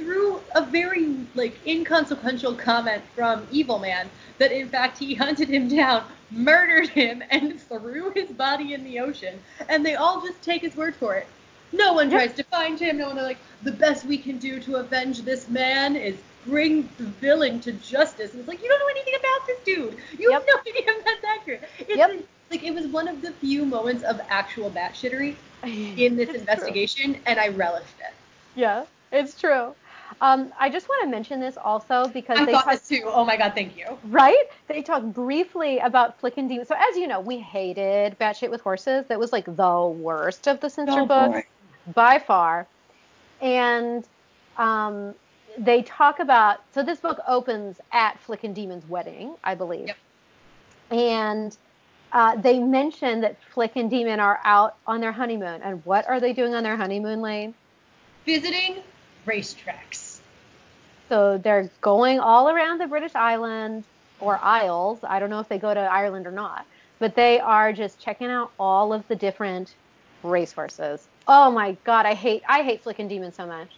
through 0.01 0.41
a 0.55 0.65
very 0.65 1.15
like 1.35 1.55
inconsequential 1.65 2.55
comment 2.55 3.03
from 3.15 3.45
Evil 3.51 3.77
Man 3.79 4.09
that 4.39 4.51
in 4.51 4.67
fact 4.67 4.97
he 4.97 5.13
hunted 5.13 5.47
him 5.49 5.67
down, 5.67 6.03
murdered 6.31 6.89
him, 6.89 7.23
and 7.29 7.59
threw 7.69 8.11
his 8.11 8.29
body 8.31 8.73
in 8.73 8.83
the 8.83 8.99
ocean, 8.99 9.39
and 9.69 9.85
they 9.85 9.95
all 9.95 10.21
just 10.21 10.41
take 10.41 10.61
his 10.61 10.75
word 10.75 10.95
for 10.95 11.15
it. 11.15 11.27
No 11.71 11.93
one 11.93 12.09
tries 12.09 12.33
to 12.33 12.43
find 12.45 12.79
him. 12.79 12.97
No 12.97 13.07
one 13.09 13.19
are 13.19 13.23
like 13.23 13.37
the 13.63 13.71
best 13.71 14.05
we 14.05 14.17
can 14.17 14.37
do 14.37 14.59
to 14.61 14.77
avenge 14.77 15.21
this 15.21 15.47
man 15.49 15.95
is 15.95 16.17
bring 16.45 16.89
the 16.97 17.05
villain 17.05 17.59
to 17.61 17.71
justice. 17.73 18.31
And 18.31 18.39
it's 18.41 18.49
like 18.49 18.61
you 18.61 18.67
don't 18.69 18.79
know 18.79 18.87
anything 18.91 19.13
about 19.19 19.47
this 19.47 19.59
dude. 19.65 19.97
You 20.19 20.31
Yep. 20.31 20.39
have 20.41 20.47
no 20.47 20.59
idea 20.71 20.83
if 20.97 21.05
that's 21.05 21.25
accurate. 21.39 21.69
It's 21.79 21.97
Yep. 21.97 22.11
like 22.51 22.63
it 22.63 22.73
was 22.73 22.87
one 22.87 23.07
of 23.07 23.21
the 23.21 23.31
few 23.33 23.65
moments 23.65 24.03
of 24.03 24.19
actual 24.29 24.69
batshittery 24.71 25.35
in 25.63 26.15
this 26.17 26.29
It's 26.29 26.33
true. 26.33 26.39
investigation, 26.39 27.17
and 27.25 27.39
I 27.39 27.49
relished 27.49 27.99
it. 27.99 28.13
Yeah, 28.55 28.83
it's 29.11 29.39
true. 29.39 29.73
Um, 30.19 30.51
I 30.59 30.69
just 30.69 30.89
want 30.89 31.03
to 31.03 31.09
mention 31.09 31.39
this 31.39 31.57
also 31.57 32.07
because 32.07 32.37
I 32.37 32.45
they 32.45 32.51
thought 32.51 32.65
talk, 32.65 32.73
this 32.73 32.87
too. 32.87 33.03
Oh 33.05 33.23
my 33.23 33.37
god, 33.37 33.53
thank 33.55 33.77
you. 33.77 33.97
right? 34.05 34.43
They 34.67 34.81
talk 34.81 35.03
briefly 35.03 35.79
about 35.79 36.19
Flick 36.19 36.37
and 36.37 36.49
Demon. 36.49 36.65
So 36.65 36.75
as 36.75 36.97
you 36.97 37.07
know, 37.07 37.19
we 37.19 37.39
hated 37.39 38.17
Batshit 38.19 38.51
with 38.51 38.61
Horses. 38.61 39.05
That 39.07 39.19
was 39.19 39.31
like 39.31 39.45
the 39.45 39.95
worst 39.97 40.47
of 40.47 40.59
the 40.59 40.69
Cynster 40.69 41.05
books 41.05 41.47
by 41.93 42.19
far. 42.19 42.67
And 43.41 44.05
um, 44.57 45.15
they 45.57 45.81
talk 45.83 46.19
about 46.19 46.61
so 46.73 46.83
this 46.83 46.99
book 46.99 47.19
opens 47.27 47.79
at 47.91 48.19
Flick 48.19 48.43
and 48.43 48.55
Demon's 48.55 48.87
wedding, 48.87 49.35
I 49.43 49.55
believe. 49.55 49.87
Yep. 49.87 49.97
And 50.91 51.57
uh, 52.11 52.35
they 52.35 52.59
mention 52.59 53.21
that 53.21 53.37
Flick 53.53 53.75
and 53.75 53.89
Demon 53.89 54.19
are 54.19 54.39
out 54.43 54.75
on 54.85 54.99
their 54.99 55.11
honeymoon. 55.11 55.61
And 55.61 55.83
what 55.85 56.07
are 56.07 56.19
they 56.19 56.33
doing 56.33 56.53
on 56.53 56.63
their 56.63 56.75
honeymoon, 56.75 57.21
Lane? 57.21 57.53
Visiting 58.25 58.83
racetracks. 59.25 60.19
So 61.09 61.37
they're 61.37 61.69
going 61.81 62.19
all 62.19 62.49
around 62.49 62.79
the 62.79 62.87
British 62.87 63.15
Island 63.15 63.83
or 64.19 64.39
Isles. 64.41 64.99
I 65.03 65.19
don't 65.19 65.29
know 65.29 65.39
if 65.39 65.49
they 65.49 65.57
go 65.57 65.73
to 65.73 65.79
Ireland 65.79 66.25
or 66.25 66.31
not, 66.31 66.65
but 66.99 67.15
they 67.15 67.39
are 67.39 67.73
just 67.73 67.99
checking 67.99 68.27
out 68.27 68.51
all 68.59 68.93
of 68.93 69.07
the 69.07 69.15
different 69.15 69.75
racehorses. 70.23 71.07
Oh 71.27 71.51
my 71.51 71.75
god, 71.83 72.05
I 72.05 72.13
hate 72.13 72.43
I 72.47 72.63
hate 72.63 72.83
Flick 72.83 72.99
and 72.99 73.09
Demon 73.09 73.33
so 73.33 73.45
much. 73.45 73.69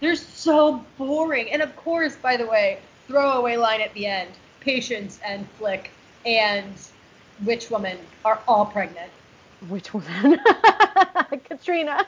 They're 0.00 0.16
so 0.16 0.84
boring. 0.98 1.50
And 1.50 1.62
of 1.62 1.74
course, 1.76 2.16
by 2.16 2.36
the 2.36 2.46
way, 2.46 2.78
throwaway 3.06 3.56
line 3.56 3.80
at 3.80 3.94
the 3.94 4.06
end. 4.06 4.30
Patience 4.60 5.20
and 5.24 5.48
Flick 5.58 5.90
and 6.26 6.74
Witch 7.44 7.70
Woman 7.70 7.98
are 8.24 8.40
all 8.46 8.66
pregnant. 8.66 9.10
Which 9.68 9.94
one? 9.94 10.04
Catriona. 11.48 12.06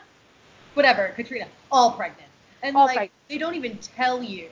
Whatever, 0.73 1.09
Catriona, 1.15 1.49
all 1.71 1.91
pregnant. 1.91 2.26
And 2.63 2.75
All 2.75 2.85
like 2.85 2.95
pregnant. 2.95 3.11
they 3.29 3.37
don't 3.37 3.55
even 3.55 3.77
tell 3.77 4.21
you 4.23 4.49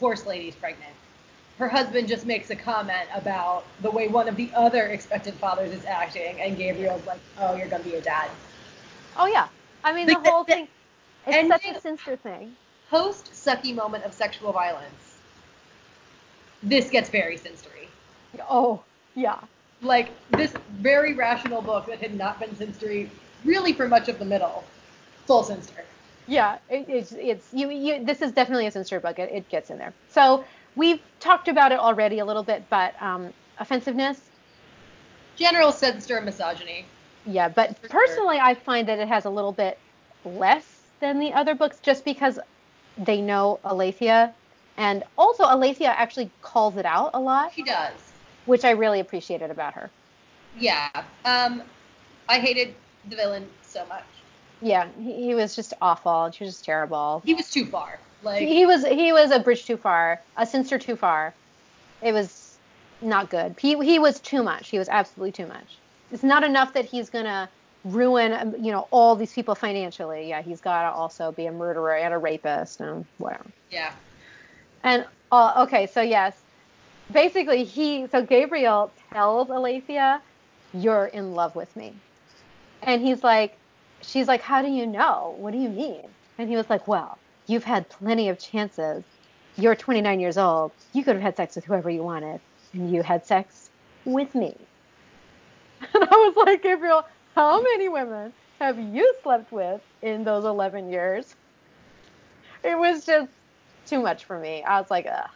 Horse 0.00 0.26
Lady's 0.26 0.54
pregnant. 0.54 0.92
Her 1.58 1.68
husband 1.68 2.08
just 2.08 2.26
makes 2.26 2.50
a 2.50 2.56
comment 2.56 3.08
about 3.14 3.64
the 3.82 3.90
way 3.90 4.08
one 4.08 4.28
of 4.28 4.36
the 4.36 4.50
other 4.54 4.86
expected 4.86 5.34
fathers 5.34 5.70
is 5.70 5.84
acting, 5.84 6.40
and 6.40 6.56
Gabriel's 6.56 7.06
like, 7.06 7.20
"Oh, 7.38 7.54
you're 7.54 7.68
gonna 7.68 7.84
be 7.84 7.94
a 7.94 8.00
dad." 8.00 8.30
Oh 9.16 9.26
yeah. 9.26 9.48
I 9.84 9.92
mean 9.92 10.08
Like 10.08 10.22
the 10.24 10.30
whole 10.30 10.44
thing. 10.44 10.68
It's 11.26 11.48
such 11.48 11.64
a 11.66 11.80
Cynster 11.80 12.16
thing. 12.18 12.56
Post 12.90 13.32
sucky 13.32 13.74
moment 13.74 14.04
of 14.04 14.12
sexual 14.12 14.52
violence. 14.52 15.18
This 16.62 16.90
gets 16.90 17.10
very 17.10 17.36
sensory. 17.36 17.88
Oh 18.48 18.82
yeah. 19.14 19.38
like 19.82 20.08
this 20.30 20.54
very 20.70 21.12
rational 21.12 21.60
book 21.60 21.86
that 21.86 21.98
had 22.00 22.14
not 22.14 22.40
been 22.40 22.54
sensory 22.56 23.10
really 23.44 23.72
for 23.72 23.88
much 23.88 24.08
of 24.08 24.18
the 24.18 24.24
middle. 24.24 24.64
Full 25.26 25.42
Cynster. 25.44 25.84
Yeah, 26.26 26.58
it, 26.70 26.86
it's 26.88 27.12
it's 27.12 27.52
you, 27.52 27.70
you. 27.70 28.04
This 28.04 28.22
is 28.22 28.32
definitely 28.32 28.66
a 28.66 28.70
Cynster 28.70 29.00
book. 29.00 29.18
It, 29.18 29.30
it 29.32 29.48
gets 29.48 29.70
in 29.70 29.78
there. 29.78 29.92
So 30.10 30.44
we've 30.76 31.00
talked 31.20 31.48
about 31.48 31.72
it 31.72 31.78
already 31.78 32.20
a 32.20 32.24
little 32.24 32.42
bit, 32.42 32.64
but 32.70 32.94
um, 33.02 33.32
offensiveness. 33.58 34.20
General 35.36 35.72
Cynster 35.72 36.20
misogyny. 36.20 36.84
Yeah, 37.26 37.48
but 37.48 37.76
For 37.78 37.88
sure. 37.88 38.00
personally, 38.00 38.38
I 38.38 38.54
find 38.54 38.88
that 38.88 38.98
it 38.98 39.08
has 39.08 39.24
a 39.24 39.30
little 39.30 39.52
bit 39.52 39.78
less 40.24 40.80
than 41.00 41.18
the 41.18 41.32
other 41.32 41.54
books, 41.54 41.78
just 41.80 42.04
because 42.04 42.38
they 42.98 43.20
know 43.20 43.58
Alethea, 43.64 44.32
and 44.76 45.02
also 45.16 45.44
Alethea 45.44 45.88
actually 45.88 46.30
calls 46.42 46.76
it 46.76 46.84
out 46.86 47.10
a 47.14 47.20
lot, 47.20 47.52
She 47.54 47.62
does. 47.62 47.92
which 48.46 48.64
I 48.64 48.70
really 48.70 49.00
appreciated 49.00 49.50
about 49.50 49.74
her. 49.74 49.90
Yeah. 50.58 50.90
Um, 51.24 51.62
I 52.28 52.38
hated 52.38 52.74
the 53.08 53.16
villain 53.16 53.46
so 53.62 53.84
much. 53.86 54.04
Yeah, 54.62 54.88
he, 55.00 55.26
he 55.26 55.34
was 55.34 55.56
just 55.56 55.74
awful. 55.82 56.30
She 56.30 56.44
was 56.44 56.54
just 56.54 56.64
terrible. 56.64 57.22
He 57.24 57.34
was 57.34 57.50
too 57.50 57.66
far. 57.66 57.98
Like 58.22 58.46
he 58.46 58.64
was 58.66 58.86
he 58.86 59.12
was 59.12 59.30
a 59.32 59.40
bridge 59.40 59.66
too 59.66 59.76
far, 59.76 60.20
a 60.36 60.46
Cynster 60.46 60.80
too 60.80 60.96
far. 60.96 61.34
It 62.00 62.12
was 62.12 62.56
not 63.00 63.30
good. 63.30 63.56
He 63.58 63.76
he 63.84 63.98
was 63.98 64.20
too 64.20 64.42
much. 64.42 64.68
He 64.70 64.78
was 64.78 64.88
absolutely 64.88 65.32
too 65.32 65.46
much. 65.46 65.78
It's 66.12 66.22
not 66.22 66.44
enough 66.44 66.72
that 66.74 66.84
he's 66.84 67.10
gonna 67.10 67.48
ruin 67.84 68.32
um, 68.32 68.54
you 68.60 68.70
know 68.70 68.86
all 68.92 69.16
these 69.16 69.32
people 69.32 69.56
financially. 69.56 70.28
Yeah, 70.28 70.42
he's 70.42 70.60
gotta 70.60 70.94
also 70.94 71.32
be 71.32 71.46
a 71.46 71.52
murderer 71.52 71.96
and 71.96 72.14
a 72.14 72.18
rapist 72.18 72.80
and 72.80 73.04
whatever. 73.18 73.46
yeah. 73.70 73.92
And 74.84 75.04
uh, 75.32 75.64
okay, 75.64 75.86
so 75.86 76.00
yes, 76.00 76.40
basically 77.12 77.64
he 77.64 78.06
so 78.08 78.22
Gabriel 78.22 78.92
tells 79.12 79.50
Alethea, 79.50 80.22
"You're 80.72 81.06
in 81.06 81.34
love 81.34 81.56
with 81.56 81.74
me," 81.74 81.92
and 82.82 83.00
he's 83.00 83.24
like, 83.24 83.56
she's 84.02 84.28
like, 84.28 84.42
"How 84.42 84.62
do 84.62 84.68
you 84.68 84.86
know? 84.86 85.34
What 85.38 85.52
do 85.52 85.58
you 85.58 85.68
mean?" 85.68 86.08
And 86.38 86.48
he 86.48 86.56
was 86.56 86.68
like, 86.70 86.86
"Well, 86.88 87.18
you've 87.46 87.64
had 87.64 87.88
plenty 87.88 88.28
of 88.28 88.38
chances. 88.38 89.04
You're 89.56 89.74
29 89.74 90.20
years 90.20 90.38
old. 90.38 90.72
You 90.92 91.04
could 91.04 91.14
have 91.14 91.22
had 91.22 91.36
sex 91.36 91.56
with 91.56 91.64
whoever 91.64 91.90
you 91.90 92.02
wanted, 92.02 92.40
and 92.72 92.90
you 92.92 93.02
had 93.02 93.26
sex 93.26 93.70
with 94.04 94.34
me." 94.34 94.56
And 95.94 96.04
I 96.04 96.14
was 96.14 96.36
like, 96.36 96.62
Gabriel, 96.62 97.04
how 97.34 97.60
many 97.60 97.88
women 97.88 98.32
have 98.60 98.78
you 98.78 99.14
slept 99.22 99.50
with 99.50 99.80
in 100.00 100.22
those 100.22 100.44
11 100.44 100.90
years? 100.90 101.34
It 102.62 102.78
was 102.78 103.04
just 103.04 103.30
too 103.86 104.00
much 104.00 104.24
for 104.24 104.38
me. 104.38 104.62
I 104.62 104.80
was 104.80 104.90
like, 104.90 105.06
ugh. 105.06 105.28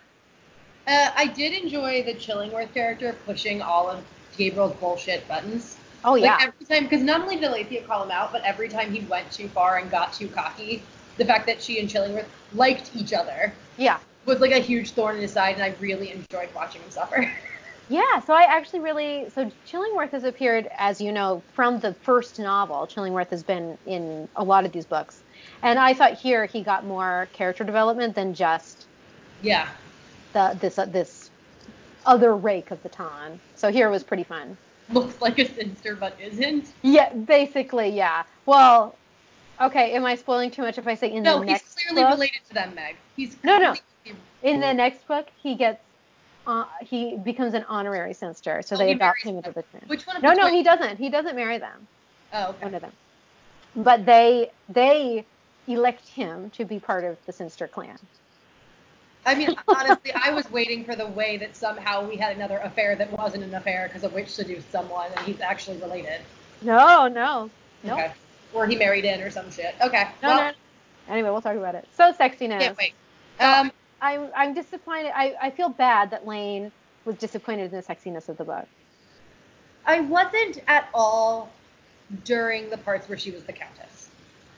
Uh, 0.86 1.10
I 1.16 1.26
did 1.26 1.52
enjoy 1.64 2.04
the 2.04 2.14
Chillingworth 2.14 2.72
character 2.72 3.16
pushing 3.26 3.60
all 3.60 3.90
of 3.90 4.04
Gabriel's 4.36 4.74
bullshit 4.76 5.26
buttons. 5.26 5.76
Oh 6.04 6.14
yeah. 6.14 6.34
Like 6.34 6.48
every 6.48 6.66
time, 6.66 6.84
because 6.84 7.02
not 7.02 7.22
only 7.22 7.36
did 7.36 7.44
Alethea 7.44 7.82
call 7.82 8.02
him 8.04 8.10
out, 8.10 8.32
but 8.32 8.42
every 8.44 8.68
time 8.68 8.92
he 8.92 9.00
went 9.00 9.30
too 9.30 9.48
far 9.48 9.78
and 9.78 9.90
got 9.90 10.12
too 10.12 10.28
cocky, 10.28 10.82
the 11.16 11.24
fact 11.24 11.46
that 11.46 11.62
she 11.62 11.80
and 11.80 11.88
Chillingworth 11.88 12.26
liked 12.52 12.90
each 12.94 13.12
other 13.12 13.52
yeah. 13.78 13.98
was 14.24 14.40
like 14.40 14.52
a 14.52 14.58
huge 14.58 14.92
thorn 14.92 15.16
in 15.16 15.22
his 15.22 15.32
side, 15.32 15.54
and 15.54 15.62
I 15.62 15.74
really 15.80 16.12
enjoyed 16.12 16.48
watching 16.54 16.82
him 16.82 16.90
suffer. 16.90 17.30
Yeah, 17.88 18.18
so 18.20 18.34
I 18.34 18.42
actually 18.42 18.80
really 18.80 19.30
so 19.30 19.50
Chillingworth 19.66 20.10
has 20.10 20.24
appeared, 20.24 20.68
as 20.76 21.00
you 21.00 21.12
know, 21.12 21.42
from 21.52 21.78
the 21.78 21.94
first 21.94 22.38
novel. 22.38 22.86
Chillingworth 22.86 23.30
has 23.30 23.44
been 23.44 23.78
in 23.86 24.28
a 24.34 24.42
lot 24.42 24.64
of 24.64 24.72
these 24.72 24.84
books, 24.84 25.22
and 25.62 25.78
I 25.78 25.94
thought 25.94 26.14
here 26.14 26.46
he 26.46 26.62
got 26.62 26.84
more 26.84 27.28
character 27.32 27.62
development 27.62 28.16
than 28.16 28.34
just 28.34 28.86
yeah. 29.40 29.68
the 30.32 30.58
this 30.60 30.80
uh, 30.80 30.86
this 30.86 31.30
other 32.04 32.34
rake 32.34 32.72
of 32.72 32.82
the 32.82 32.88
ton. 32.88 33.38
So 33.54 33.70
here 33.70 33.88
was 33.88 34.02
pretty 34.02 34.24
fun. 34.24 34.56
Looks 34.92 35.20
like 35.20 35.38
a 35.38 35.44
Cynster, 35.44 35.98
but 35.98 36.16
isn't. 36.20 36.72
Yeah, 36.82 37.12
basically, 37.12 37.88
yeah. 37.88 38.22
Well, 38.44 38.94
okay, 39.60 39.92
am 39.92 40.04
I 40.04 40.14
spoiling 40.14 40.50
too 40.50 40.62
much 40.62 40.78
if 40.78 40.86
I 40.86 40.94
say 40.94 41.12
in 41.12 41.22
No, 41.22 41.40
the 41.40 41.46
next? 41.46 41.64
No, 41.64 41.80
he's 41.80 41.86
clearly 41.86 42.02
book? 42.04 42.14
related 42.14 42.40
to 42.48 42.54
them, 42.54 42.74
Meg. 42.74 42.96
He's 43.16 43.36
No, 43.42 43.58
no. 43.58 43.74
In 44.42 44.60
the 44.60 44.72
next 44.72 45.06
book, 45.08 45.26
he 45.42 45.56
gets 45.56 45.80
uh, 46.46 46.64
he 46.80 47.16
becomes 47.16 47.54
an 47.54 47.64
honorary 47.68 48.14
Cynster, 48.14 48.62
so 48.64 48.76
Oh, 48.76 48.78
they 48.78 48.92
adopt 48.92 49.22
him 49.22 49.36
into 49.36 49.50
the 49.50 49.62
clan. 49.64 49.82
Which 49.88 50.06
one 50.06 50.16
of 50.16 50.22
No, 50.22 50.32
no, 50.32 50.46
he 50.48 50.62
doesn't. 50.62 50.98
He 50.98 51.10
doesn't 51.10 51.34
marry 51.34 51.58
them. 51.58 51.88
Oh, 52.32 52.50
okay. 52.50 52.64
one 52.64 52.74
of 52.74 52.82
them. 52.82 52.92
But 53.74 54.06
they 54.06 54.50
they 54.68 55.24
elect 55.66 56.06
him 56.08 56.50
to 56.50 56.64
be 56.64 56.78
part 56.78 57.04
of 57.04 57.18
the 57.26 57.32
Cynster 57.32 57.66
clan. 57.66 57.98
I 59.26 59.34
mean, 59.34 59.54
honestly, 59.68 60.12
I 60.14 60.30
was 60.30 60.48
waiting 60.50 60.84
for 60.84 60.94
the 60.94 61.08
way 61.08 61.36
that 61.38 61.56
somehow 61.56 62.08
we 62.08 62.16
had 62.16 62.36
another 62.36 62.58
affair 62.58 62.94
that 62.94 63.12
wasn't 63.12 63.42
an 63.42 63.54
affair 63.54 63.88
because 63.88 64.04
a 64.04 64.14
witch 64.14 64.28
seduced 64.28 64.70
someone 64.70 65.10
and 65.16 65.26
he's 65.26 65.40
actually 65.40 65.78
related. 65.78 66.20
No, 66.62 67.08
no, 67.08 67.50
no, 67.82 67.94
Okay. 67.94 68.12
Or 68.54 68.66
he 68.66 68.76
married 68.76 69.04
in 69.04 69.20
or 69.20 69.30
some 69.30 69.50
shit. 69.50 69.74
Okay. 69.82 70.08
no, 70.22 70.28
well, 70.28 70.36
no. 70.38 70.52
Anyway, 71.12 71.28
we'll 71.30 71.42
talk 71.42 71.56
about 71.56 71.74
it. 71.74 71.86
So 71.94 72.12
sexiness. 72.12 72.60
can't 72.60 72.78
wait. 72.78 72.94
Um, 73.40 73.72
I'm 74.00 74.30
I'm 74.34 74.54
disappointed. 74.54 75.12
I, 75.14 75.34
I 75.42 75.50
feel 75.50 75.68
bad 75.68 76.10
that 76.10 76.26
Lane 76.26 76.72
was 77.04 77.16
disappointed 77.16 77.72
in 77.72 77.76
the 77.76 77.82
sexiness 77.82 78.28
of 78.28 78.38
the 78.38 78.44
book. 78.44 78.66
I 79.84 80.00
wasn't 80.00 80.62
at 80.66 80.88
all 80.94 81.50
during 82.24 82.70
the 82.70 82.78
parts 82.78 83.08
where 83.08 83.18
she 83.18 83.30
was 83.30 83.42
the 83.44 83.52
countess. 83.52 84.08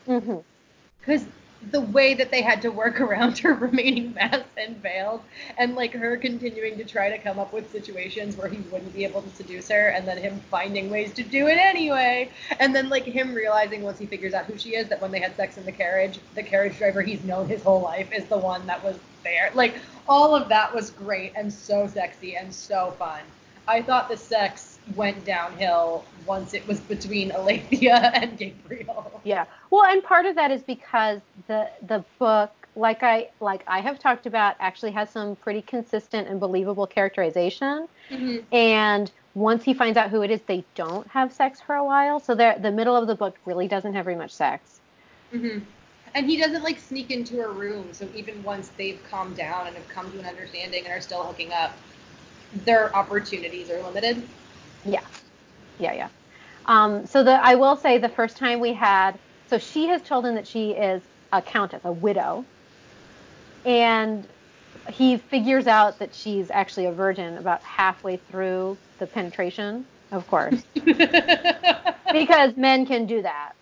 hmm 0.07 0.37
Because 1.01 1.25
the 1.71 1.81
way 1.81 2.15
that 2.15 2.31
they 2.31 2.43
had 2.43 2.63
to 2.63 2.71
work 2.71 3.01
around 3.01 3.39
her 3.39 3.55
remaining 3.55 4.15
masked 4.15 4.57
and 4.57 4.77
veiled, 4.77 5.23
and 5.57 5.75
like 5.75 5.93
her 5.93 6.17
continuing 6.17 6.79
to 6.79 6.85
try 6.85 7.11
to 7.11 7.19
come 7.19 7.39
up 7.39 7.53
with 7.53 7.71
situations 7.71 8.37
where 8.37 8.49
he 8.49 8.59
wouldn't 8.71 8.95
be 8.95 9.05
able 9.05 9.23
to 9.23 9.31
seduce 9.31 9.69
her, 9.69 9.89
and 9.89 10.07
then 10.07 10.19
him 10.19 10.41
finding 10.51 10.91
ways 10.91 11.13
to 11.15 11.23
do 11.23 11.47
it 11.47 11.59
anyway, 11.59 12.31
and 12.59 12.75
then 12.75 12.89
like 12.89 13.05
him 13.05 13.35
realizing 13.35 13.83
once 13.83 13.99
he 13.99 14.07
figures 14.07 14.35
out 14.35 14.47
who 14.47 14.57
she 14.59 14.75
is 14.75 14.89
that 14.89 15.01
when 15.01 15.11
they 15.11 15.21
had 15.21 15.37
sex 15.37 15.59
in 15.59 15.65
the 15.65 15.73
carriage, 15.73 16.19
the 16.35 16.43
carriage 16.43 16.79
driver 16.79 17.03
he's 17.03 17.23
known 17.25 17.49
his 17.49 17.63
whole 17.63 17.81
life 17.81 18.11
is 18.13 18.25
the 18.27 18.39
one 18.39 18.67
that 18.67 18.83
was 18.83 18.99
there. 19.25 19.51
Like 19.55 19.75
all 20.09 20.35
of 20.35 20.49
that 20.49 20.75
was 20.75 20.91
great 20.91 21.33
and 21.37 21.53
so 21.53 21.87
sexy 21.87 22.37
and 22.37 22.55
so 22.55 22.95
fun. 22.99 23.21
I 23.67 23.83
thought 23.83 24.09
the 24.09 24.17
sex 24.17 24.78
went 24.95 25.25
downhill 25.25 26.05
once 26.27 26.55
it 26.55 26.67
was 26.67 26.81
between 26.81 27.31
Alethea 27.33 27.97
and 28.15 28.39
Gabriel. 28.39 29.21
Yeah. 29.25 29.47
Well, 29.71 29.85
and 29.85 30.03
part 30.03 30.27
of 30.27 30.35
that 30.37 30.51
is 30.51 30.63
because 30.63 31.21
the 31.47 31.69
the 31.87 32.05
book, 32.19 32.53
like 32.77 33.03
I 33.03 33.31
like 33.41 33.65
I 33.67 33.81
have 33.81 33.99
talked 33.99 34.27
about, 34.27 34.57
actually 34.61 34.93
has 34.93 35.11
some 35.11 35.37
pretty 35.37 35.63
consistent 35.63 36.29
and 36.29 36.39
believable 36.39 36.87
characterization. 36.87 37.89
Mm-hmm. 38.11 38.55
And 38.55 39.11
once 39.35 39.65
he 39.65 39.75
finds 39.75 39.97
out 39.97 40.11
who 40.11 40.23
it 40.23 40.31
is, 40.31 40.41
they 40.47 40.65
don't 40.75 41.07
have 41.09 41.33
sex 41.33 41.61
for 41.61 41.75
a 41.75 41.85
while. 41.85 42.21
So 42.21 42.35
the 42.35 42.57
the 42.61 42.71
middle 42.71 42.97
of 42.97 43.07
the 43.07 43.15
book 43.15 43.37
really 43.45 43.69
doesn't 43.69 43.95
have 43.95 44.05
very 44.05 44.17
much 44.17 44.33
sex. 44.33 44.81
Mm-hmm. 45.33 45.59
And 46.15 46.29
he 46.29 46.39
doesn't 46.39 46.63
like 46.63 46.79
sneak 46.79 47.11
into 47.11 47.37
her 47.37 47.51
room. 47.51 47.89
So 47.93 48.09
even 48.15 48.43
once 48.43 48.69
they've 48.77 49.01
calmed 49.11 49.37
down 49.37 49.67
and 49.67 49.77
have 49.77 49.89
come 49.89 50.11
to 50.13 50.19
an 50.19 50.25
understanding 50.25 50.85
and 50.85 50.93
are 50.93 51.03
still 51.03 51.23
hooking 51.23 51.53
up, 51.53 51.77
their 52.65 52.95
opportunities 52.97 53.71
are 53.71 53.83
limited. 53.83 54.27
Yeah. 54.91 55.05
Yeah, 55.79 55.93
yeah. 55.93 56.09
Um, 56.67 57.07
so 57.07 57.23
the 57.23 57.33
I 57.33 57.55
will 57.55 57.77
say 57.77 57.99
the 57.99 58.09
first 58.09 58.37
time 58.37 58.61
we 58.61 58.73
had 58.73 59.19
so 59.49 59.59
she 59.59 59.87
has 59.89 60.03
told 60.03 60.27
him 60.27 60.35
that 60.35 60.47
she 60.47 60.73
is 60.73 61.03
a 61.33 61.41
countess, 61.41 61.81
a 61.85 61.93
widow, 61.93 62.45
and 63.65 64.27
he 64.91 65.17
figures 65.17 65.67
out 65.67 65.99
that 65.99 66.15
she's 66.15 66.51
actually 66.51 66.87
a 66.87 66.93
virgin 66.93 67.39
about 67.39 67.63
halfway 67.63 68.17
through 68.17 68.77
the 68.99 69.07
penetration, 69.07 69.87
of 70.13 70.27
course, 70.29 70.63
because 72.13 72.57
men 72.57 72.85
can 72.85 73.07
do 73.07 73.23
that. 73.23 73.53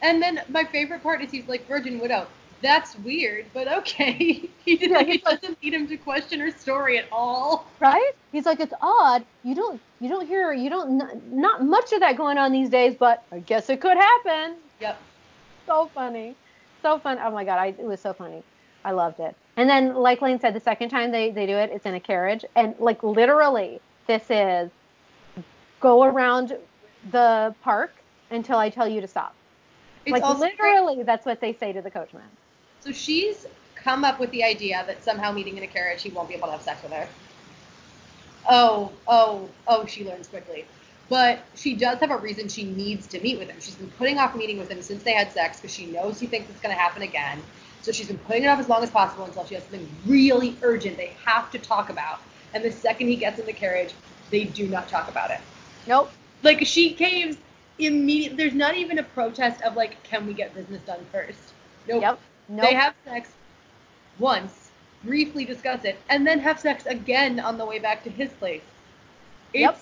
And 0.00 0.22
then 0.22 0.42
my 0.48 0.64
favorite 0.64 1.02
part 1.02 1.22
is 1.22 1.30
he's 1.30 1.48
like 1.48 1.66
virgin 1.66 1.98
widow. 1.98 2.26
That's 2.64 2.98
weird, 3.00 3.44
but 3.52 3.70
okay. 3.70 4.14
he 4.64 4.76
didn't, 4.76 4.90
Yeah, 4.92 4.96
like, 4.96 5.08
it 5.16 5.24
doesn't 5.24 5.62
need 5.62 5.74
him 5.74 5.86
to 5.86 5.98
question 5.98 6.40
her 6.40 6.50
story 6.50 6.96
at 6.96 7.04
all. 7.12 7.66
right? 7.78 8.12
He's 8.32 8.46
like, 8.46 8.58
it's 8.58 8.72
odd. 8.80 9.22
You 9.42 9.54
don't, 9.54 9.78
you 10.00 10.08
don't 10.08 10.26
hear, 10.26 10.50
you 10.54 10.70
don't, 10.70 10.98
n- 10.98 11.22
not 11.30 11.62
much 11.62 11.92
of 11.92 12.00
that 12.00 12.16
going 12.16 12.38
on 12.38 12.52
these 12.52 12.70
days, 12.70 12.96
but 12.98 13.22
I 13.30 13.40
guess 13.40 13.68
it 13.68 13.82
could 13.82 13.98
happen. 13.98 14.56
Yep. 14.80 14.98
So 15.66 15.90
funny, 15.94 16.34
so 16.80 16.98
fun. 16.98 17.18
Oh 17.22 17.30
my 17.30 17.44
god, 17.44 17.58
I, 17.58 17.66
it 17.66 17.84
was 17.84 18.00
so 18.00 18.14
funny. 18.14 18.42
I 18.82 18.92
loved 18.92 19.20
it. 19.20 19.36
And 19.58 19.68
then, 19.68 19.94
like 19.94 20.22
Lane 20.22 20.40
said, 20.40 20.54
the 20.54 20.60
second 20.60 20.88
time 20.88 21.10
they 21.10 21.30
they 21.30 21.44
do 21.44 21.56
it, 21.56 21.70
it's 21.70 21.84
in 21.84 21.94
a 21.94 22.00
carriage, 22.00 22.46
and 22.56 22.74
like 22.78 23.02
literally, 23.02 23.78
this 24.06 24.24
is 24.30 24.70
go 25.80 26.04
around 26.04 26.56
the 27.10 27.54
park 27.62 27.92
until 28.30 28.56
I 28.56 28.70
tell 28.70 28.88
you 28.88 29.00
to 29.02 29.06
stop. 29.06 29.34
It's 30.06 30.12
like 30.12 30.38
literally, 30.38 31.02
that's 31.02 31.24
what 31.24 31.40
they 31.40 31.52
say 31.52 31.72
to 31.72 31.80
the 31.82 31.90
coachman. 31.90 32.22
So 32.84 32.92
she's 32.92 33.46
come 33.74 34.04
up 34.04 34.20
with 34.20 34.30
the 34.30 34.44
idea 34.44 34.84
that 34.86 35.02
somehow 35.02 35.32
meeting 35.32 35.56
in 35.56 35.62
a 35.62 35.66
carriage 35.66 36.02
he 36.02 36.10
won't 36.10 36.28
be 36.28 36.34
able 36.34 36.48
to 36.48 36.52
have 36.52 36.62
sex 36.62 36.82
with 36.82 36.92
her. 36.92 37.08
Oh, 38.48 38.92
oh, 39.08 39.48
oh, 39.66 39.86
she 39.86 40.04
learns 40.04 40.28
quickly. 40.28 40.66
But 41.08 41.40
she 41.54 41.74
does 41.74 41.98
have 42.00 42.10
a 42.10 42.18
reason 42.18 42.48
she 42.48 42.64
needs 42.64 43.06
to 43.08 43.20
meet 43.20 43.38
with 43.38 43.48
him. 43.48 43.56
She's 43.58 43.76
been 43.76 43.90
putting 43.92 44.18
off 44.18 44.34
meeting 44.34 44.58
with 44.58 44.70
him 44.70 44.82
since 44.82 45.02
they 45.02 45.12
had 45.12 45.32
sex 45.32 45.60
because 45.60 45.74
she 45.74 45.86
knows 45.86 46.20
he 46.20 46.26
thinks 46.26 46.50
it's 46.50 46.60
going 46.60 46.74
to 46.74 46.80
happen 46.80 47.00
again. 47.00 47.42
So 47.80 47.90
she's 47.90 48.08
been 48.08 48.18
putting 48.18 48.44
it 48.44 48.48
off 48.48 48.58
as 48.58 48.68
long 48.68 48.82
as 48.82 48.90
possible 48.90 49.24
until 49.24 49.46
she 49.46 49.54
has 49.54 49.64
something 49.64 49.88
really 50.06 50.54
urgent 50.60 50.98
they 50.98 51.16
have 51.24 51.50
to 51.52 51.58
talk 51.58 51.88
about. 51.88 52.20
And 52.52 52.62
the 52.62 52.70
second 52.70 53.08
he 53.08 53.16
gets 53.16 53.38
in 53.38 53.46
the 53.46 53.52
carriage, 53.54 53.94
they 54.30 54.44
do 54.44 54.68
not 54.68 54.88
talk 54.88 55.08
about 55.08 55.30
it. 55.30 55.40
Nope. 55.86 56.10
Like 56.42 56.66
she 56.66 56.92
caves 56.92 57.38
immediately. 57.78 58.36
There's 58.36 58.54
not 58.54 58.76
even 58.76 58.98
a 58.98 59.02
protest 59.02 59.62
of 59.62 59.74
like, 59.74 60.02
can 60.02 60.26
we 60.26 60.34
get 60.34 60.54
business 60.54 60.82
done 60.82 61.04
first? 61.10 61.54
Nope. 61.88 62.02
Yep. 62.02 62.20
Nope. 62.48 62.68
They 62.68 62.74
have 62.74 62.94
sex 63.04 63.30
once, 64.18 64.70
briefly 65.02 65.44
discuss 65.44 65.84
it, 65.84 65.96
and 66.08 66.26
then 66.26 66.38
have 66.40 66.58
sex 66.60 66.86
again 66.86 67.40
on 67.40 67.58
the 67.58 67.66
way 67.66 67.78
back 67.78 68.04
to 68.04 68.10
his 68.10 68.30
place. 68.34 68.62
It's 69.52 69.60
Yep. 69.60 69.80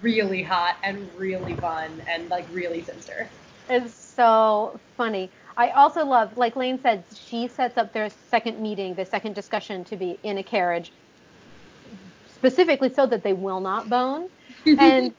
really 0.00 0.42
hot 0.42 0.76
and 0.82 1.08
really 1.16 1.54
fun 1.54 2.02
and 2.08 2.28
like 2.28 2.46
really 2.52 2.82
Cynster. 2.82 3.28
It's 3.68 3.94
so 3.94 4.80
funny. 4.96 5.30
I 5.56 5.70
also 5.70 6.04
love, 6.04 6.36
like 6.36 6.56
Lane 6.56 6.80
said, 6.80 7.04
she 7.14 7.48
sets 7.48 7.76
up 7.78 7.92
their 7.92 8.08
second 8.10 8.60
meeting, 8.60 8.94
the 8.94 9.04
second 9.04 9.34
discussion 9.34 9.84
to 9.84 9.96
be 9.96 10.18
in 10.22 10.38
a 10.38 10.42
carriage, 10.42 10.92
specifically 12.26 12.88
so 12.88 13.06
that 13.06 13.22
they 13.22 13.32
will 13.32 13.60
not 13.60 13.88
bone. 13.88 14.28
And 14.78 15.14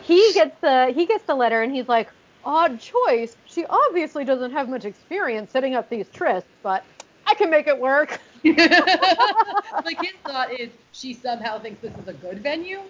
he 0.00 0.32
gets 0.34 0.58
the 0.60 0.92
he 0.94 1.06
gets 1.06 1.24
the 1.24 1.34
letter, 1.34 1.62
and 1.62 1.72
he's 1.72 1.88
like, 1.88 2.10
"Odd 2.44 2.80
choice. 2.80 3.36
She 3.58 3.66
obviously 3.66 4.24
doesn't 4.24 4.52
have 4.52 4.68
much 4.68 4.84
experience 4.84 5.50
setting 5.50 5.74
up 5.74 5.90
these 5.90 6.08
trysts, 6.10 6.44
but 6.62 6.84
I 7.26 7.34
can 7.34 7.50
make 7.50 7.66
it 7.66 7.80
work." 7.80 8.20
like 8.44 9.98
his 9.98 10.12
thought 10.24 10.52
is 10.52 10.70
she 10.92 11.12
somehow 11.12 11.58
thinks 11.58 11.82
this 11.82 11.92
is 11.98 12.06
a 12.06 12.12
good 12.12 12.40
venue. 12.40 12.82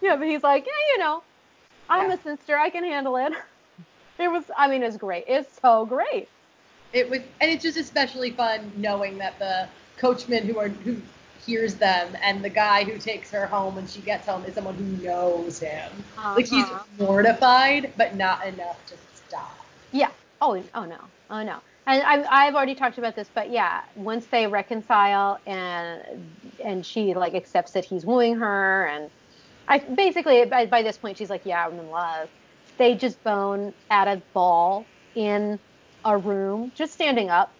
Yeah, 0.00 0.16
but 0.16 0.26
he's 0.26 0.42
like, 0.42 0.64
"Yeah, 0.66 0.94
you 0.94 0.98
know, 1.00 1.22
I'm 1.88 2.10
a 2.10 2.16
Cynster. 2.16 2.56
I 2.56 2.70
can 2.70 2.84
handle 2.84 3.16
it." 3.16 3.32
It 4.18 4.30
was, 4.32 4.50
I 4.56 4.68
mean, 4.68 4.82
it's 4.82 4.96
great. 4.96 5.24
It's 5.28 5.60
so 5.62 5.86
great. 5.86 6.28
It 6.92 7.08
was, 7.10 7.20
and 7.40 7.50
it's 7.50 7.62
just 7.62 7.76
especially 7.78 8.30
fun 8.30 8.72
knowing 8.76 9.18
that 9.18 9.38
the 9.38 9.68
coachman 9.96 10.44
who 10.44 10.58
are 10.58 10.68
who 10.68 10.96
hears 11.46 11.74
them 11.76 12.16
and 12.22 12.44
the 12.44 12.48
guy 12.48 12.84
who 12.84 12.98
takes 12.98 13.30
her 13.30 13.46
home 13.46 13.76
when 13.76 13.86
she 13.86 14.00
gets 14.00 14.26
home 14.26 14.44
is 14.44 14.54
someone 14.54 14.74
who 14.74 14.84
knows 15.06 15.60
him. 15.60 16.04
Like 16.34 16.46
he's 16.46 16.70
Uh-huh. 16.70 16.84
mortified, 16.98 17.92
but 17.96 18.16
not 18.16 18.46
enough 18.46 18.84
to 18.86 18.96
stop. 19.14 19.57
Yeah. 19.92 20.10
Oh, 20.40 20.62
oh 20.74 20.84
no. 20.84 20.98
Oh 21.30 21.42
no. 21.42 21.58
And 21.86 22.02
I've, 22.02 22.26
I've 22.30 22.54
already 22.54 22.74
talked 22.74 22.98
about 22.98 23.16
this, 23.16 23.30
but 23.32 23.50
yeah, 23.50 23.82
once 23.96 24.26
they 24.26 24.46
reconcile 24.46 25.38
and 25.46 26.02
and 26.62 26.84
she 26.84 27.14
like 27.14 27.34
accepts 27.34 27.72
that 27.72 27.84
he's 27.84 28.04
wooing 28.04 28.36
her, 28.36 28.86
and 28.86 29.10
I 29.66 29.78
basically 29.78 30.44
by, 30.44 30.66
by 30.66 30.82
this 30.82 30.98
point 30.98 31.16
she's 31.18 31.30
like, 31.30 31.46
yeah, 31.46 31.66
I'm 31.66 31.78
in 31.78 31.90
love. 31.90 32.28
They 32.76 32.94
just 32.94 33.22
bone 33.24 33.72
at 33.90 34.06
a 34.06 34.20
ball 34.34 34.84
in 35.14 35.58
a 36.04 36.16
room, 36.16 36.72
just 36.74 36.92
standing 36.92 37.30
up. 37.30 37.52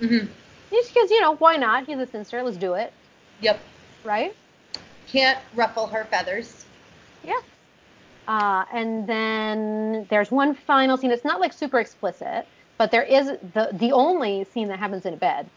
Mm-hmm. 0.00 0.26
Just 0.70 0.94
because 0.94 1.10
you 1.10 1.20
know 1.20 1.34
why 1.36 1.56
not? 1.56 1.86
He's 1.86 1.98
a 1.98 2.06
Cynster. 2.06 2.42
Let's 2.42 2.56
do 2.56 2.74
it, 2.74 2.92
Yep. 3.40 3.60
right? 4.04 4.34
Can't 5.08 5.38
ruffle 5.54 5.86
her 5.88 6.04
feathers. 6.04 6.64
Yeah. 7.24 7.34
Uh, 8.26 8.64
and 8.72 9.06
then 9.06 10.06
there's 10.10 10.30
one 10.30 10.54
final 10.54 10.96
scene. 10.96 11.10
It's 11.10 11.24
not 11.24 11.40
like 11.40 11.52
super 11.52 11.78
explicit, 11.78 12.46
but 12.78 12.90
there 12.90 13.02
is 13.02 13.26
the 13.54 13.70
the 13.72 13.92
only 13.92 14.44
scene 14.44 14.68
that 14.68 14.78
happens 14.78 15.06
in 15.06 15.14
a 15.14 15.16
bed. 15.16 15.48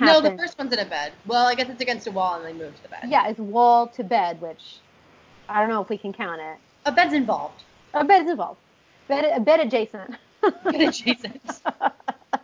No, 0.00 0.20
the 0.20 0.36
first 0.36 0.56
one's 0.58 0.72
in 0.72 0.78
a 0.78 0.84
bed. 0.84 1.12
Well, 1.26 1.46
I 1.46 1.54
guess 1.54 1.68
it's 1.68 1.80
against 1.80 2.06
a 2.06 2.12
wall 2.12 2.36
and 2.36 2.44
they 2.44 2.52
move 2.52 2.76
to 2.76 2.82
the 2.82 2.88
bed. 2.88 3.00
Yeah, 3.08 3.28
it's 3.28 3.40
wall 3.40 3.88
to 3.88 4.04
bed, 4.04 4.40
which 4.40 4.78
I 5.48 5.60
don't 5.60 5.68
know 5.68 5.82
if 5.82 5.88
we 5.88 5.98
can 5.98 6.12
count 6.12 6.40
it. 6.40 6.56
A 6.86 6.92
bed's 6.92 7.12
involved. 7.12 7.64
A 7.94 8.04
bed's 8.04 8.30
involved. 8.30 8.60
Bed, 9.08 9.24
a 9.34 9.40
bed 9.40 9.60
adjacent. 9.60 10.14
Bed 10.40 10.80
adjacent. 10.80 11.62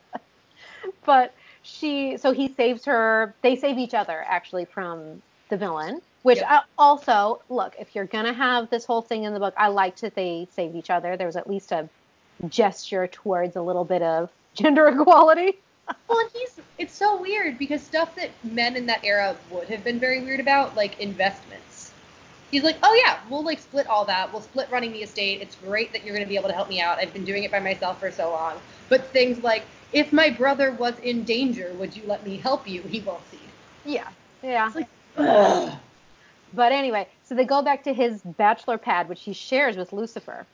but 1.04 1.34
she, 1.62 2.16
so 2.16 2.32
he 2.32 2.48
saves 2.48 2.84
her. 2.86 3.34
They 3.42 3.54
save 3.54 3.78
each 3.78 3.94
other 3.94 4.24
actually 4.26 4.64
from 4.64 5.22
the 5.48 5.56
villain. 5.56 6.02
Which 6.24 6.38
Yep. 6.38 6.46
I 6.48 6.62
also 6.78 7.42
look. 7.50 7.76
If 7.78 7.94
you're 7.94 8.06
gonna 8.06 8.32
have 8.32 8.70
this 8.70 8.86
whole 8.86 9.02
thing 9.02 9.24
in 9.24 9.34
the 9.34 9.38
book, 9.38 9.52
I 9.58 9.68
liked 9.68 10.00
that 10.00 10.14
they 10.14 10.48
saved 10.50 10.74
each 10.74 10.88
other. 10.88 11.18
There 11.18 11.26
was 11.26 11.36
at 11.36 11.46
least 11.46 11.70
a 11.70 11.86
gesture 12.48 13.06
towards 13.06 13.56
a 13.56 13.60
little 13.60 13.84
bit 13.84 14.00
of 14.00 14.30
gender 14.54 14.88
equality. 14.88 15.58
well, 16.08 16.20
and 16.20 16.30
he's 16.32 16.58
it's 16.78 16.94
so 16.94 17.20
weird 17.20 17.58
because 17.58 17.82
stuff 17.82 18.14
that 18.16 18.30
men 18.42 18.74
in 18.74 18.86
that 18.86 19.04
era 19.04 19.36
would 19.50 19.68
have 19.68 19.84
been 19.84 20.00
very 20.00 20.22
weird 20.22 20.40
about, 20.40 20.74
like 20.74 20.98
investments. 20.98 21.92
He's 22.50 22.64
like, 22.64 22.76
oh 22.82 23.02
yeah, 23.04 23.18
we'll 23.28 23.44
like 23.44 23.58
split 23.58 23.86
all 23.86 24.06
that. 24.06 24.32
We'll 24.32 24.40
split 24.40 24.70
running 24.70 24.92
the 24.92 25.02
estate. 25.02 25.42
It's 25.42 25.56
great 25.56 25.92
that 25.92 26.04
you're 26.04 26.14
going 26.14 26.24
to 26.24 26.28
be 26.28 26.38
able 26.38 26.48
to 26.48 26.54
help 26.54 26.70
me 26.70 26.80
out. 26.80 26.96
I've 26.96 27.12
been 27.12 27.26
doing 27.26 27.44
it 27.44 27.50
by 27.50 27.60
myself 27.60 28.00
for 28.00 28.10
so 28.10 28.30
long. 28.30 28.58
But 28.88 29.04
things 29.08 29.42
like, 29.42 29.64
if 29.92 30.10
my 30.10 30.30
brother 30.30 30.72
was 30.72 30.98
in 31.00 31.24
danger, 31.24 31.70
would 31.78 31.94
you 31.94 32.04
let 32.06 32.24
me 32.24 32.38
help 32.38 32.66
you? 32.66 32.80
He 32.80 33.00
won't 33.00 33.28
see. 33.30 33.40
Yeah, 33.84 34.08
yeah. 34.42 34.68
It's 34.68 34.76
like, 34.76 34.88
ugh. 35.18 35.76
But 36.54 36.72
anyway, 36.72 37.08
so 37.24 37.34
they 37.34 37.44
go 37.44 37.62
back 37.62 37.82
to 37.84 37.92
his 37.92 38.22
bachelor 38.22 38.78
pad, 38.78 39.08
which 39.08 39.22
he 39.22 39.32
shares 39.32 39.76
with 39.76 39.92
Lucifer. 39.92 40.46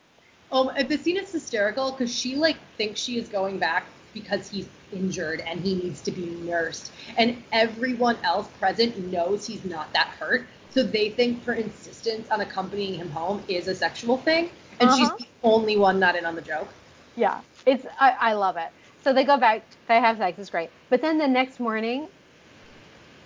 Um, 0.51 0.71
the 0.89 0.97
scene 0.97 1.17
is 1.17 1.31
hysterical 1.31 1.93
because 1.93 2.13
she 2.15 2.35
like 2.37 2.57
thinks 2.77 3.01
she 3.01 3.19
is 3.19 3.29
going 3.29 3.59
back 3.59 3.87
because 4.13 4.49
he's 4.51 4.69
injured 4.93 5.43
and 5.47 5.61
he 5.61 5.75
needs 5.77 6.01
to 6.03 6.11
be 6.11 6.27
nursed, 6.45 6.91
and 7.17 7.41
everyone 7.53 8.17
else 8.25 8.49
present 8.59 9.13
knows 9.13 9.47
he's 9.47 9.65
not 9.65 9.93
that 9.93 10.09
hurt, 10.19 10.47
so 10.71 10.83
they 10.83 11.11
think 11.11 11.45
her 11.45 11.55
insistence 11.55 12.29
on 12.31 12.41
accompanying 12.41 12.95
him 12.95 13.11
home 13.11 13.43
is 13.47 13.69
a 13.69 13.75
sexual 13.75 14.17
thing, 14.17 14.51
and 14.81 14.91
Uh-huh. 14.91 14.97
she's 14.97 15.13
the 15.13 15.27
only 15.45 15.77
one 15.77 16.01
not 16.01 16.17
in 16.17 16.25
on 16.25 16.35
the 16.35 16.43
joke. 16.43 16.69
Yeah, 17.17 17.41
it's 17.67 17.87
I, 18.01 18.17
I 18.19 18.33
love 18.33 18.57
it. 18.57 18.69
So 19.05 19.13
they 19.13 19.25
go 19.25 19.37
back, 19.37 19.65
they 19.87 20.01
have 20.01 20.17
sex, 20.19 20.39
it's 20.39 20.51
great. 20.51 20.71
But 20.89 21.03
then 21.03 21.19
the 21.19 21.29
next 21.29 21.61
morning, 21.61 22.09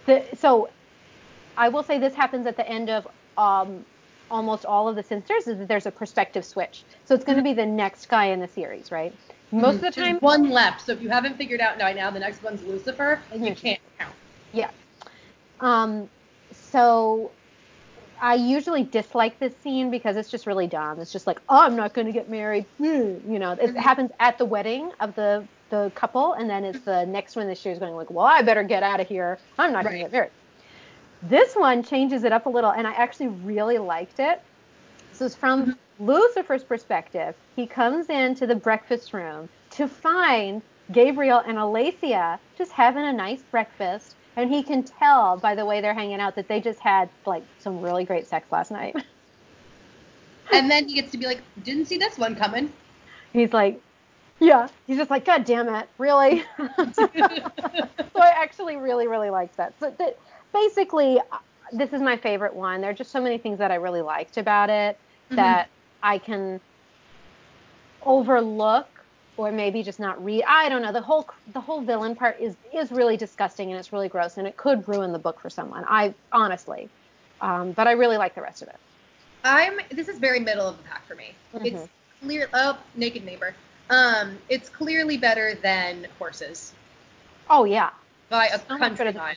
the 0.06 0.24
so 0.36 0.68
I 1.56 1.68
will 1.68 1.82
say 1.82 1.98
this 1.98 2.14
happens 2.14 2.46
at 2.46 2.56
the 2.56 2.68
end 2.68 2.90
of 2.90 3.06
um, 3.36 3.84
almost 4.30 4.64
all 4.64 4.88
of 4.88 4.96
the 4.96 5.02
Cynsters 5.02 5.46
is 5.46 5.58
that 5.58 5.68
there's 5.68 5.86
a 5.86 5.90
perspective 5.90 6.44
switch. 6.44 6.84
So 7.04 7.14
it's 7.14 7.24
going 7.24 7.38
to 7.38 7.44
be 7.44 7.52
the 7.54 7.66
next 7.66 8.08
guy 8.08 8.26
in 8.26 8.40
the 8.40 8.48
series, 8.48 8.90
right? 8.90 9.12
Most 9.52 9.76
of 9.76 9.80
the 9.82 9.90
There's 9.92 10.06
time, 10.08 10.18
one 10.18 10.50
left. 10.50 10.84
So 10.86 10.92
if 10.92 11.00
you 11.00 11.08
haven't 11.08 11.36
figured 11.36 11.60
out 11.60 11.78
by 11.78 11.92
now, 11.92 12.10
the 12.10 12.18
next 12.18 12.42
one's 12.42 12.62
Lucifer. 12.64 13.20
And 13.30 13.44
you 13.44 13.52
Mhm. 13.52 13.56
can't 13.56 13.80
count. 13.98 14.14
Yeah. 14.52 14.70
Um, 15.60 16.08
so 16.52 17.30
I 18.20 18.34
usually 18.34 18.82
dislike 18.82 19.38
this 19.38 19.56
scene 19.58 19.90
because 19.90 20.16
it's 20.16 20.30
just 20.30 20.46
really 20.46 20.66
dumb. 20.66 20.98
It's 21.00 21.12
just 21.12 21.26
like, 21.26 21.40
oh, 21.48 21.60
I'm 21.60 21.76
not 21.76 21.94
going 21.94 22.06
to 22.06 22.12
get 22.12 22.28
married. 22.28 22.66
Mm, 22.80 23.30
You 23.30 23.38
know, 23.38 23.52
it 23.52 23.76
happens 23.76 24.10
at 24.18 24.38
the 24.38 24.44
wedding 24.44 24.90
of 25.00 25.14
the 25.14 25.46
the 25.70 25.90
couple, 25.94 26.34
and 26.34 26.48
then 26.48 26.62
it's 26.62 26.84
the 26.84 27.04
next 27.06 27.34
one 27.36 27.48
this 27.48 27.64
year 27.64 27.72
is 27.72 27.80
going 27.80 27.94
like, 27.94 28.10
well, 28.10 28.26
I 28.26 28.42
better 28.42 28.62
get 28.62 28.82
out 28.82 29.00
of 29.00 29.08
here. 29.08 29.38
I'm 29.58 29.72
not 29.72 29.84
going 29.84 29.94
Right. 29.94 29.98
to 30.02 30.04
get 30.04 30.12
married. 30.12 30.30
This 31.28 31.54
one 31.54 31.82
changes 31.82 32.24
it 32.24 32.32
up 32.32 32.46
a 32.46 32.48
little, 32.50 32.70
and 32.70 32.86
I 32.86 32.92
actually 32.92 33.28
really 33.28 33.78
liked 33.78 34.20
it. 34.20 34.42
So 35.12 35.24
it's 35.24 35.34
from 35.34 35.66
Mhm. 35.66 35.76
Lucifer's 36.00 36.64
perspective. 36.64 37.34
He 37.56 37.66
comes 37.66 38.10
into 38.10 38.46
the 38.46 38.56
breakfast 38.56 39.14
room 39.14 39.48
to 39.70 39.88
find 39.88 40.60
Gabriel 40.92 41.38
and 41.46 41.58
Alethea 41.58 42.38
just 42.58 42.72
having 42.72 43.04
a 43.04 43.12
nice 43.12 43.42
breakfast, 43.42 44.16
and 44.36 44.50
he 44.50 44.62
can 44.62 44.82
tell 44.82 45.36
by 45.36 45.54
the 45.54 45.64
way 45.64 45.80
they're 45.80 45.94
hanging 45.94 46.20
out 46.20 46.34
that 46.34 46.48
they 46.48 46.60
just 46.60 46.80
had 46.80 47.08
like 47.24 47.44
some 47.60 47.80
really 47.80 48.04
great 48.04 48.26
sex 48.26 48.50
last 48.50 48.70
night. 48.70 48.96
And 50.52 50.70
then 50.70 50.86
he 50.86 50.94
gets 50.94 51.10
to 51.12 51.18
be 51.18 51.26
like, 51.26 51.40
didn't 51.64 51.86
see 51.86 51.96
this 51.96 52.18
one 52.18 52.36
coming. 52.36 52.70
He's 53.32 53.52
like, 53.52 53.80
yeah. 54.38 54.68
He's 54.86 54.98
just 54.98 55.10
like, 55.10 55.24
God 55.24 55.44
damn 55.44 55.68
it, 55.74 55.88
really? 55.98 56.44
so 56.92 57.08
I 57.16 58.32
actually 58.36 58.76
really, 58.76 59.08
really 59.08 59.30
liked 59.30 59.56
that. 59.56 59.72
So 59.80 59.90
that 59.98 60.18
basically, 60.54 61.18
uh, 61.18 61.38
this 61.72 61.92
is 61.92 62.00
my 62.00 62.16
favorite 62.16 62.54
one. 62.54 62.80
There 62.80 62.90
are 62.90 62.94
just 62.94 63.10
so 63.10 63.20
many 63.20 63.38
things 63.38 63.58
that 63.58 63.70
I 63.70 63.76
really 63.76 64.02
liked 64.02 64.38
about 64.38 64.70
it 64.70 64.96
Mhm. 65.30 65.36
that 65.36 65.68
I 66.02 66.18
can 66.18 66.60
overlook 68.06 68.86
or 69.36 69.50
maybe 69.50 69.82
just 69.82 69.98
not 69.98 70.22
read. 70.24 70.44
I 70.46 70.68
don't 70.68 70.82
know. 70.82 70.92
The 70.92 71.00
whole 71.02 71.28
the 71.52 71.60
whole 71.60 71.82
villain 71.82 72.14
part 72.14 72.36
is 72.40 72.56
is 72.74 72.92
really 72.92 73.16
disgusting 73.16 73.70
and 73.70 73.78
it's 73.78 73.92
really 73.92 74.08
gross 74.08 74.36
and 74.36 74.46
it 74.46 74.56
could 74.56 74.86
ruin 74.88 75.12
the 75.12 75.18
book 75.18 75.40
for 75.40 75.50
someone. 75.50 75.84
I 75.88 76.14
honestly, 76.32 76.88
um, 77.40 77.72
but 77.72 77.88
I 77.88 77.92
really 77.92 78.16
like 78.16 78.34
the 78.34 78.42
rest 78.42 78.62
of 78.62 78.68
it. 78.68 78.76
I'm. 79.44 79.80
This 79.90 80.08
is 80.08 80.18
very 80.18 80.40
middle 80.40 80.68
of 80.68 80.76
the 80.76 80.82
pack 80.84 81.06
for 81.06 81.14
me. 81.16 81.34
Mhm. 81.54 81.64
It's 81.66 81.88
clear. 82.22 82.48
Oh, 82.54 82.78
naked 82.94 83.24
neighbor. 83.24 83.54
Um, 83.90 84.38
it's 84.48 84.68
clearly 84.68 85.18
better 85.18 85.54
than 85.54 86.06
horses 86.18 86.72
Oh 87.50 87.64
yeah, 87.64 87.90
by 88.30 88.46
a 88.46 88.58
So 88.58 88.78
country 88.78 89.12
mile. 89.12 89.34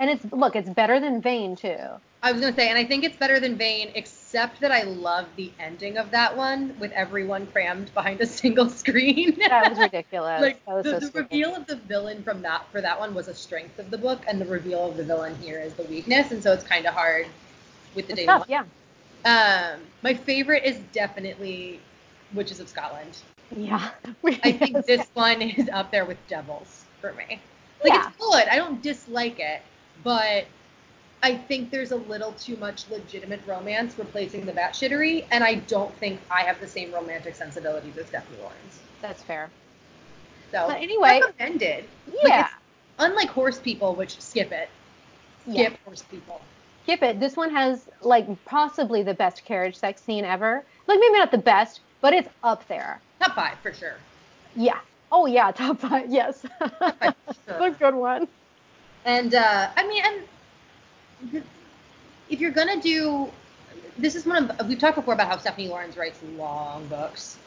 And 0.00 0.08
it's 0.10 0.24
look, 0.32 0.56
it's 0.56 0.70
better 0.70 0.98
than 0.98 1.20
Vane 1.20 1.56
too. 1.56 1.76
I 2.22 2.32
was 2.32 2.40
gonna 2.40 2.54
say, 2.54 2.68
and 2.68 2.78
I 2.78 2.84
think 2.84 3.04
it's 3.04 3.16
better 3.16 3.38
than 3.38 3.56
Vane, 3.56 3.92
except 3.94 4.60
that 4.60 4.72
I 4.72 4.82
love 4.82 5.26
the 5.36 5.50
ending 5.60 5.98
of 5.98 6.10
that 6.10 6.36
one 6.36 6.74
with 6.78 6.90
everyone 6.92 7.46
crammed 7.46 7.92
behind 7.94 8.20
a 8.20 8.26
single 8.26 8.68
screen. 8.68 9.38
That 9.48 9.70
was 9.70 9.78
ridiculous. 9.78 10.40
like 10.42 10.64
that 10.66 10.74
was 10.74 10.84
the, 10.84 11.00
so 11.00 11.06
the 11.08 11.20
reveal 11.20 11.54
of 11.54 11.66
the 11.66 11.76
villain 11.76 12.22
from 12.22 12.42
that 12.42 12.66
for 12.72 12.80
that 12.80 12.98
one 12.98 13.14
was 13.14 13.28
a 13.28 13.34
strength 13.34 13.78
of 13.78 13.90
the 13.90 13.98
book, 13.98 14.22
and 14.26 14.40
the 14.40 14.46
reveal 14.46 14.90
of 14.90 14.96
the 14.96 15.04
villain 15.04 15.36
here 15.40 15.60
is 15.60 15.74
the 15.74 15.84
weakness, 15.84 16.30
and 16.32 16.42
so 16.42 16.52
it's 16.52 16.64
kind 16.64 16.86
of 16.86 16.94
hard 16.94 17.26
with 17.94 18.06
the 18.06 18.12
It's 18.12 18.20
day 18.20 18.26
tough, 18.26 18.46
yeah. 18.48 18.64
Um, 19.24 19.80
my 20.02 20.14
favorite 20.14 20.64
is 20.64 20.78
definitely 20.92 21.78
Witches 22.34 22.60
of 22.60 22.68
Scotland. 22.68 23.18
Yeah. 23.56 23.90
I 24.42 24.52
think 24.52 24.86
this 24.86 25.08
one 25.14 25.42
is 25.42 25.68
up 25.70 25.90
there 25.90 26.04
with 26.04 26.18
Devils 26.28 26.84
for 27.00 27.12
me. 27.14 27.40
Like 27.82 27.92
Yeah. 27.92 28.08
it's 28.08 28.16
good. 28.18 28.48
I 28.48 28.56
don't 28.56 28.82
dislike 28.82 29.40
it, 29.40 29.60
but 30.02 30.44
I 31.22 31.36
think 31.36 31.70
there's 31.70 31.92
a 31.92 31.96
little 31.96 32.32
too 32.32 32.56
much 32.56 32.88
legitimate 32.90 33.40
romance 33.46 33.98
replacing 33.98 34.46
the 34.46 34.52
batshittery, 34.52 35.26
and 35.30 35.44
I 35.44 35.56
don't 35.56 35.94
think 35.96 36.20
I 36.30 36.42
have 36.42 36.60
the 36.60 36.66
same 36.66 36.92
romantic 36.92 37.34
sensibilities 37.34 37.96
as 37.98 38.06
Stephanie 38.06 38.38
Laurens. 38.40 38.80
That's 39.02 39.22
fair. 39.22 39.50
So 40.50 40.66
But 40.68 40.78
anyway- 40.80 41.20
recommended. 41.22 41.84
Like, 42.06 42.16
Yeah. 42.28 42.44
it's 42.46 42.54
unlike 42.98 43.28
Horse 43.30 43.58
People, 43.58 43.94
which 43.94 44.20
skip 44.20 44.50
it. 44.52 44.68
Yeah. 45.46 45.68
Skip 45.68 45.84
Horse 45.84 46.02
People. 46.02 46.40
Skip 46.84 47.02
it. 47.02 47.20
This 47.20 47.36
one 47.36 47.50
has 47.50 47.88
like 48.00 48.26
possibly 48.46 49.02
the 49.02 49.14
best 49.14 49.44
carriage 49.44 49.76
sex 49.76 50.00
scene 50.02 50.24
ever. 50.24 50.64
Like 50.86 50.98
maybe 50.98 51.18
not 51.18 51.30
the 51.30 51.38
best, 51.38 51.80
but 52.00 52.12
it's 52.14 52.28
up 52.42 52.66
there. 52.68 53.00
Top 53.20 53.34
five 53.34 53.58
for 53.62 53.72
sure. 53.72 53.96
Yeah. 54.56 54.78
Oh 55.12 55.26
yeah, 55.26 55.50
top 55.52 55.78
five. 55.78 56.10
Yes. 56.10 56.44
five, 56.58 57.14
It's 57.28 57.38
sure. 57.46 57.66
a 57.66 57.70
good 57.70 57.94
one. 57.94 58.26
And 59.04 59.34
uh, 59.34 59.70
I 59.76 59.86
mean, 59.86 60.02
and 61.32 61.44
if 62.28 62.40
you're 62.40 62.50
gonna 62.50 62.80
do, 62.80 63.30
this 63.98 64.14
is 64.14 64.26
one 64.26 64.50
of 64.50 64.68
we've 64.68 64.78
talked 64.78 64.96
before 64.96 65.14
about 65.14 65.28
how 65.28 65.38
Stephanie 65.38 65.68
Laurens 65.68 65.96
writes 65.96 66.20
long 66.36 66.86
books. 66.86 67.38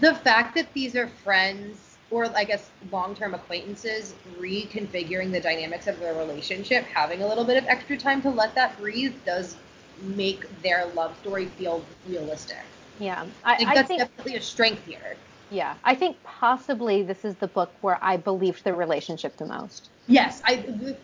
The 0.00 0.14
fact 0.14 0.54
that 0.54 0.72
these 0.74 0.94
are 0.94 1.08
friends 1.08 1.88
or 2.10 2.26
I 2.36 2.44
guess 2.44 2.70
long-term 2.90 3.34
acquaintances 3.34 4.14
reconfiguring 4.38 5.30
the 5.30 5.40
dynamics 5.40 5.86
of 5.86 5.98
their 6.00 6.14
relationship, 6.14 6.84
having 6.84 7.22
a 7.22 7.26
little 7.26 7.44
bit 7.44 7.56
of 7.58 7.66
extra 7.66 7.98
time 7.98 8.22
to 8.22 8.30
let 8.30 8.54
that 8.54 8.78
breathe, 8.78 9.14
does 9.26 9.56
make 10.00 10.62
their 10.62 10.86
love 10.94 11.16
story 11.18 11.46
feel 11.46 11.84
realistic. 12.08 12.64
Yeah. 12.98 13.26
I 13.44 13.56
think 13.56 13.70
I 13.70 13.74
that's 13.74 13.88
think 13.88 14.00
definitely 14.00 14.36
a 14.36 14.40
strength 14.40 14.84
here. 14.86 15.16
Yeah. 15.50 15.74
I 15.84 15.94
think 15.94 16.22
possibly 16.24 17.02
this 17.02 17.24
is 17.24 17.34
the 17.36 17.46
book 17.46 17.74
where 17.80 17.98
I 18.02 18.16
believed 18.16 18.64
the 18.64 18.74
relationship 18.74 19.36
the 19.36 19.46
most. 19.46 19.88
Yes, 20.06 20.42
I 20.44 20.56
the, 20.56 20.96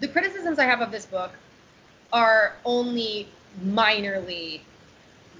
the 0.00 0.08
criticisms 0.08 0.58
I 0.58 0.64
have 0.64 0.80
of 0.80 0.90
this 0.90 1.06
book 1.06 1.32
are 2.12 2.56
only 2.64 3.28
minorly 3.64 4.60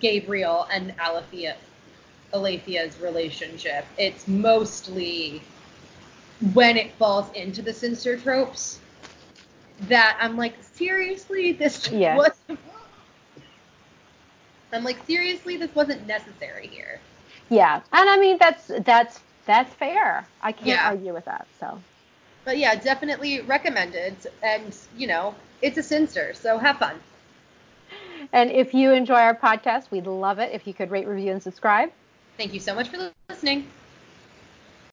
Gabriel 0.00 0.66
and 0.72 0.94
Alethea, 1.00 1.57
Alethea's 2.32 2.98
relationship. 3.00 3.84
It's 3.96 4.26
mostly 4.28 5.42
when 6.52 6.76
it 6.76 6.92
falls 6.92 7.30
into 7.32 7.62
the 7.62 7.72
Cynster 7.72 8.16
tropes 8.20 8.80
that 9.82 10.18
I'm 10.20 10.36
like, 10.36 10.55
seriously, 10.62 11.52
this 11.52 11.90
Yeah. 11.90 12.16
was. 12.16 12.32
I'm 14.72 14.82
like, 14.82 14.98
seriously, 15.07 15.57
this 15.57 15.72
wasn't 15.74 16.05
necessary 16.07 16.66
here. 16.66 17.00
Yeah. 17.51 17.80
And 17.92 18.11
I 18.11 18.18
mean 18.18 18.38
that's 18.38 18.70
that's 18.80 19.20
that's 19.47 19.72
fair. 19.74 20.26
I 20.42 20.53
can't 20.53 20.68
Yeah. 20.68 20.88
argue 20.88 21.12
with 21.12 21.24
that. 21.26 21.47
So 21.61 21.78
But 22.45 22.59
yeah, 22.59 22.74
definitely 22.74 23.40
recommended. 23.40 24.14
And, 24.42 24.76
you 24.97 25.07
know, 25.07 25.34
it's 25.62 25.78
a 25.78 25.82
Cynster, 25.82 26.34
so 26.34 26.59
have 26.59 26.78
fun. 26.78 27.01
and 28.32 28.51
if 28.51 28.74
you 28.74 28.92
enjoy 28.92 29.14
our 29.20 29.34
podcast, 29.34 29.90
we'd 29.90 30.07
love 30.07 30.38
it 30.38 30.53
if 30.53 30.66
you 30.66 30.74
could 30.74 30.90
rate, 30.90 31.07
review, 31.07 31.32
and 31.32 31.42
subscribe. 31.42 31.90
Thank 32.36 32.53
you 32.53 32.61
so 32.61 32.74
much 32.74 32.88
for 32.88 33.11
listening. 33.28 33.66